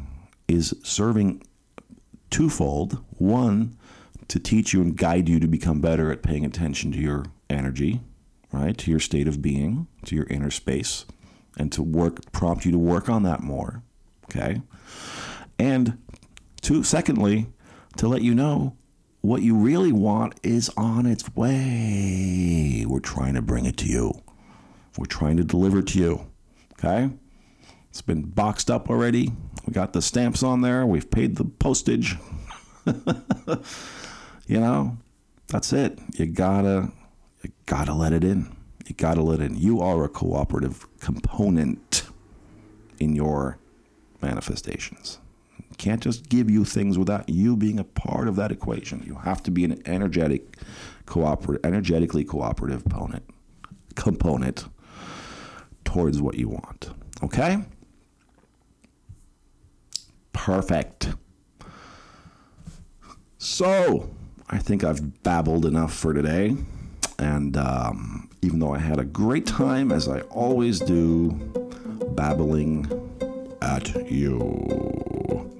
is 0.48 0.74
serving 0.82 1.42
twofold. 2.30 3.04
One, 3.18 3.76
to 4.28 4.38
teach 4.38 4.72
you 4.72 4.80
and 4.82 4.96
guide 4.96 5.28
you 5.28 5.38
to 5.40 5.46
become 5.46 5.80
better 5.80 6.10
at 6.10 6.22
paying 6.22 6.44
attention 6.44 6.92
to 6.92 6.98
your 6.98 7.26
energy, 7.48 8.00
right? 8.52 8.76
To 8.78 8.90
your 8.90 9.00
state 9.00 9.28
of 9.28 9.42
being, 9.42 9.86
to 10.06 10.16
your 10.16 10.26
inner 10.26 10.50
space 10.50 11.04
and 11.56 11.72
to 11.72 11.82
work 11.82 12.32
prompt 12.32 12.64
you 12.64 12.72
to 12.72 12.78
work 12.78 13.08
on 13.08 13.22
that 13.22 13.42
more. 13.42 13.82
Okay. 14.24 14.62
And 15.58 15.98
two, 16.60 16.82
secondly, 16.82 17.46
to 17.96 18.08
let 18.08 18.22
you 18.22 18.34
know 18.34 18.76
what 19.26 19.42
you 19.42 19.56
really 19.56 19.90
want 19.90 20.38
is 20.44 20.70
on 20.76 21.04
its 21.04 21.34
way. 21.34 22.84
We're 22.86 23.00
trying 23.00 23.34
to 23.34 23.42
bring 23.42 23.66
it 23.66 23.76
to 23.78 23.86
you. 23.86 24.12
We're 24.96 25.06
trying 25.06 25.36
to 25.38 25.44
deliver 25.44 25.80
it 25.80 25.88
to 25.88 25.98
you. 25.98 26.26
Okay? 26.74 27.10
It's 27.90 28.02
been 28.02 28.22
boxed 28.22 28.70
up 28.70 28.88
already. 28.88 29.32
We 29.66 29.72
got 29.72 29.92
the 29.92 30.00
stamps 30.00 30.44
on 30.44 30.60
there. 30.60 30.86
We've 30.86 31.10
paid 31.10 31.36
the 31.36 31.44
postage. 31.44 32.16
you 34.46 34.60
know, 34.60 34.96
That's 35.48 35.72
it. 35.72 35.98
You 36.14 36.26
gotta, 36.26 36.92
you 37.42 37.50
gotta 37.66 37.94
let 37.94 38.12
it 38.12 38.22
in. 38.22 38.54
You 38.86 38.94
gotta 38.94 39.22
let 39.22 39.40
in. 39.40 39.56
You 39.56 39.80
are 39.80 40.04
a 40.04 40.08
cooperative 40.08 40.86
component 41.00 42.04
in 43.00 43.16
your 43.16 43.58
manifestations. 44.22 45.18
Can't 45.78 46.02
just 46.02 46.28
give 46.28 46.50
you 46.50 46.64
things 46.64 46.98
without 46.98 47.28
you 47.28 47.56
being 47.56 47.78
a 47.78 47.84
part 47.84 48.28
of 48.28 48.36
that 48.36 48.50
equation. 48.50 49.02
You 49.06 49.16
have 49.16 49.42
to 49.44 49.50
be 49.50 49.64
an 49.64 49.82
energetic, 49.86 50.56
cooperative, 51.04 51.64
energetically 51.64 52.24
cooperative 52.24 52.82
component, 52.82 53.24
component 53.94 54.64
towards 55.84 56.20
what 56.20 56.36
you 56.36 56.48
want. 56.48 56.90
Okay? 57.22 57.58
Perfect. 60.32 61.14
So, 63.38 64.10
I 64.48 64.58
think 64.58 64.84
I've 64.84 65.22
babbled 65.22 65.66
enough 65.66 65.92
for 65.92 66.14
today. 66.14 66.56
And 67.18 67.56
um, 67.56 68.28
even 68.42 68.58
though 68.58 68.74
I 68.74 68.78
had 68.78 68.98
a 68.98 69.04
great 69.04 69.46
time, 69.46 69.90
as 69.90 70.08
I 70.08 70.20
always 70.22 70.78
do, 70.78 71.30
babbling 72.14 72.86
at 73.62 74.10
you. 74.10 75.55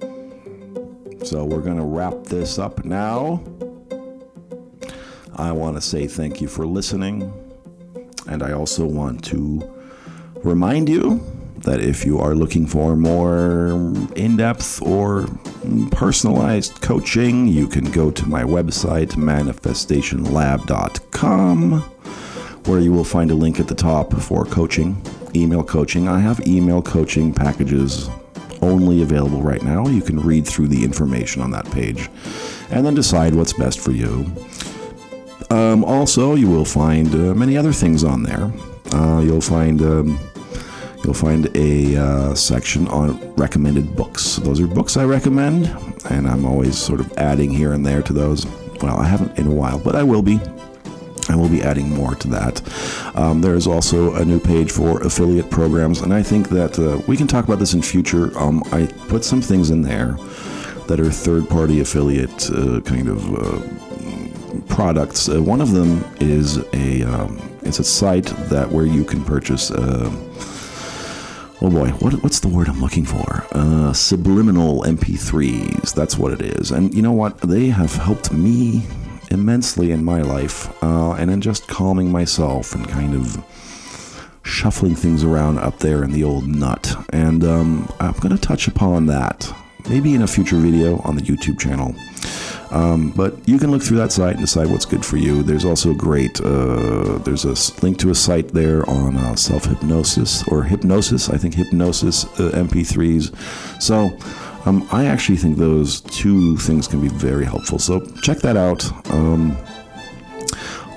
So 1.23 1.43
we're 1.43 1.61
going 1.61 1.77
to 1.77 1.83
wrap 1.83 2.23
this 2.23 2.59
up 2.59 2.85
now. 2.85 3.41
I 5.35 5.51
want 5.51 5.77
to 5.77 5.81
say 5.81 6.07
thank 6.07 6.41
you 6.41 6.47
for 6.47 6.65
listening. 6.65 7.31
And 8.27 8.41
I 8.43 8.53
also 8.53 8.85
want 8.85 9.23
to 9.25 9.61
remind 10.43 10.89
you 10.89 11.21
that 11.59 11.79
if 11.81 12.05
you 12.05 12.19
are 12.19 12.35
looking 12.35 12.65
for 12.65 12.95
more 12.95 13.69
in 14.15 14.37
depth 14.37 14.81
or 14.81 15.27
personalized 15.91 16.81
coaching, 16.81 17.47
you 17.47 17.67
can 17.67 17.91
go 17.91 18.09
to 18.11 18.27
my 18.27 18.43
website, 18.43 19.11
manifestationlab.com, 19.11 21.81
where 22.65 22.79
you 22.79 22.91
will 22.91 23.03
find 23.03 23.29
a 23.31 23.35
link 23.35 23.59
at 23.59 23.67
the 23.67 23.75
top 23.75 24.13
for 24.13 24.45
coaching, 24.45 24.99
email 25.35 25.63
coaching. 25.63 26.07
I 26.07 26.19
have 26.19 26.47
email 26.47 26.81
coaching 26.81 27.33
packages 27.33 28.09
only 28.61 29.01
available 29.01 29.41
right 29.41 29.61
now. 29.61 29.87
You 29.87 30.01
can 30.01 30.19
read 30.19 30.47
through 30.47 30.67
the 30.67 30.83
information 30.83 31.41
on 31.41 31.51
that 31.51 31.69
page 31.71 32.09
and 32.69 32.85
then 32.85 32.95
decide 32.95 33.33
what's 33.33 33.53
best 33.53 33.79
for 33.79 33.91
you. 33.91 34.25
Um, 35.49 35.83
also, 35.83 36.35
you 36.35 36.49
will 36.49 36.65
find 36.65 37.13
uh, 37.13 37.33
many 37.33 37.57
other 37.57 37.71
things 37.71 38.03
on 38.03 38.23
there. 38.23 38.51
Uh, 38.91 39.21
you'll 39.21 39.41
find 39.41 39.81
um, 39.81 40.19
you'll 41.03 41.13
find 41.13 41.49
a 41.55 41.95
uh, 41.95 42.35
section 42.35 42.87
on 42.89 43.33
recommended 43.35 43.95
books. 43.95 44.37
Those 44.37 44.59
are 44.59 44.67
books 44.67 44.97
I 44.97 45.05
recommend, 45.05 45.67
and 46.09 46.27
I'm 46.27 46.45
always 46.45 46.77
sort 46.77 46.99
of 46.99 47.17
adding 47.17 47.49
here 47.49 47.73
and 47.73 47.85
there 47.85 48.01
to 48.01 48.13
those. 48.13 48.45
Well, 48.81 48.97
I 48.97 49.05
haven't 49.05 49.37
in 49.39 49.47
a 49.47 49.51
while, 49.51 49.79
but 49.79 49.95
I 49.95 50.03
will 50.03 50.21
be. 50.21 50.39
I 51.29 51.35
will 51.35 51.49
be 51.49 51.61
adding 51.61 51.89
more 51.89 52.15
to 52.15 52.27
that. 52.29 52.61
Um, 53.15 53.41
there 53.41 53.55
is 53.55 53.67
also 53.67 54.15
a 54.15 54.25
new 54.25 54.39
page 54.39 54.71
for 54.71 55.01
affiliate 55.01 55.49
programs, 55.49 56.01
and 56.01 56.13
I 56.13 56.23
think 56.23 56.49
that 56.49 56.79
uh, 56.79 57.01
we 57.07 57.17
can 57.17 57.27
talk 57.27 57.45
about 57.45 57.59
this 57.59 57.73
in 57.73 57.81
future. 57.81 58.37
Um, 58.37 58.63
I 58.71 58.85
put 59.07 59.23
some 59.23 59.41
things 59.41 59.69
in 59.69 59.81
there 59.81 60.17
that 60.87 60.99
are 60.99 61.11
third-party 61.11 61.81
affiliate 61.81 62.49
uh, 62.51 62.79
kind 62.81 63.09
of 63.09 63.19
uh, 63.35 64.73
products. 64.73 65.29
Uh, 65.29 65.41
one 65.41 65.61
of 65.61 65.71
them 65.71 66.03
is 66.19 66.57
a 66.73 67.03
um, 67.03 67.41
it's 67.63 67.79
a 67.79 67.83
site 67.83 68.27
that 68.49 68.71
where 68.71 68.85
you 68.85 69.03
can 69.03 69.23
purchase. 69.23 69.71
Uh, 69.71 70.09
oh 71.61 71.69
boy, 71.69 71.89
what, 71.99 72.13
what's 72.23 72.39
the 72.39 72.47
word 72.47 72.69
I'm 72.69 72.79
looking 72.79 73.05
for? 73.05 73.45
Uh, 73.51 73.91
subliminal 73.93 74.83
MP3s. 74.83 75.93
That's 75.93 76.17
what 76.17 76.31
it 76.31 76.41
is. 76.41 76.71
And 76.71 76.93
you 76.93 77.01
know 77.01 77.11
what? 77.11 77.37
They 77.39 77.67
have 77.67 77.93
helped 77.95 78.31
me 78.31 78.83
immensely 79.31 79.91
in 79.91 80.03
my 80.03 80.21
life, 80.21 80.71
uh, 80.83 81.13
and 81.13 81.31
in 81.31 81.41
just 81.41 81.67
calming 81.67 82.11
myself 82.11 82.73
and 82.73 82.87
kind 82.87 83.13
of 83.13 83.43
shuffling 84.43 84.95
things 84.95 85.23
around 85.23 85.57
up 85.59 85.79
there 85.79 86.03
in 86.03 86.11
the 86.11 86.23
old 86.23 86.47
nut. 86.47 86.95
And 87.11 87.43
um, 87.43 87.91
I'm 87.99 88.13
going 88.13 88.35
to 88.35 88.41
touch 88.41 88.67
upon 88.67 89.07
that 89.07 89.53
maybe 89.89 90.13
in 90.13 90.21
a 90.21 90.27
future 90.27 90.57
video 90.57 90.99
on 90.99 91.15
the 91.15 91.21
YouTube 91.21 91.59
channel. 91.59 91.95
Um, 92.71 93.11
but 93.11 93.35
you 93.47 93.57
can 93.57 93.71
look 93.71 93.81
through 93.81 93.97
that 93.97 94.11
site 94.11 94.33
and 94.33 94.41
decide 94.41 94.69
what's 94.69 94.85
good 94.85 95.05
for 95.05 95.15
you. 95.15 95.41
There's 95.41 95.63
also 95.63 95.91
a 95.91 95.95
great, 95.95 96.41
uh, 96.41 97.17
there's 97.19 97.45
a 97.45 97.81
link 97.81 97.97
to 97.99 98.09
a 98.09 98.15
site 98.15 98.49
there 98.49 98.87
on 98.89 99.15
uh, 99.15 99.35
self 99.35 99.65
hypnosis 99.65 100.45
or 100.49 100.63
hypnosis, 100.63 101.29
I 101.29 101.37
think 101.37 101.53
hypnosis 101.53 102.25
uh, 102.25 102.51
MP3s. 102.53 103.33
So 103.81 104.17
um, 104.65 104.87
I 104.91 105.05
actually 105.05 105.37
think 105.37 105.57
those 105.57 106.01
two 106.01 106.57
things 106.57 106.87
can 106.87 107.01
be 107.01 107.09
very 107.09 107.45
helpful. 107.45 107.79
So 107.79 107.99
check 108.21 108.39
that 108.39 108.57
out. 108.57 109.11
Um, 109.11 109.57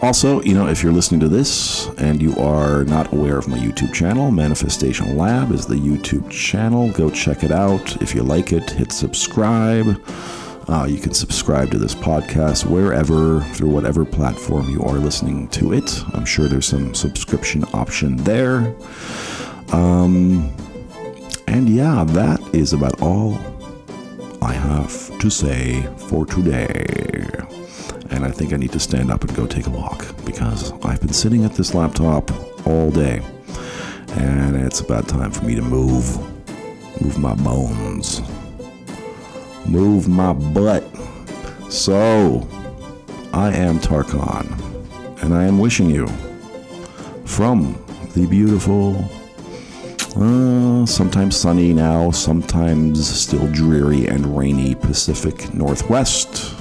also, 0.03 0.41
you 0.43 0.55
know, 0.55 0.67
if 0.67 0.83
you're 0.83 0.93
listening 0.93 1.21
to 1.21 1.29
this 1.29 1.89
and 1.99 2.23
you 2.23 2.35
are 2.39 2.85
not 2.85 3.13
aware 3.13 3.37
of 3.37 3.49
my 3.49 3.59
YouTube 3.59 3.93
channel, 3.93 4.31
Manifestation 4.31 5.19
Lab 5.19 5.53
is 5.53 5.67
the 5.67 5.75
YouTube 5.75 6.31
channel. 6.31 6.91
Go 6.93 7.11
check 7.11 7.45
it 7.45 7.53
out. 7.53 8.01
If 8.01 8.15
you 8.15 8.23
like 8.23 8.53
it, 8.53 8.71
hit 8.71 8.93
subscribe. 8.93 10.03
Uh, 10.69 10.87
you 10.89 10.99
can 10.99 11.13
subscribe 11.13 11.71
to 11.73 11.79
this 11.79 11.95
podcast 11.95 12.65
wherever, 12.65 13.41
through 13.41 13.69
whatever 13.69 14.05
platform 14.05 14.71
you 14.71 14.83
are 14.85 14.99
listening 14.99 15.49
to 15.49 15.75
it. 15.75 16.03
I'm 16.15 16.25
sure 16.25 16.49
there's 16.49 16.67
some 16.67 16.95
subscription 16.95 17.65
option 17.75 18.17
there. 18.19 18.75
Um, 19.73 20.51
and 21.47 21.69
yeah, 21.69 22.05
that 22.05 22.41
is 22.55 22.73
about 22.73 23.03
all 23.03 23.39
I 24.43 24.55
have 24.55 25.19
to 25.19 25.31
say 25.31 25.83
for 26.09 26.25
today. 26.25 26.87
And 28.11 28.25
I 28.25 28.31
think 28.31 28.53
I 28.53 28.57
need 28.57 28.73
to 28.73 28.81
stand 28.81 29.11
up 29.11 29.23
and 29.23 29.35
go 29.37 29.47
take 29.47 29.67
a 29.67 29.71
walk 29.71 30.05
because 30.25 30.73
I've 30.85 31.01
been 31.01 31.13
sitting 31.13 31.45
at 31.45 31.55
this 31.55 31.75
laptop 31.75 32.31
all 32.67 32.91
day. 32.91 33.23
And 34.13 34.57
it's 34.57 34.81
about 34.81 35.09
time 35.09 35.31
for 35.31 35.45
me 35.45 35.55
to 35.55 35.63
move. 35.63 36.19
Move 37.01 37.19
my 37.19 37.35
bones. 37.35 38.23
Move 39.67 40.09
my 40.09 40.33
butt. 40.33 40.85
So, 41.71 42.49
I 43.33 43.53
am 43.53 43.79
Tarkan. 43.79 44.57
And 45.23 45.35
I 45.35 45.45
am 45.45 45.59
wishing 45.59 45.91
you 45.91 46.07
from 47.25 47.79
the 48.15 48.27
beautiful 48.27 48.95
uh, 50.17 50.87
sometimes 50.87 51.37
sunny 51.37 51.73
now, 51.73 52.11
sometimes 52.11 53.09
still 53.09 53.47
dreary 53.53 54.07
and 54.07 54.37
rainy 54.37 54.75
Pacific 54.75 55.53
Northwest 55.55 56.57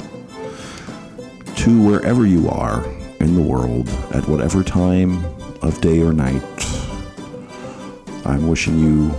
to 1.57 1.81
wherever 1.81 2.25
you 2.25 2.47
are 2.49 2.85
in 3.19 3.35
the 3.35 3.41
world 3.41 3.89
at 4.13 4.27
whatever 4.27 4.63
time 4.63 5.23
of 5.61 5.81
day 5.81 6.01
or 6.01 6.13
night. 6.13 6.41
I'm 8.25 8.47
wishing 8.47 8.77
you 8.77 9.13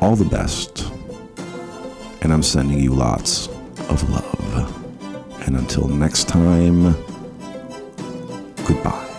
all 0.00 0.14
the 0.14 0.24
best, 0.24 0.92
and 2.22 2.32
I'm 2.32 2.42
sending 2.42 2.78
you 2.78 2.92
lots 2.92 3.48
of 3.88 4.08
love. 4.10 5.46
And 5.46 5.56
until 5.56 5.88
next 5.88 6.28
time, 6.28 6.92
goodbye. 8.66 9.09